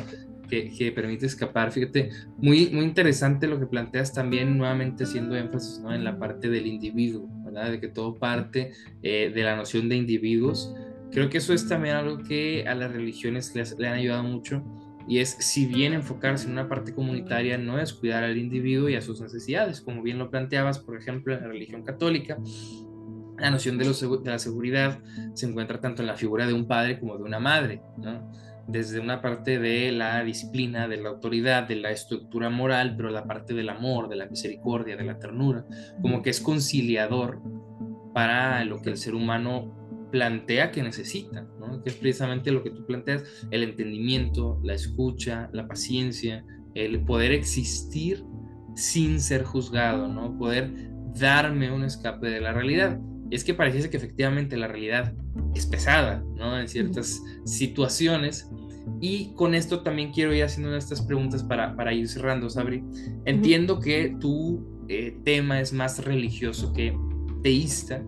que, 0.49 0.71
que, 0.71 0.93
permite 0.93 1.27
escapar. 1.27 1.73
Fíjate, 1.73 2.11
muy, 2.37 2.71
muy 2.71 2.85
interesante 2.85 3.49
lo 3.49 3.59
que 3.59 3.67
planteas 3.67 4.13
también, 4.13 4.57
nuevamente 4.57 5.03
haciendo 5.03 5.35
énfasis 5.35 5.81
¿no? 5.81 5.93
en 5.93 6.05
la 6.05 6.17
parte 6.17 6.49
del 6.49 6.67
individuo, 6.67 7.29
De 7.51 7.81
que 7.81 7.89
todo 7.89 8.19
parte 8.19 8.73
eh, 9.03 9.31
de 9.35 9.43
la 9.43 9.57
noción 9.57 9.89
de 9.89 9.97
individuos. 9.97 10.75
Creo 11.11 11.29
que 11.29 11.39
eso 11.39 11.53
es 11.53 11.69
también 11.69 11.97
algo 11.97 12.19
que 12.19 12.65
a 12.69 12.75
las 12.75 12.93
religiones 12.93 13.55
les, 13.55 13.77
le 13.79 13.89
han 13.89 13.95
ayudado 13.95 14.23
mucho 14.23 14.65
y 15.11 15.19
es, 15.19 15.31
si 15.41 15.67
bien 15.67 15.93
enfocarse 15.93 16.47
en 16.47 16.53
una 16.53 16.69
parte 16.69 16.95
comunitaria 16.95 17.59
no 17.59 17.81
es 17.81 17.93
cuidar 17.93 18.23
al 18.23 18.39
individuo 18.39 18.89
y 18.89 18.95
a 18.95 19.01
sus 19.01 19.21
necesidades, 19.21 19.81
como 19.81 20.03
bien 20.03 20.19
lo 20.19 20.31
planteabas, 20.31 20.79
por 20.79 20.97
ejemplo, 20.97 21.35
en 21.35 21.41
la 21.41 21.49
religión 21.49 21.83
católica, 21.83 22.39
la 23.37 23.51
noción 23.51 23.77
de, 23.77 23.87
de 23.87 24.31
la 24.31 24.39
seguridad 24.39 25.01
se 25.35 25.47
encuentra 25.47 25.81
tanto 25.81 26.03
en 26.03 26.07
la 26.07 26.15
figura 26.15 26.47
de 26.47 26.53
un 26.53 26.69
padre 26.69 27.01
como 27.01 27.17
de 27.17 27.25
una 27.25 27.41
madre, 27.41 27.83
¿no? 27.99 28.31
Desde 28.71 29.01
una 29.01 29.21
parte 29.21 29.59
de 29.59 29.93
la 29.93 30.23
disciplina, 30.23 30.89
de 30.89 30.99
la 30.99 31.11
autoridad, 31.11 31.67
de 31.67 31.77
la 31.77 31.91
estructura 31.91 32.51
moral, 32.51 32.95
pero 32.97 33.11
la 33.11 33.25
parte 33.25 33.55
del 33.55 33.69
amor, 33.69 34.09
de 34.09 34.17
la 34.17 34.27
misericordia, 34.27 34.97
de 34.97 35.05
la 35.05 35.19
ternura, 35.19 35.65
como 36.01 36.23
que 36.23 36.31
es 36.31 36.41
conciliador 36.41 37.41
para 38.15 38.65
lo 38.65 38.81
que 38.81 38.91
el 38.91 38.97
ser 38.97 39.15
humano 39.15 39.77
plantea 40.11 40.73
que 40.73 40.83
necesita, 40.83 41.47
¿no? 41.59 41.83
que 41.83 41.91
es 41.91 41.97
precisamente 41.97 42.51
lo 42.51 42.63
que 42.63 42.71
tú 42.71 42.85
planteas, 42.85 43.25
el 43.51 43.63
entendimiento, 43.63 44.61
la 44.65 44.75
escucha, 44.75 45.49
la 45.53 45.67
paciencia, 45.69 46.45
el 46.75 47.01
poder 47.05 47.33
existir 47.33 48.25
sin 48.75 49.21
ser 49.21 49.45
juzgado, 49.45 50.09
¿no? 50.09 50.37
poder 50.37 50.73
darme 51.15 51.73
un 51.73 51.85
escape 51.85 52.29
de 52.29 52.41
la 52.41 52.53
realidad. 52.53 53.01
Y 53.31 53.37
es 53.37 53.45
que 53.45 53.55
pareciese 53.55 53.91
que 53.91 53.97
efectivamente 53.97 54.57
la 54.57 54.67
realidad 54.67 55.15
es 55.55 55.67
pesada, 55.67 56.25
¿no? 56.37 56.59
En 56.59 56.69
ciertas 56.69 57.23
situaciones. 57.45 58.51
Y 59.01 59.33
con 59.35 59.55
esto 59.55 59.81
también 59.81 60.13
quiero 60.13 60.35
ir 60.35 60.45
haciendo 60.45 60.75
estas 60.77 61.03
preguntas 61.03 61.43
para, 61.43 61.75
para 61.75 61.93
ir 61.93 62.09
cerrando, 62.09 62.51
Sabri. 62.51 62.85
Entiendo 63.25 63.81
que 63.81 64.17
tu 64.21 64.85
eh, 64.89 65.17
tema 65.25 65.61
es 65.61 65.73
más 65.73 66.05
religioso 66.05 66.73
que 66.73 66.97
teísta, 67.43 68.03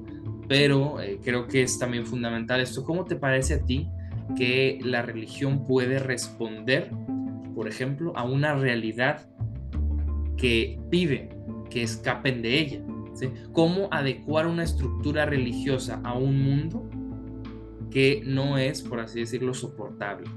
pero 0.49 1.01
eh, 1.01 1.18
creo 1.23 1.47
que 1.47 1.62
es 1.62 1.79
también 1.79 2.07
fundamental 2.07 2.61
esto. 2.61 2.85
¿Cómo 2.85 3.05
te 3.05 3.16
parece 3.16 3.55
a 3.55 3.64
ti 3.64 3.89
que 4.37 4.79
la 4.83 5.03
religión 5.03 5.64
puede 5.64 5.99
responder, 5.99 6.91
por 7.55 7.68
ejemplo, 7.68 8.12
a 8.16 8.25
una 8.25 8.55
realidad 8.55 9.29
que 10.37 10.79
pide 10.91 11.31
que 11.70 11.83
escapen 11.83 12.43
de 12.43 12.59
ella? 12.59 12.83
¿Cómo 13.53 13.89
adecuar 13.91 14.47
una 14.47 14.64
estructura 14.64 15.27
religiosa 15.27 16.01
a 16.05 16.14
un 16.14 16.43
mundo 16.43 16.89
que 17.91 18.23
no 18.27 18.59
es, 18.59 18.83
por 18.83 19.01
así 19.01 19.20
decirlo, 19.20 19.55
soportable? 19.55 20.29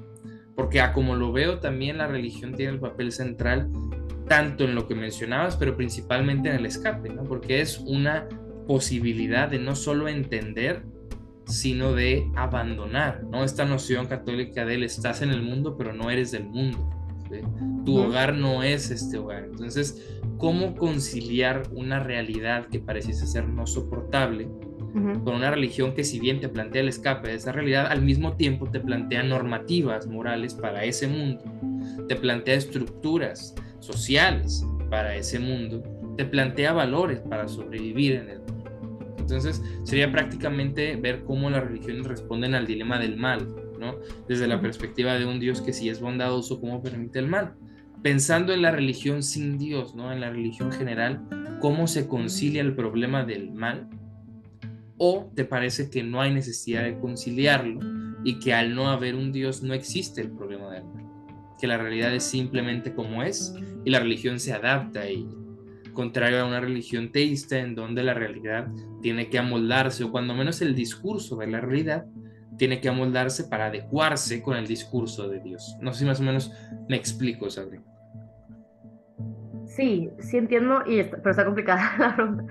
Porque 0.55 0.81
a 0.81 0.93
como 0.93 1.15
lo 1.15 1.31
veo 1.31 1.59
también 1.59 1.97
la 1.97 2.07
religión 2.07 2.53
tiene 2.53 2.73
el 2.73 2.79
papel 2.79 3.11
central 3.11 3.69
tanto 4.27 4.63
en 4.63 4.75
lo 4.75 4.87
que 4.87 4.95
mencionabas, 4.95 5.55
pero 5.55 5.75
principalmente 5.75 6.49
en 6.49 6.55
el 6.55 6.65
escape, 6.65 7.09
¿no? 7.09 7.23
Porque 7.23 7.61
es 7.61 7.79
una 7.79 8.27
posibilidad 8.67 9.49
de 9.49 9.59
no 9.59 9.75
solo 9.75 10.07
entender, 10.07 10.83
sino 11.45 11.93
de 11.93 12.27
abandonar, 12.35 13.23
¿no? 13.23 13.43
Esta 13.43 13.65
noción 13.65 14.07
católica 14.07 14.65
de 14.65 14.75
él, 14.75 14.83
estás 14.83 15.21
en 15.21 15.29
el 15.29 15.43
mundo, 15.43 15.77
pero 15.77 15.93
no 15.93 16.09
eres 16.09 16.31
del 16.31 16.45
mundo. 16.45 16.89
Tu 17.85 17.97
hogar 17.97 18.35
no 18.35 18.63
es 18.63 18.91
este 18.91 19.17
hogar. 19.17 19.45
Entonces, 19.45 20.19
¿cómo 20.37 20.75
conciliar 20.75 21.63
una 21.71 21.99
realidad 21.99 22.67
que 22.67 22.79
pareciese 22.79 23.27
ser 23.27 23.47
no 23.47 23.67
soportable 23.67 24.47
con 25.23 25.35
una 25.35 25.51
religión 25.51 25.93
que 25.93 26.05
si 26.05 26.19
bien 26.19 26.39
te 26.39 26.47
plantea 26.47 26.81
el 26.81 26.87
escape 26.87 27.27
de 27.27 27.35
esa 27.35 27.51
realidad, 27.51 27.87
al 27.87 28.01
mismo 28.01 28.37
tiempo 28.37 28.69
te 28.69 28.79
plantea 28.79 29.23
normativas 29.23 30.07
morales 30.07 30.53
para 30.53 30.85
ese 30.85 31.07
mundo, 31.07 31.43
te 32.07 32.15
plantea 32.15 32.55
estructuras 32.55 33.53
sociales 33.79 34.65
para 34.89 35.15
ese 35.15 35.37
mundo, 35.39 35.83
te 36.15 36.23
plantea 36.23 36.71
valores 36.71 37.19
para 37.19 37.47
sobrevivir 37.47 38.13
en 38.13 38.29
el 38.29 38.39
mundo? 38.39 38.71
Entonces, 39.17 39.61
sería 39.83 40.11
prácticamente 40.11 40.95
ver 40.95 41.23
cómo 41.25 41.49
las 41.49 41.65
religiones 41.65 42.07
responden 42.07 42.55
al 42.55 42.65
dilema 42.65 42.97
del 42.97 43.17
mal, 43.17 43.53
desde 44.27 44.47
la 44.47 44.61
perspectiva 44.61 45.13
de 45.15 45.25
un 45.25 45.39
Dios 45.39 45.61
que 45.61 45.73
si 45.73 45.89
es 45.89 45.99
bondadoso, 45.99 46.59
¿cómo 46.59 46.81
permite 46.81 47.19
el 47.19 47.27
mal? 47.27 47.55
Pensando 48.01 48.53
en 48.53 48.61
la 48.61 48.71
religión 48.71 49.23
sin 49.23 49.57
Dios, 49.57 49.95
¿no? 49.95 50.11
En 50.11 50.21
la 50.21 50.29
religión 50.29 50.71
general, 50.71 51.27
¿cómo 51.59 51.87
se 51.87 52.07
concilia 52.07 52.61
el 52.61 52.75
problema 52.75 53.25
del 53.25 53.51
mal? 53.51 53.89
¿O 54.97 55.31
te 55.35 55.45
parece 55.45 55.89
que 55.89 56.03
no 56.03 56.21
hay 56.21 56.33
necesidad 56.33 56.83
de 56.83 56.97
conciliarlo 56.99 57.79
y 58.23 58.39
que 58.39 58.53
al 58.53 58.75
no 58.75 58.89
haber 58.89 59.15
un 59.15 59.31
Dios 59.31 59.61
no 59.61 59.73
existe 59.73 60.21
el 60.21 60.31
problema 60.31 60.71
del 60.71 60.85
mal? 60.85 61.05
Que 61.59 61.67
la 61.67 61.77
realidad 61.77 62.13
es 62.13 62.23
simplemente 62.23 62.93
como 62.93 63.23
es 63.23 63.53
y 63.83 63.89
la 63.89 63.99
religión 63.99 64.39
se 64.39 64.53
adapta 64.53 65.01
a 65.01 65.07
ella 65.07 65.35
contrario 65.95 66.41
a 66.41 66.45
una 66.45 66.59
religión 66.59 67.11
teísta 67.11 67.57
en 67.57 67.73
donde 67.73 68.03
la 68.03 68.13
realidad 68.13 68.67
tiene 69.01 69.29
que 69.29 69.39
amoldarse 69.39 70.03
o 70.03 70.11
cuando 70.11 70.35
menos 70.35 70.61
el 70.61 70.75
discurso 70.75 71.37
de 71.37 71.47
la 71.47 71.61
realidad 71.61 72.05
tiene 72.57 72.79
que 72.79 72.89
amoldarse 72.89 73.45
para 73.45 73.65
adecuarse 73.65 74.43
con 74.43 74.55
el 74.55 74.67
discurso 74.67 75.27
de 75.27 75.39
Dios. 75.39 75.75
No 75.81 75.91
sé 75.91 75.99
si 75.99 76.05
más 76.05 76.19
o 76.19 76.23
menos 76.23 76.53
me 76.87 76.95
explico, 76.95 77.49
Sabri. 77.49 77.79
Sí, 79.65 80.09
sí 80.19 80.37
entiendo, 80.37 80.83
pero 80.85 81.31
está 81.31 81.43
complicada 81.43 81.95
la 81.99 82.15
pregunta. 82.15 82.45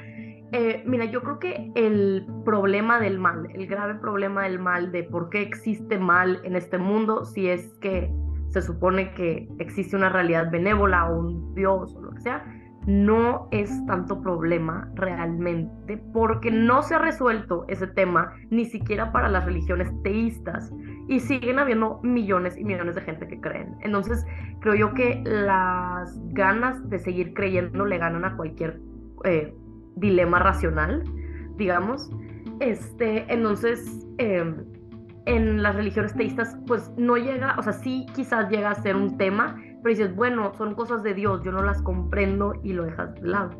Eh, 0.57 0.85
mira, 0.87 1.05
yo 1.07 1.21
creo 1.21 1.41
que 1.41 1.73
el 1.75 2.25
problema 2.45 3.01
del 3.01 3.19
mal, 3.19 3.49
el 3.53 3.67
grave 3.67 3.97
problema 3.97 4.45
del 4.45 4.61
mal, 4.61 4.93
de 4.93 5.03
por 5.03 5.29
qué 5.29 5.43
existe 5.43 5.99
mal 5.99 6.41
en 6.45 6.55
este 6.55 6.79
mundo, 6.79 7.25
si 7.25 7.49
es 7.49 7.75
que 7.81 8.09
se 8.51 8.63
supone 8.63 9.13
que 9.15 9.49
existe 9.59 9.97
una 9.97 10.11
realidad 10.11 10.53
benévola 10.53 11.11
o 11.11 11.19
un 11.19 11.55
Dios 11.57 11.97
o 11.97 12.03
lo 12.03 12.13
que 12.13 12.21
sea, 12.21 12.45
no 12.87 13.49
es 13.51 13.85
tanto 13.87 14.23
problema 14.23 14.89
realmente 14.95 15.97
porque 16.13 16.53
no 16.53 16.85
se 16.85 16.95
ha 16.95 16.99
resuelto 16.99 17.65
ese 17.67 17.89
tema 17.89 18.35
ni 18.51 18.65
siquiera 18.65 19.11
para 19.11 19.29
las 19.29 19.47
religiones 19.47 19.91
teístas 20.05 20.73
y 21.09 21.19
siguen 21.19 21.59
habiendo 21.59 21.99
millones 22.05 22.57
y 22.57 22.63
millones 22.63 22.95
de 22.95 23.01
gente 23.01 23.27
que 23.27 23.41
creen. 23.41 23.75
Entonces 23.81 24.25
creo 24.61 24.77
yo 24.77 24.95
que 24.95 25.21
las 25.25 26.17
ganas 26.33 26.89
de 26.89 27.01
seguir 27.01 27.35
creyendo 27.35 27.85
le 27.87 27.99
ganan 27.99 28.25
a 28.25 28.37
cualquier 28.37 28.79
eh, 29.25 29.53
dilema 29.97 30.39
racional, 30.39 31.05
digamos. 31.57 32.11
Este, 32.61 33.33
entonces, 33.33 34.07
em, 34.19 34.65
en 35.27 35.63
las 35.63 35.75
religiones 35.75 36.15
teístas, 36.15 36.57
pues 36.67 36.93
no 36.97 37.17
llega, 37.17 37.57
o 37.59 37.63
sea, 37.63 37.73
sí 37.73 38.07
quizás 38.15 38.51
llega 38.51 38.71
a 38.71 38.75
ser 38.75 38.97
un 38.97 39.17
tema, 39.17 39.57
pero 39.83 39.97
dices, 39.97 40.15
bueno, 40.15 40.53
son 40.55 40.75
cosas 40.75 41.03
de 41.03 41.15
Dios, 41.15 41.43
yo 41.45 41.53
no 41.53 41.63
las 41.63 41.81
comprendo 41.83 42.55
y 42.63 42.73
lo 42.73 42.85
dejas 42.85 43.15
de 43.15 43.29
lado. 43.29 43.51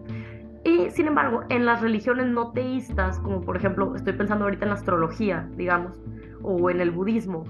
Y 0.65 0.91
sin 0.91 1.09
embargo, 1.09 1.43
en 1.51 1.67
las 1.67 1.83
religiones 1.83 2.27
no 2.27 2.53
teístas, 2.53 3.19
como 3.21 3.43
por 3.43 3.57
ejemplo, 3.57 3.95
estoy 3.95 4.15
pensando 4.15 4.45
ahorita 4.45 4.65
en 4.65 4.71
la 4.71 4.77
astrología, 4.77 5.49
digamos, 5.57 6.01
o 6.43 6.71
en 6.71 6.81
el 6.81 6.91
budismo, 6.91 7.45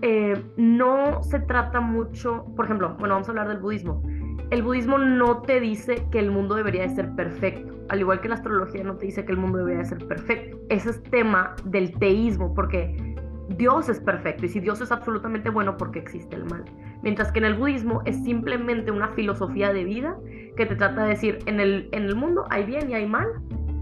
eh, 0.00 0.40
no 0.56 1.22
se 1.22 1.40
trata 1.40 1.80
mucho, 1.80 2.46
por 2.54 2.66
ejemplo, 2.66 2.96
bueno, 2.98 3.14
vamos 3.14 3.28
a 3.28 3.32
hablar 3.32 3.48
del 3.48 3.58
budismo. 3.58 4.02
El 4.50 4.62
budismo 4.62 4.98
no 4.98 5.42
te 5.42 5.60
dice 5.60 6.06
que 6.10 6.18
el 6.18 6.30
mundo 6.30 6.54
debería 6.54 6.82
de 6.82 6.94
ser 6.94 7.10
perfecto, 7.14 7.74
al 7.88 8.00
igual 8.00 8.20
que 8.20 8.28
la 8.28 8.36
astrología 8.36 8.82
no 8.82 8.96
te 8.96 9.06
dice 9.06 9.24
que 9.24 9.32
el 9.32 9.38
mundo 9.38 9.58
debería 9.58 9.80
de 9.80 9.88
ser 9.88 10.06
perfecto. 10.06 10.58
Ese 10.68 10.90
es 10.90 11.02
tema 11.04 11.54
del 11.64 11.92
teísmo, 11.98 12.54
porque 12.54 13.16
Dios 13.56 13.88
es 13.88 14.00
perfecto 14.00 14.46
y 14.46 14.48
si 14.48 14.60
Dios 14.60 14.80
es 14.80 14.92
absolutamente 14.92 15.50
bueno, 15.50 15.76
porque 15.76 15.98
existe 15.98 16.36
el 16.36 16.44
mal? 16.44 16.64
Mientras 17.02 17.32
que 17.32 17.38
en 17.38 17.46
el 17.46 17.54
budismo 17.54 18.02
es 18.04 18.22
simplemente 18.24 18.90
una 18.90 19.08
filosofía 19.08 19.72
de 19.72 19.84
vida 19.84 20.16
que 20.56 20.66
te 20.66 20.76
trata 20.76 21.04
de 21.04 21.10
decir, 21.10 21.38
en 21.46 21.60
el, 21.60 21.88
en 21.92 22.04
el 22.04 22.14
mundo 22.14 22.44
hay 22.50 22.64
bien 22.64 22.90
y 22.90 22.94
hay 22.94 23.06
mal 23.06 23.28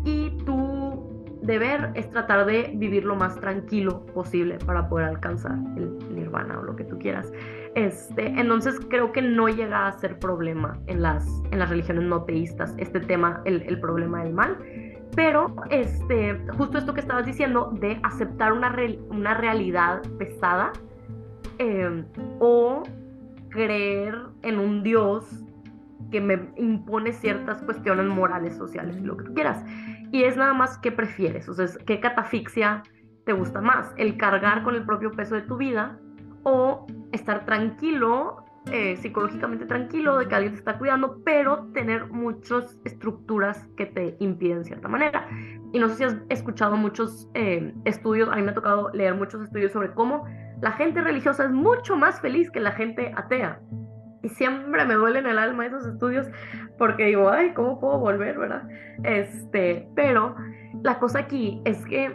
y 0.04 0.30
tu 0.44 0.86
deber 1.42 1.90
es 1.94 2.10
tratar 2.10 2.46
de 2.46 2.72
vivir 2.74 3.04
lo 3.04 3.16
más 3.16 3.38
tranquilo 3.40 4.04
posible 4.06 4.58
para 4.66 4.88
poder 4.88 5.06
alcanzar 5.06 5.56
el 5.76 5.98
nirvana 6.14 6.58
o 6.58 6.62
lo 6.62 6.76
que 6.76 6.84
tú 6.84 6.98
quieras. 6.98 7.32
Este, 7.76 8.26
entonces 8.40 8.80
creo 8.88 9.12
que 9.12 9.22
no 9.22 9.48
llega 9.48 9.86
a 9.86 9.92
ser 9.92 10.18
problema 10.18 10.78
en 10.86 11.02
las, 11.02 11.24
en 11.52 11.60
las 11.60 11.68
religiones 11.68 12.04
no 12.04 12.24
teístas 12.24 12.74
este 12.78 13.00
tema, 13.00 13.42
el, 13.44 13.62
el 13.62 13.78
problema 13.78 14.24
del 14.24 14.32
mal 14.32 14.58
pero 15.16 15.56
este, 15.70 16.38
justo 16.58 16.76
esto 16.76 16.92
que 16.92 17.00
estabas 17.00 17.24
diciendo 17.24 17.72
de 17.80 17.98
aceptar 18.02 18.52
una, 18.52 18.76
una 19.08 19.34
realidad 19.34 20.02
pesada 20.18 20.72
em, 21.58 22.04
o 22.38 22.82
creer 23.48 24.14
en 24.42 24.58
un 24.58 24.82
Dios 24.82 25.24
que 26.10 26.20
me 26.20 26.50
impone 26.56 27.12
ciertas 27.12 27.62
cuestiones 27.62 28.06
morales, 28.06 28.56
sociales, 28.56 29.00
lo 29.00 29.16
que 29.16 29.24
tú 29.24 29.34
quieras. 29.34 29.64
Y 30.12 30.24
es 30.24 30.36
nada 30.36 30.52
más 30.52 30.76
qué 30.78 30.92
prefieres, 30.92 31.48
o 31.48 31.54
sea, 31.54 31.66
qué 31.86 31.98
catafixia 31.98 32.82
te 33.24 33.32
gusta 33.32 33.60
más, 33.60 33.92
el 33.96 34.18
cargar 34.18 34.62
con 34.62 34.74
el 34.74 34.84
propio 34.84 35.10
peso 35.12 35.34
de 35.34 35.42
tu 35.42 35.56
vida 35.56 35.98
o 36.48 36.86
estar 37.10 37.44
tranquilo 37.44 38.44
eh, 38.70 38.96
psicológicamente 38.96 39.66
tranquilo, 39.66 40.18
de 40.18 40.28
que 40.28 40.34
alguien 40.34 40.52
te 40.52 40.60
está 40.60 40.78
cuidando, 40.78 41.20
pero 41.24 41.66
tener 41.72 42.06
muchas 42.06 42.78
estructuras 42.84 43.66
que 43.76 43.86
te 43.86 44.16
impiden 44.20 44.58
de 44.58 44.64
cierta 44.64 44.86
manera. 44.86 45.28
Y 45.72 45.80
no 45.80 45.88
sé 45.88 45.96
si 45.96 46.04
has 46.04 46.16
escuchado 46.28 46.76
muchos 46.76 47.28
eh, 47.34 47.74
estudios, 47.84 48.28
a 48.28 48.36
mí 48.36 48.42
me 48.42 48.52
ha 48.52 48.54
tocado 48.54 48.90
leer 48.92 49.14
muchos 49.16 49.42
estudios 49.42 49.72
sobre 49.72 49.92
cómo 49.92 50.24
la 50.60 50.70
gente 50.72 51.00
religiosa 51.00 51.44
es 51.44 51.50
mucho 51.50 51.96
más 51.96 52.20
feliz 52.20 52.48
que 52.50 52.60
la 52.60 52.70
gente 52.72 53.12
atea. 53.16 53.60
Y 54.22 54.28
siempre 54.28 54.84
me 54.84 54.94
duelen 54.94 55.26
el 55.26 55.38
alma 55.38 55.66
esos 55.66 55.84
estudios 55.84 56.28
porque 56.78 57.06
digo, 57.06 57.28
ay, 57.28 57.54
¿cómo 57.54 57.80
puedo 57.80 57.98
volver, 57.98 58.38
verdad? 58.38 58.68
Este, 59.02 59.88
pero 59.96 60.36
la 60.82 60.98
cosa 61.00 61.20
aquí 61.20 61.60
es 61.64 61.84
que 61.86 62.14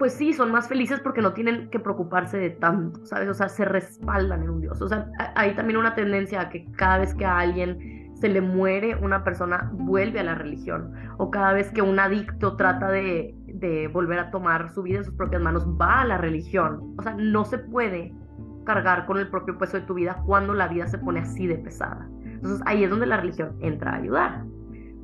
pues 0.00 0.14
sí, 0.14 0.32
son 0.32 0.50
más 0.50 0.66
felices 0.66 0.98
porque 0.98 1.20
no 1.20 1.34
tienen 1.34 1.68
que 1.68 1.78
preocuparse 1.78 2.38
de 2.38 2.48
tanto, 2.48 3.04
¿sabes? 3.04 3.28
O 3.28 3.34
sea, 3.34 3.50
se 3.50 3.66
respaldan 3.66 4.42
en 4.42 4.48
un 4.48 4.62
Dios. 4.62 4.80
O 4.80 4.88
sea, 4.88 5.10
hay 5.34 5.54
también 5.54 5.76
una 5.76 5.94
tendencia 5.94 6.40
a 6.40 6.48
que 6.48 6.64
cada 6.72 6.96
vez 6.96 7.14
que 7.14 7.26
a 7.26 7.38
alguien 7.38 8.10
se 8.14 8.30
le 8.30 8.40
muere 8.40 8.96
una 8.96 9.22
persona, 9.24 9.70
vuelve 9.74 10.18
a 10.18 10.22
la 10.22 10.34
religión. 10.34 10.94
O 11.18 11.30
cada 11.30 11.52
vez 11.52 11.70
que 11.70 11.82
un 11.82 11.98
adicto 11.98 12.56
trata 12.56 12.88
de, 12.88 13.34
de 13.44 13.88
volver 13.88 14.20
a 14.20 14.30
tomar 14.30 14.70
su 14.70 14.82
vida 14.82 15.00
en 15.00 15.04
sus 15.04 15.12
propias 15.12 15.42
manos, 15.42 15.66
va 15.78 16.00
a 16.00 16.06
la 16.06 16.16
religión. 16.16 16.94
O 16.96 17.02
sea, 17.02 17.14
no 17.18 17.44
se 17.44 17.58
puede 17.58 18.14
cargar 18.64 19.04
con 19.04 19.18
el 19.18 19.28
propio 19.28 19.58
peso 19.58 19.80
de 19.80 19.86
tu 19.86 19.92
vida 19.92 20.22
cuando 20.24 20.54
la 20.54 20.68
vida 20.68 20.86
se 20.86 20.96
pone 20.96 21.20
así 21.20 21.46
de 21.46 21.56
pesada. 21.56 22.08
Entonces 22.24 22.62
ahí 22.64 22.84
es 22.84 22.88
donde 22.88 23.04
la 23.04 23.18
religión 23.18 23.54
entra 23.60 23.90
a 23.90 23.96
ayudar. 23.96 24.44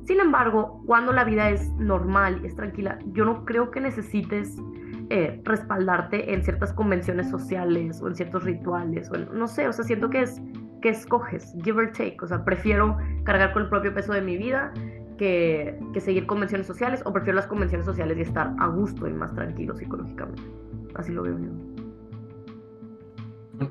Sin 0.05 0.19
embargo, 0.19 0.81
cuando 0.87 1.13
la 1.13 1.23
vida 1.23 1.51
es 1.51 1.69
normal 1.73 2.39
y 2.41 2.47
es 2.47 2.55
tranquila, 2.55 2.97
yo 3.11 3.25
no 3.25 3.45
creo 3.45 3.69
que 3.69 3.79
necesites 3.79 4.57
eh, 5.09 5.41
respaldarte 5.43 6.33
en 6.33 6.43
ciertas 6.43 6.73
convenciones 6.73 7.29
sociales 7.29 8.01
o 8.01 8.07
en 8.07 8.15
ciertos 8.15 8.43
rituales, 8.43 9.09
o 9.09 9.17
no 9.17 9.47
sé, 9.47 9.67
o 9.67 9.73
sea, 9.73 9.85
siento 9.85 10.09
que 10.09 10.21
es 10.23 10.41
que 10.81 10.89
escoges, 10.89 11.55
give 11.63 11.81
or 11.81 11.91
take, 11.91 12.17
o 12.21 12.27
sea, 12.27 12.43
prefiero 12.43 12.97
cargar 13.23 13.53
con 13.53 13.63
el 13.63 13.69
propio 13.69 13.93
peso 13.93 14.13
de 14.13 14.21
mi 14.21 14.37
vida 14.37 14.71
que, 15.17 15.79
que 15.93 16.01
seguir 16.01 16.27
convenciones 16.27 16.67
sociales, 16.67 17.01
o 17.05 17.13
prefiero 17.13 17.35
las 17.35 17.47
convenciones 17.47 17.85
sociales 17.85 18.17
y 18.17 18.21
estar 18.21 18.53
a 18.59 18.67
gusto 18.67 19.07
y 19.07 19.13
más 19.13 19.33
tranquilo 19.33 19.75
psicológicamente. 19.75 20.43
Así 20.95 21.11
lo 21.11 21.23
veo 21.23 21.39
yo. 21.39 21.77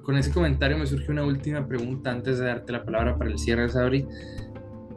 Con 0.03 0.17
ese 0.17 0.33
comentario 0.33 0.77
me 0.77 0.87
surge 0.87 1.13
una 1.13 1.25
última 1.25 1.67
pregunta 1.67 2.11
antes 2.11 2.39
de 2.39 2.47
darte 2.47 2.73
la 2.73 2.85
palabra 2.85 3.17
para 3.17 3.31
el 3.31 3.39
cierre, 3.39 3.69
Sabri. 3.69 4.05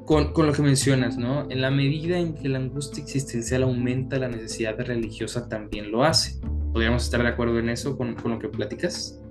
Con, 0.10 0.34
con, 0.34 0.47
lo 0.47 0.53
que 0.53 0.64
mencionas, 0.64 1.20
¿no? 1.20 1.45
En 1.51 1.62
la 1.62 1.70
medida 1.70 2.18
en 2.18 2.34
que 2.34 2.49
la 2.49 2.57
angustia 2.57 3.03
existencial 3.03 3.62
aumenta, 3.62 4.18
la 4.18 4.28
necesidad 4.28 4.76
religiosa 4.80 5.47
también 5.47 5.91
lo 5.91 6.03
hace. 6.03 6.41
¿Podríamos 6.74 7.03
estar 7.03 7.22
de 7.22 7.28
acuerdo 7.28 7.60
en 7.60 7.70
eso 7.70 7.95
con, 7.95 8.16
con 8.16 8.32
lo 8.32 8.39
que 8.39 8.49
platicas? 8.49 9.22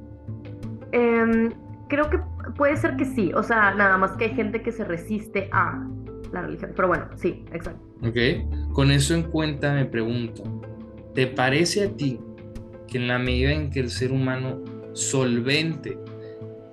Eh, 0.93 1.51
creo 1.89 2.09
que 2.09 2.21
puede 2.57 2.77
ser 2.77 2.97
que 2.97 3.05
sí, 3.05 3.33
o 3.35 3.43
sea, 3.43 3.75
nada 3.75 3.97
más 3.99 4.13
que 4.13 4.27
hay 4.27 4.35
gente 4.37 4.63
que 4.63 4.71
se 4.71 4.85
resiste 4.85 5.49
a 5.51 5.85
la 6.33 6.43
religión, 6.43 6.73
pero 6.77 6.87
bueno, 6.87 7.09
sí, 7.17 7.45
exacto. 7.53 7.83
Ok, 8.07 8.73
con 8.73 8.93
eso 8.93 9.15
en 9.15 9.25
cuenta 9.25 9.75
me 9.75 9.85
pregunto, 9.85 10.45
¿te 11.13 11.27
parece 11.27 11.87
a 11.87 11.97
ti 11.97 12.21
que 12.87 12.99
en 12.99 13.09
la 13.09 13.19
medida 13.19 13.51
en 13.51 13.71
que 13.71 13.81
el 13.81 13.91
ser 13.91 14.13
humano 14.13 14.63
solvente, 14.93 15.99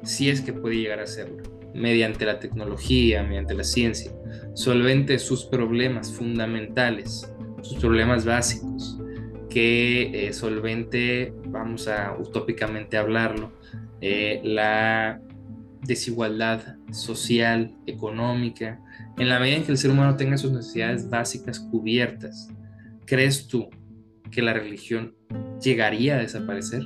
si 0.04 0.30
es 0.30 0.42
que 0.42 0.54
puede 0.54 0.76
llegar 0.76 1.00
a 1.00 1.08
serlo, 1.08 1.55
mediante 1.76 2.26
la 2.26 2.40
tecnología, 2.40 3.24
mediante 3.24 3.54
la 3.54 3.64
ciencia, 3.64 4.12
solvente 4.54 5.20
sus 5.20 5.46
problemas 5.46 6.12
fundamentales, 6.12 7.32
sus 7.62 7.78
problemas 7.78 8.26
básicos, 8.26 8.98
que 9.50 10.28
eh, 10.28 10.34
solvente, 10.34 11.34
vamos 11.48 11.88
a 11.88 12.16
utópicamente 12.18 12.98
hablarlo, 12.98 13.52
eh, 14.02 14.42
la 14.44 15.22
desigualdad 15.82 16.78
social, 16.92 17.76
económica, 17.86 18.80
en 19.18 19.30
la 19.30 19.40
medida 19.40 19.58
en 19.58 19.64
que 19.64 19.72
el 19.72 19.78
ser 19.78 19.92
humano 19.92 20.16
tenga 20.18 20.38
sus 20.38 20.52
necesidades 20.52 21.10
básicas 21.10 21.60
cubiertas, 21.60 22.50
¿crees 23.06 23.48
tú 23.48 23.70
que 24.32 24.42
la 24.42 24.54
religión 24.54 25.16
llegaría 25.62 26.16
a 26.16 26.20
desaparecer? 26.20 26.84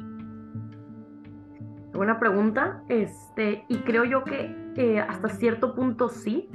Buena 1.93 2.19
pregunta, 2.19 2.83
este, 2.87 3.63
y 3.67 3.77
creo 3.79 4.05
yo 4.05 4.23
que 4.23 4.55
hasta 5.07 5.29
cierto 5.29 5.75
punto 5.75 6.09
sí, 6.09 6.49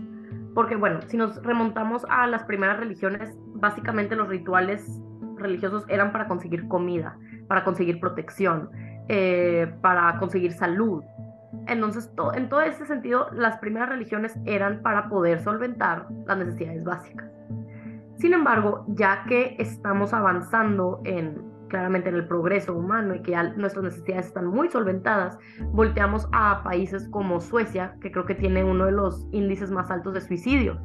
porque 0.55 0.77
bueno, 0.77 1.01
si 1.03 1.17
nos 1.17 1.43
remontamos 1.43 2.07
a 2.09 2.27
las 2.27 2.45
primeras 2.45 2.79
religiones, 2.79 3.37
básicamente 3.55 4.17
los 4.17 4.29
rituales 4.29 5.01
religiosos 5.37 5.85
eran 5.89 6.13
para 6.13 6.27
conseguir 6.29 6.67
comida, 6.69 7.19
para 7.49 7.65
conseguir 7.65 8.01
protección, 8.01 8.71
eh, 9.09 9.73
para 9.83 10.19
conseguir 10.19 10.53
salud. 10.53 11.03
Entonces, 11.67 12.11
en 12.35 12.49
todo 12.49 12.63
ese 12.63 12.87
sentido, 12.87 13.29
las 13.33 13.59
primeras 13.59 13.89
religiones 13.89 14.37
eran 14.45 14.83
para 14.83 15.09
poder 15.09 15.43
solventar 15.43 16.07
las 16.27 16.39
necesidades 16.39 16.85
básicas. 16.85 17.31
Sin 18.19 18.33
embargo, 18.33 18.85
ya 18.89 19.25
que 19.29 19.57
estamos 19.59 20.13
avanzando 20.13 21.01
en 21.05 21.54
claramente 21.69 22.09
en 22.09 22.17
el 22.17 22.27
progreso 22.27 22.75
humano 22.75 23.15
y 23.15 23.23
que 23.23 23.33
ya 23.33 23.43
nuestras 23.55 23.85
necesidades 23.85 24.27
están 24.27 24.47
muy 24.47 24.69
solventadas, 24.69 25.39
volteamos 25.73 26.29
a 26.33 26.63
países 26.63 27.09
como 27.11 27.41
Suecia, 27.41 27.97
que 28.01 28.13
creo 28.13 28.25
que 28.25 28.35
tiene 28.35 28.65
uno 28.65 28.87
de 28.87 28.93
los 28.93 29.27
índices 29.33 29.71
más 29.71 29.91
altos 29.91 30.15
de 30.15 30.21
suicidio, 30.21 30.79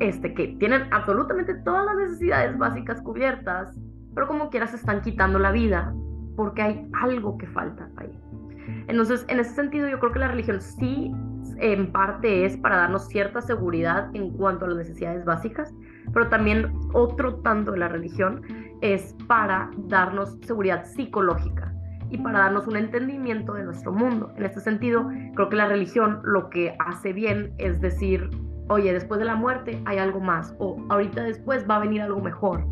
este, 0.00 0.34
que 0.34 0.48
tienen 0.58 0.92
absolutamente 0.92 1.54
todas 1.54 1.84
las 1.86 1.96
necesidades 1.96 2.56
básicas 2.58 3.00
cubiertas, 3.02 3.78
pero 4.14 4.26
como 4.26 4.50
quiera 4.50 4.66
se 4.66 4.76
están 4.76 5.02
quitando 5.02 5.38
la 5.38 5.52
vida 5.52 5.94
porque 6.36 6.62
hay 6.62 6.88
algo 7.02 7.36
que 7.36 7.46
falta 7.46 7.88
ahí. 7.96 8.18
Entonces, 8.88 9.24
en 9.28 9.40
ese 9.40 9.54
sentido, 9.54 9.88
yo 9.88 9.98
creo 9.98 10.12
que 10.12 10.18
la 10.18 10.28
religión 10.28 10.60
sí, 10.60 11.12
en 11.58 11.92
parte 11.92 12.44
es 12.44 12.56
para 12.56 12.76
darnos 12.76 13.08
cierta 13.08 13.40
seguridad 13.40 14.08
en 14.14 14.30
cuanto 14.30 14.64
a 14.64 14.68
las 14.68 14.78
necesidades 14.78 15.24
básicas, 15.24 15.74
pero 16.12 16.28
también 16.28 16.72
otro 16.92 17.36
tanto 17.36 17.72
de 17.72 17.78
la 17.78 17.88
religión 17.88 18.42
es 18.80 19.14
para 19.26 19.70
darnos 19.76 20.38
seguridad 20.42 20.84
psicológica 20.84 21.74
y 22.10 22.18
para 22.18 22.40
darnos 22.40 22.66
un 22.66 22.76
entendimiento 22.76 23.54
de 23.54 23.64
nuestro 23.64 23.92
mundo. 23.92 24.32
En 24.36 24.44
este 24.44 24.60
sentido, 24.60 25.08
creo 25.34 25.48
que 25.48 25.56
la 25.56 25.68
religión 25.68 26.20
lo 26.24 26.50
que 26.50 26.74
hace 26.78 27.12
bien 27.12 27.52
es 27.58 27.80
decir, 27.80 28.28
oye, 28.68 28.92
después 28.92 29.20
de 29.20 29.26
la 29.26 29.36
muerte 29.36 29.80
hay 29.84 29.98
algo 29.98 30.20
más, 30.20 30.54
o 30.58 30.84
ahorita 30.88 31.22
después 31.22 31.64
va 31.68 31.76
a 31.76 31.80
venir 31.80 32.02
algo 32.02 32.20
mejor 32.20 32.66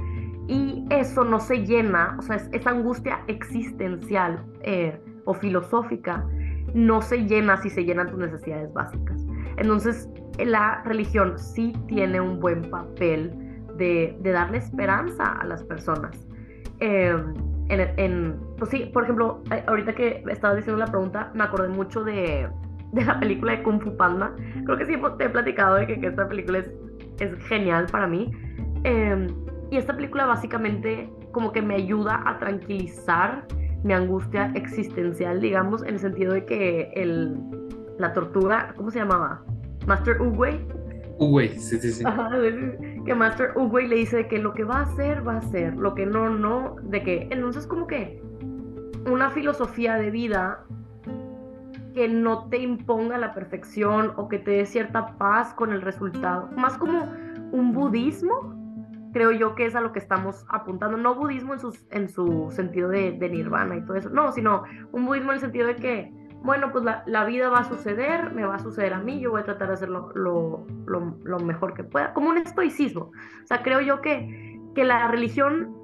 y 0.48 0.86
eso 0.90 1.24
no 1.24 1.38
se 1.38 1.66
llena, 1.66 2.16
o 2.18 2.22
sea, 2.22 2.36
esa 2.52 2.70
angustia 2.70 3.20
existencial 3.26 4.42
eh, 4.62 4.98
o 5.26 5.34
filosófica 5.34 6.26
no 6.74 7.02
se 7.02 7.26
llena 7.26 7.58
si 7.58 7.70
se 7.70 7.84
llenan 7.84 8.10
tus 8.10 8.18
necesidades 8.18 8.72
básicas. 8.72 9.24
Entonces, 9.58 10.08
la 10.38 10.82
religión 10.84 11.38
sí 11.38 11.74
tiene 11.86 12.20
un 12.20 12.40
buen 12.40 12.70
papel 12.70 13.47
de, 13.78 14.18
darle 14.22 14.58
esperanza 14.58 15.32
a 15.32 15.46
las 15.46 15.62
personas. 15.64 16.26
Em, 16.80 17.34
en, 17.68 18.36
pues 18.58 18.70
sí, 18.70 18.90
por 18.92 19.04
ejemplo, 19.04 19.42
eh, 19.50 19.62
ahorita 19.66 19.94
que 19.94 20.22
estaba 20.28 20.54
diciendo 20.54 20.78
la 20.78 20.90
pregunta, 20.90 21.30
me 21.34 21.44
acordé 21.44 21.68
mucho 21.68 22.04
de, 22.04 22.48
la 22.92 23.20
película 23.20 23.52
de 23.52 23.62
Kung 23.62 23.82
Fu 23.82 23.96
Panda. 23.96 24.34
Creo 24.64 24.76
que 24.78 24.86
sí 24.86 24.96
te 25.18 25.24
he 25.24 25.28
platicado 25.28 25.76
de 25.76 25.86
que, 25.86 26.06
esta 26.06 26.28
película 26.28 26.58
es, 26.58 26.66
es 27.20 27.34
genial 27.46 27.86
para 27.90 28.06
mí. 28.06 28.30
Eh, 28.84 29.26
y 29.70 29.76
esta 29.76 29.94
película 29.94 30.26
básicamente 30.26 31.10
como 31.32 31.52
que 31.52 31.60
me 31.60 31.74
ayuda 31.74 32.22
a 32.24 32.38
tranquilizar 32.38 33.46
mi 33.84 33.92
angustia 33.92 34.50
existencial, 34.54 35.40
digamos, 35.40 35.82
en 35.82 35.90
el 35.90 35.98
sentido 36.00 36.32
de 36.32 36.44
que 36.44 36.90
el, 36.94 37.38
la 37.98 38.12
tortuga, 38.12 38.72
¿cómo 38.76 38.90
se 38.90 38.98
llamaba? 38.98 39.42
Master 39.86 40.20
Uguay. 40.20 40.66
Uguay, 41.18 41.58
sí, 41.58 41.78
sí, 41.78 41.92
sí. 41.92 42.04
que 43.04 43.14
Master 43.14 43.52
Uguay 43.56 43.88
le 43.88 43.96
dice 43.96 44.28
que 44.28 44.38
lo 44.38 44.54
que 44.54 44.64
va 44.64 44.78
a 44.78 44.82
hacer, 44.82 45.26
va 45.26 45.34
a 45.34 45.38
hacer, 45.38 45.74
lo 45.74 45.94
que 45.94 46.06
no, 46.06 46.30
no, 46.30 46.76
de 46.82 47.02
que, 47.02 47.28
entonces 47.30 47.66
como 47.66 47.86
que 47.86 48.22
una 49.10 49.30
filosofía 49.30 49.96
de 49.96 50.10
vida 50.10 50.64
que 51.94 52.08
no 52.08 52.48
te 52.48 52.58
imponga 52.58 53.18
la 53.18 53.34
perfección 53.34 54.12
o 54.16 54.28
que 54.28 54.38
te 54.38 54.52
dé 54.52 54.66
cierta 54.66 55.18
paz 55.18 55.54
con 55.54 55.72
el 55.72 55.82
resultado, 55.82 56.48
más 56.56 56.78
como 56.78 57.12
un 57.50 57.72
budismo 57.72 58.58
creo 59.12 59.32
yo 59.32 59.54
que 59.54 59.66
es 59.66 59.74
a 59.74 59.80
lo 59.80 59.92
que 59.92 59.98
estamos 59.98 60.44
apuntando, 60.48 60.96
no 60.96 61.14
budismo 61.14 61.54
en, 61.54 61.60
en 61.90 62.08
su 62.08 62.50
sentido 62.50 62.88
de, 62.88 63.12
nirvana 63.12 63.76
y 63.76 63.82
todo 63.82 63.96
eso, 63.96 64.10
no, 64.10 64.32
sino 64.32 64.64
un 64.92 65.06
budismo 65.06 65.30
en 65.30 65.36
el 65.36 65.40
sentido 65.40 65.66
de 65.66 65.76
que, 65.76 66.12
bueno, 66.42 66.70
pues 66.72 66.84
la, 66.84 67.24
vida 67.24 67.48
va 67.48 67.58
a 67.58 67.64
suceder, 67.64 68.32
me 68.32 68.44
va 68.44 68.56
a 68.56 68.58
suceder 68.58 68.94
a 68.94 69.00
mí, 69.00 69.20
yo 69.20 69.30
voy 69.30 69.40
a 69.40 69.44
tratar 69.44 69.68
de 69.68 69.74
hacer 69.74 69.88
lo, 69.88 70.12
lo, 70.14 71.38
mejor 71.40 71.74
que 71.74 71.84
pueda, 71.84 72.14
como 72.14 72.30
un 72.30 72.38
estoicismo. 72.38 73.10
O 73.42 73.46
sea, 73.46 73.62
creo 73.62 73.80
yo 73.80 74.00
que, 74.00 74.60
que 74.74 74.84
la 74.84 75.08
religión 75.08 75.74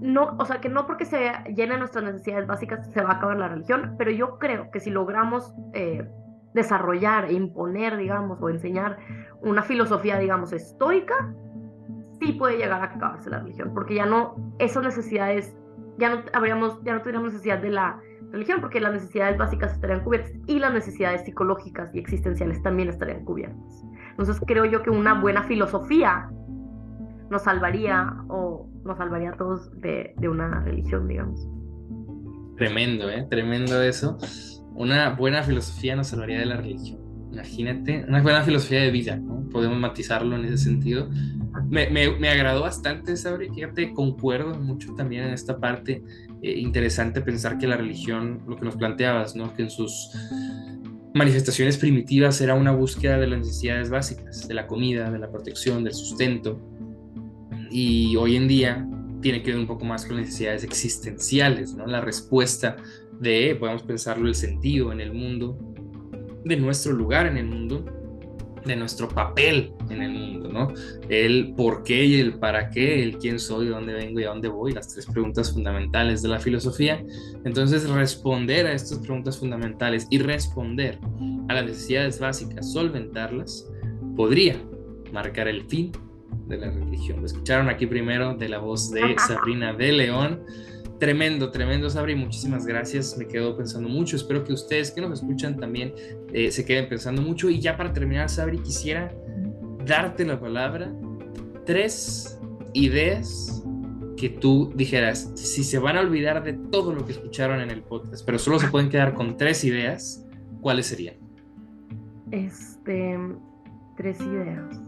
no, 0.00 0.36
o 0.38 0.44
sea, 0.46 0.60
que 0.60 0.68
no 0.68 0.86
porque 0.86 1.04
se 1.04 1.32
llenen 1.54 1.78
nuestras 1.78 2.04
necesidades 2.04 2.46
básicas 2.46 2.90
se 2.92 3.02
va 3.02 3.10
a 3.10 3.14
acabar 3.14 3.36
la 3.36 3.48
religión, 3.48 3.94
pero 3.98 4.10
yo 4.10 4.38
creo 4.38 4.70
que 4.70 4.80
si 4.80 4.90
logramos 4.90 5.54
eh, 5.74 6.08
desarrollar 6.54 7.26
e 7.26 7.34
imponer, 7.34 7.96
digamos, 7.96 8.40
o 8.40 8.48
enseñar 8.48 8.98
una 9.42 9.62
filosofía, 9.62 10.18
digamos, 10.18 10.52
estoica, 10.52 11.34
sí 12.18 12.32
puede 12.32 12.56
llegar 12.56 12.80
a 12.80 12.84
acabarse 12.84 13.30
la 13.30 13.40
religión, 13.40 13.72
porque 13.74 13.94
ya 13.94 14.06
no, 14.06 14.54
esas 14.58 14.82
necesidades, 14.82 15.54
ya 16.00 16.10
no 16.10 16.22
habríamos, 16.32 16.82
ya 16.82 16.94
no 16.94 17.02
tendríamos 17.02 17.32
necesidad 17.32 17.58
de 17.58 17.70
la 17.70 18.00
religión, 18.32 18.60
porque 18.60 18.80
las 18.80 18.92
necesidades 18.92 19.38
básicas 19.38 19.72
estarían 19.72 20.02
cubiertas 20.02 20.32
y 20.46 20.58
las 20.58 20.72
necesidades 20.72 21.24
psicológicas 21.24 21.94
y 21.94 21.98
existenciales 21.98 22.62
también 22.62 22.88
estarían 22.88 23.24
cubiertas. 23.24 23.84
Entonces 24.10 24.40
creo 24.46 24.64
yo 24.64 24.82
que 24.82 24.90
una 24.90 25.20
buena 25.20 25.42
filosofía 25.44 26.30
nos 27.30 27.42
salvaría 27.42 28.12
o 28.28 28.68
nos 28.84 28.98
salvaría 28.98 29.30
a 29.30 29.36
todos 29.36 29.70
de, 29.80 30.14
de 30.16 30.28
una 30.28 30.60
religión, 30.62 31.06
digamos. 31.06 31.48
Tremendo, 32.56 33.08
¿eh? 33.08 33.26
Tremendo 33.30 33.80
eso. 33.82 34.18
Una 34.74 35.10
buena 35.10 35.42
filosofía 35.42 35.96
nos 35.96 36.08
salvaría 36.08 36.40
de 36.40 36.46
la 36.46 36.56
religión. 36.56 36.99
Imagínate, 37.32 38.04
una 38.08 38.22
buena 38.22 38.42
filosofía 38.42 38.80
de 38.80 38.90
vida, 38.90 39.16
¿no? 39.16 39.48
Podemos 39.50 39.78
matizarlo 39.78 40.36
en 40.36 40.44
ese 40.44 40.58
sentido 40.58 41.08
me, 41.68 41.88
me, 41.90 42.28
agradó 42.28 42.62
bastante, 42.62 43.16
Sabri. 43.16 43.48
Fíjate, 43.50 43.92
concuerdo 43.92 44.54
mucho 44.54 44.94
también 44.94 45.24
en 45.24 45.34
esta 45.34 45.58
parte. 45.58 46.02
Eh, 46.42 46.58
interesante 46.58 47.20
pensar 47.20 47.58
que 47.58 47.66
la 47.66 47.76
religión, 47.76 48.42
lo 48.46 48.56
que 48.56 48.64
nos 48.64 48.76
planteabas, 48.76 49.34
¿no? 49.36 49.54
Que 49.54 49.62
en 49.62 49.70
sus 49.70 50.10
manifestaciones 51.14 51.76
primitivas 51.76 52.40
era 52.40 52.54
una 52.54 52.70
búsqueda 52.70 53.18
de 53.18 53.26
las 53.26 53.40
necesidades 53.40 53.90
básicas, 53.90 54.46
de 54.46 54.54
la 54.54 54.66
comida, 54.66 55.10
de 55.10 55.18
la 55.18 55.30
protección, 55.30 55.82
del 55.82 55.94
sustento. 55.94 56.60
Y 57.70 58.16
hoy 58.16 58.36
en 58.36 58.48
día 58.48 58.86
tiene 59.20 59.42
que 59.42 59.50
ver 59.50 59.60
un 59.60 59.66
poco 59.66 59.84
más 59.84 60.06
con 60.06 60.16
necesidades 60.16 60.64
existenciales, 60.64 61.74
¿no? 61.74 61.86
La 61.86 62.00
respuesta 62.00 62.76
de, 63.20 63.56
podemos 63.58 63.82
pensarlo, 63.82 64.28
el 64.28 64.34
sentido 64.34 64.92
en 64.92 65.00
el 65.00 65.12
mundo, 65.12 65.58
de 66.44 66.56
nuestro 66.56 66.92
lugar 66.92 67.26
en 67.26 67.36
el 67.36 67.46
mundo, 67.46 67.84
de 68.64 68.76
nuestro 68.76 69.08
papel 69.08 69.72
en 69.88 70.02
el 70.02 70.12
mundo, 70.12 70.48
¿no? 70.48 70.72
El 71.08 71.54
por 71.56 71.82
qué 71.82 72.04
y 72.04 72.20
el 72.20 72.38
para 72.38 72.70
qué, 72.70 73.02
el 73.02 73.18
quién 73.18 73.38
soy, 73.38 73.66
de 73.66 73.72
dónde 73.72 73.92
vengo 73.94 74.20
y 74.20 74.24
a 74.24 74.28
dónde 74.28 74.48
voy, 74.48 74.72
las 74.72 74.88
tres 74.88 75.06
preguntas 75.06 75.52
fundamentales 75.52 76.22
de 76.22 76.28
la 76.28 76.38
filosofía. 76.38 77.02
Entonces, 77.44 77.88
responder 77.88 78.66
a 78.66 78.72
estas 78.72 78.98
preguntas 78.98 79.38
fundamentales 79.38 80.06
y 80.10 80.18
responder 80.18 80.98
a 81.48 81.54
las 81.54 81.64
necesidades 81.64 82.20
básicas, 82.20 82.72
solventarlas, 82.72 83.70
podría 84.16 84.56
marcar 85.12 85.48
el 85.48 85.62
fin 85.64 85.92
de 86.46 86.58
la 86.58 86.70
religión. 86.70 87.20
Lo 87.20 87.26
escucharon 87.26 87.68
aquí 87.68 87.86
primero 87.86 88.34
de 88.34 88.48
la 88.48 88.58
voz 88.58 88.90
de 88.90 89.16
Sabrina 89.26 89.72
de 89.72 89.92
León. 89.92 90.44
Tremendo, 91.00 91.50
tremendo, 91.50 91.88
Sabri. 91.88 92.14
Muchísimas 92.14 92.66
gracias. 92.66 93.16
Me 93.16 93.26
quedo 93.26 93.56
pensando 93.56 93.88
mucho. 93.88 94.16
Espero 94.16 94.44
que 94.44 94.52
ustedes 94.52 94.90
que 94.90 95.00
nos 95.00 95.20
escuchan 95.20 95.56
también 95.56 95.94
eh, 96.30 96.50
se 96.50 96.62
queden 96.66 96.90
pensando 96.90 97.22
mucho. 97.22 97.48
Y 97.48 97.58
ya 97.58 97.74
para 97.78 97.90
terminar, 97.90 98.28
Sabri, 98.28 98.58
quisiera 98.58 99.10
darte 99.86 100.26
la 100.26 100.38
palabra. 100.38 100.92
Tres 101.64 102.38
ideas 102.74 103.64
que 104.18 104.28
tú 104.28 104.70
dijeras, 104.74 105.32
si 105.36 105.64
se 105.64 105.78
van 105.78 105.96
a 105.96 106.00
olvidar 106.00 106.44
de 106.44 106.52
todo 106.52 106.92
lo 106.92 107.06
que 107.06 107.12
escucharon 107.12 107.62
en 107.62 107.70
el 107.70 107.82
podcast, 107.82 108.22
pero 108.26 108.38
solo 108.38 108.58
se 108.58 108.68
pueden 108.68 108.90
quedar 108.90 109.14
con 109.14 109.38
tres 109.38 109.64
ideas, 109.64 110.26
¿cuáles 110.60 110.88
serían? 110.88 111.14
Este, 112.30 113.18
tres 113.96 114.20
ideas. 114.20 114.78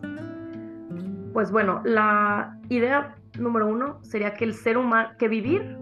Pues 1.33 1.51
bueno, 1.51 1.81
la 1.87 2.61
idea 2.69 3.17
número 3.39 3.67
uno 3.67 3.99
sería 4.03 4.35
que 4.35 4.45
el 4.45 4.53
ser 4.53 4.77
humano, 4.77 5.09
que 5.19 5.29
vivir 5.29 5.79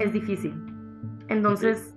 es 0.00 0.12
difícil. 0.12 0.54
Entonces, 1.28 1.94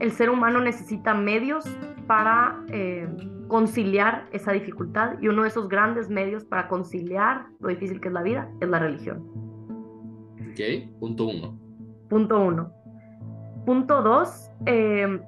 el 0.00 0.10
ser 0.10 0.30
humano 0.30 0.60
necesita 0.60 1.14
medios 1.14 1.64
para 2.06 2.60
eh, 2.68 3.08
conciliar 3.48 4.26
esa 4.32 4.52
dificultad 4.52 5.20
y 5.20 5.28
uno 5.28 5.42
de 5.42 5.48
esos 5.48 5.68
grandes 5.68 6.08
medios 6.08 6.44
para 6.44 6.68
conciliar 6.68 7.46
lo 7.60 7.68
difícil 7.68 8.00
que 8.00 8.08
es 8.08 8.14
la 8.14 8.22
vida 8.22 8.50
es 8.60 8.68
la 8.68 8.78
religión. 8.80 9.22
Ok, 10.40 10.98
punto 10.98 11.28
uno. 11.28 11.58
Punto 12.08 12.40
uno. 12.40 12.72
Punto 13.64 14.02
dos, 14.02 14.50
eh, 14.66 15.20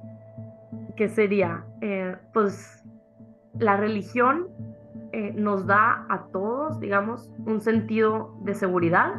que 0.97 1.09
sería, 1.09 1.65
eh, 1.81 2.17
pues, 2.33 2.85
la 3.59 3.77
religión 3.77 4.49
nos 5.35 5.67
da 5.67 6.05
a 6.11 6.27
todos, 6.31 6.79
digamos, 6.79 7.33
un 7.47 7.63
sentido 7.63 8.37
de 8.43 8.53
seguridad, 8.53 9.15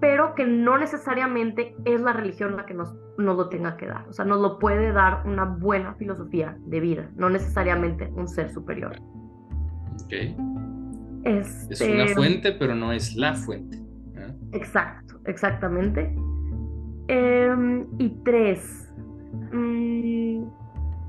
pero 0.00 0.34
que 0.34 0.46
no 0.46 0.78
necesariamente 0.78 1.74
es 1.84 2.00
la 2.00 2.12
religión 2.12 2.56
la 2.56 2.66
que 2.66 2.74
nos, 2.74 2.94
nos 3.16 3.36
lo 3.36 3.48
tenga 3.48 3.76
que 3.76 3.86
dar. 3.86 4.08
O 4.08 4.12
sea, 4.12 4.24
nos 4.24 4.40
lo 4.40 4.58
puede 4.58 4.92
dar 4.92 5.26
una 5.26 5.44
buena 5.44 5.94
filosofía 5.94 6.56
de 6.66 6.80
vida, 6.80 7.10
no 7.16 7.30
necesariamente 7.30 8.10
un 8.14 8.28
ser 8.28 8.50
superior. 8.50 8.96
Ok. 10.04 10.12
Este... 11.24 11.74
Es 11.74 11.80
una 11.80 12.06
fuente, 12.14 12.52
pero 12.52 12.74
no 12.74 12.92
es 12.92 13.16
la 13.16 13.34
fuente. 13.34 13.78
Exacto, 14.52 15.20
exactamente. 15.24 16.14
Em, 17.08 17.86
y 17.98 18.10
tres. 18.24 18.92
Mm, 19.52 20.44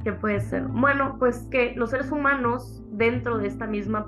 ¿Qué 0.03 0.13
puede 0.13 0.39
ser? 0.39 0.63
Bueno, 0.63 1.17
pues 1.19 1.47
que 1.51 1.73
los 1.75 1.91
seres 1.91 2.11
humanos, 2.11 2.83
dentro 2.91 3.37
de 3.37 3.47
esta 3.47 3.67
misma 3.67 4.07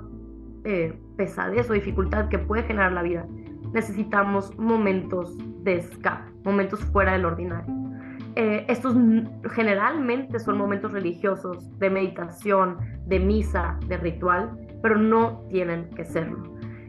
eh, 0.64 0.98
pesadez 1.16 1.68
o 1.70 1.74
dificultad 1.74 2.28
que 2.28 2.38
puede 2.38 2.62
generar 2.64 2.92
la 2.92 3.02
vida, 3.02 3.26
necesitamos 3.72 4.56
momentos 4.58 5.36
de 5.64 5.76
escape, 5.76 6.30
momentos 6.44 6.80
fuera 6.86 7.12
del 7.12 7.24
ordinario. 7.24 7.72
Eh, 8.34 8.64
estos 8.68 8.96
generalmente 9.52 10.38
son 10.38 10.56
momentos 10.56 10.92
religiosos, 10.92 11.68
de 11.78 11.90
meditación, 11.90 12.78
de 13.06 13.18
misa, 13.20 13.78
de 13.88 13.98
ritual, 13.98 14.50
pero 14.82 14.96
no 14.96 15.44
tienen 15.50 15.90
que 15.90 16.04
serlo. 16.04 16.42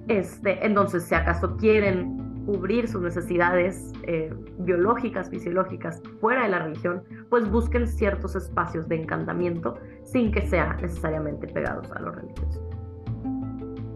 Este, 0.07 0.65
entonces, 0.65 1.03
si 1.03 1.15
acaso 1.15 1.57
quieren 1.57 2.23
cubrir 2.45 2.87
sus 2.87 3.01
necesidades 3.01 3.91
eh, 4.03 4.33
biológicas, 4.59 5.29
fisiológicas 5.29 6.01
fuera 6.19 6.43
de 6.43 6.49
la 6.49 6.59
religión, 6.59 7.03
pues 7.29 7.49
busquen 7.49 7.87
ciertos 7.87 8.35
espacios 8.35 8.87
de 8.87 9.01
encantamiento 9.01 9.75
sin 10.03 10.31
que 10.31 10.41
sean 10.41 10.77
necesariamente 10.81 11.47
pegados 11.47 11.91
a 11.91 12.01
lo 12.01 12.11
religioso. 12.11 12.69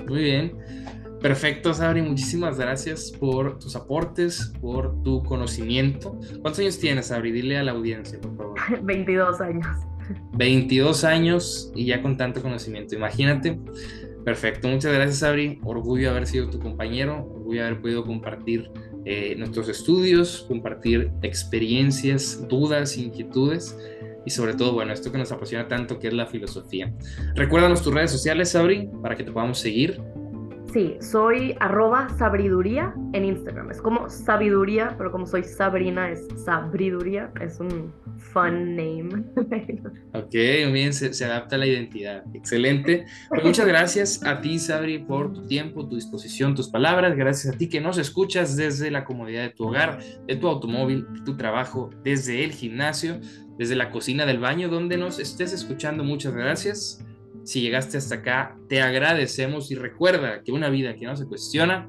Muy 0.07 0.23
bien. 0.23 0.51
Perfecto, 1.21 1.73
Sabri, 1.73 2.01
muchísimas 2.01 2.59
gracias 2.59 3.11
por 3.11 3.57
tus 3.57 3.75
aportes, 3.75 4.53
por 4.61 5.01
tu 5.01 5.23
conocimiento. 5.23 6.19
¿Cuántos 6.41 6.59
años 6.59 6.77
tienes, 6.79 7.07
Sabri? 7.07 7.31
Dile 7.31 7.57
a 7.57 7.63
la 7.63 7.71
audiencia, 7.71 8.19
por 8.21 8.35
favor. 8.37 8.59
22 8.83 9.41
años. 9.41 9.67
22 10.33 11.03
años 11.03 11.71
y 11.75 11.85
ya 11.85 12.01
con 12.01 12.17
tanto 12.17 12.41
conocimiento, 12.41 12.95
imagínate. 12.95 13.59
Perfecto, 14.23 14.67
muchas 14.67 14.93
gracias, 14.93 15.19
Sabri. 15.19 15.59
Orgullo 15.63 16.11
haber 16.11 16.27
sido 16.27 16.49
tu 16.49 16.59
compañero, 16.59 17.25
orgullo 17.33 17.65
haber 17.65 17.81
podido 17.81 18.05
compartir 18.05 18.69
eh, 19.05 19.35
nuestros 19.37 19.69
estudios, 19.69 20.45
compartir 20.47 21.11
experiencias, 21.21 22.45
dudas, 22.47 22.97
inquietudes 22.97 23.77
y 24.25 24.29
sobre 24.29 24.53
todo, 24.53 24.73
bueno, 24.73 24.91
esto 24.91 25.11
que 25.13 25.17
nos 25.17 25.31
apasiona 25.31 25.69
tanto, 25.69 25.97
que 25.97 26.09
es 26.09 26.13
la 26.13 26.25
filosofía. 26.25 26.93
Recuérdanos 27.35 27.81
tus 27.81 27.93
redes 27.93 28.11
sociales, 28.11 28.49
Sabri, 28.49 28.89
para 29.01 29.15
que 29.15 29.23
te 29.23 29.31
podamos 29.31 29.59
seguir 29.59 30.01
Sí, 30.77 30.95
soy 31.01 31.55
arroba 31.59 32.07
sabiduría 32.19 32.93
en 33.13 33.25
Instagram. 33.25 33.71
Es 33.71 33.81
como 33.81 34.11
sabiduría, 34.11 34.93
pero 34.95 35.11
como 35.11 35.25
soy 35.25 35.43
Sabrina 35.43 36.11
es 36.11 36.27
sabiduría. 36.45 37.31
Es 37.41 37.59
un 37.59 37.91
fun 38.19 38.75
name. 38.75 39.23
ok, 40.13 40.35
muy 40.65 40.73
bien, 40.73 40.93
se, 40.93 41.25
adapta 41.25 41.55
a 41.55 41.57
la 41.57 41.65
identidad. 41.65 42.23
Excelente. 42.35 43.07
Pues 43.29 43.43
muchas 43.43 43.65
gracias 43.65 44.23
a 44.23 44.39
ti, 44.39 44.59
Sabri, 44.59 44.99
por 44.99 45.33
tu 45.33 45.47
tiempo, 45.47 45.89
tu 45.89 45.95
disposición, 45.95 46.53
tus 46.53 46.69
palabras. 46.69 47.17
Gracias 47.17 47.55
a 47.55 47.57
ti 47.57 47.69
que 47.69 47.81
nos 47.81 47.97
escuchas 47.97 48.55
desde 48.55 48.91
la 48.91 49.03
comodidad 49.03 49.41
de 49.41 49.49
tu 49.49 49.69
hogar, 49.69 49.97
de 50.27 50.35
tu 50.35 50.47
automóvil, 50.47 51.07
de 51.11 51.21
tu 51.21 51.35
trabajo, 51.37 51.89
desde 52.03 52.43
el 52.43 52.51
gimnasio, 52.51 53.19
desde 53.57 53.75
la 53.75 53.89
cocina 53.89 54.27
del 54.27 54.37
baño, 54.37 54.69
donde 54.69 54.97
nos 54.97 55.17
estés 55.17 55.53
escuchando. 55.53 56.03
Muchas 56.03 56.35
gracias. 56.35 57.03
Si 57.47 57.61
llegaste 57.61 57.97
hasta 57.97 58.15
acá, 58.15 58.57
te 58.67 58.81
agradecemos 58.81 59.71
y 59.71 59.75
recuerda 59.75 60.43
que 60.43 60.51
una 60.51 60.67
vida 60.67 60.95
que 60.95 61.05
no 61.05 61.15
se 61.15 61.25
cuestiona 61.27 61.87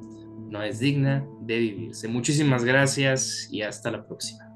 no 0.49 0.63
es 0.63 0.79
digna 0.79 1.27
de 1.41 1.59
vivirse. 1.59 2.07
Muchísimas 2.07 2.63
gracias 2.63 3.49
y 3.51 3.63
hasta 3.63 3.91
la 3.91 4.07
próxima. 4.07 4.48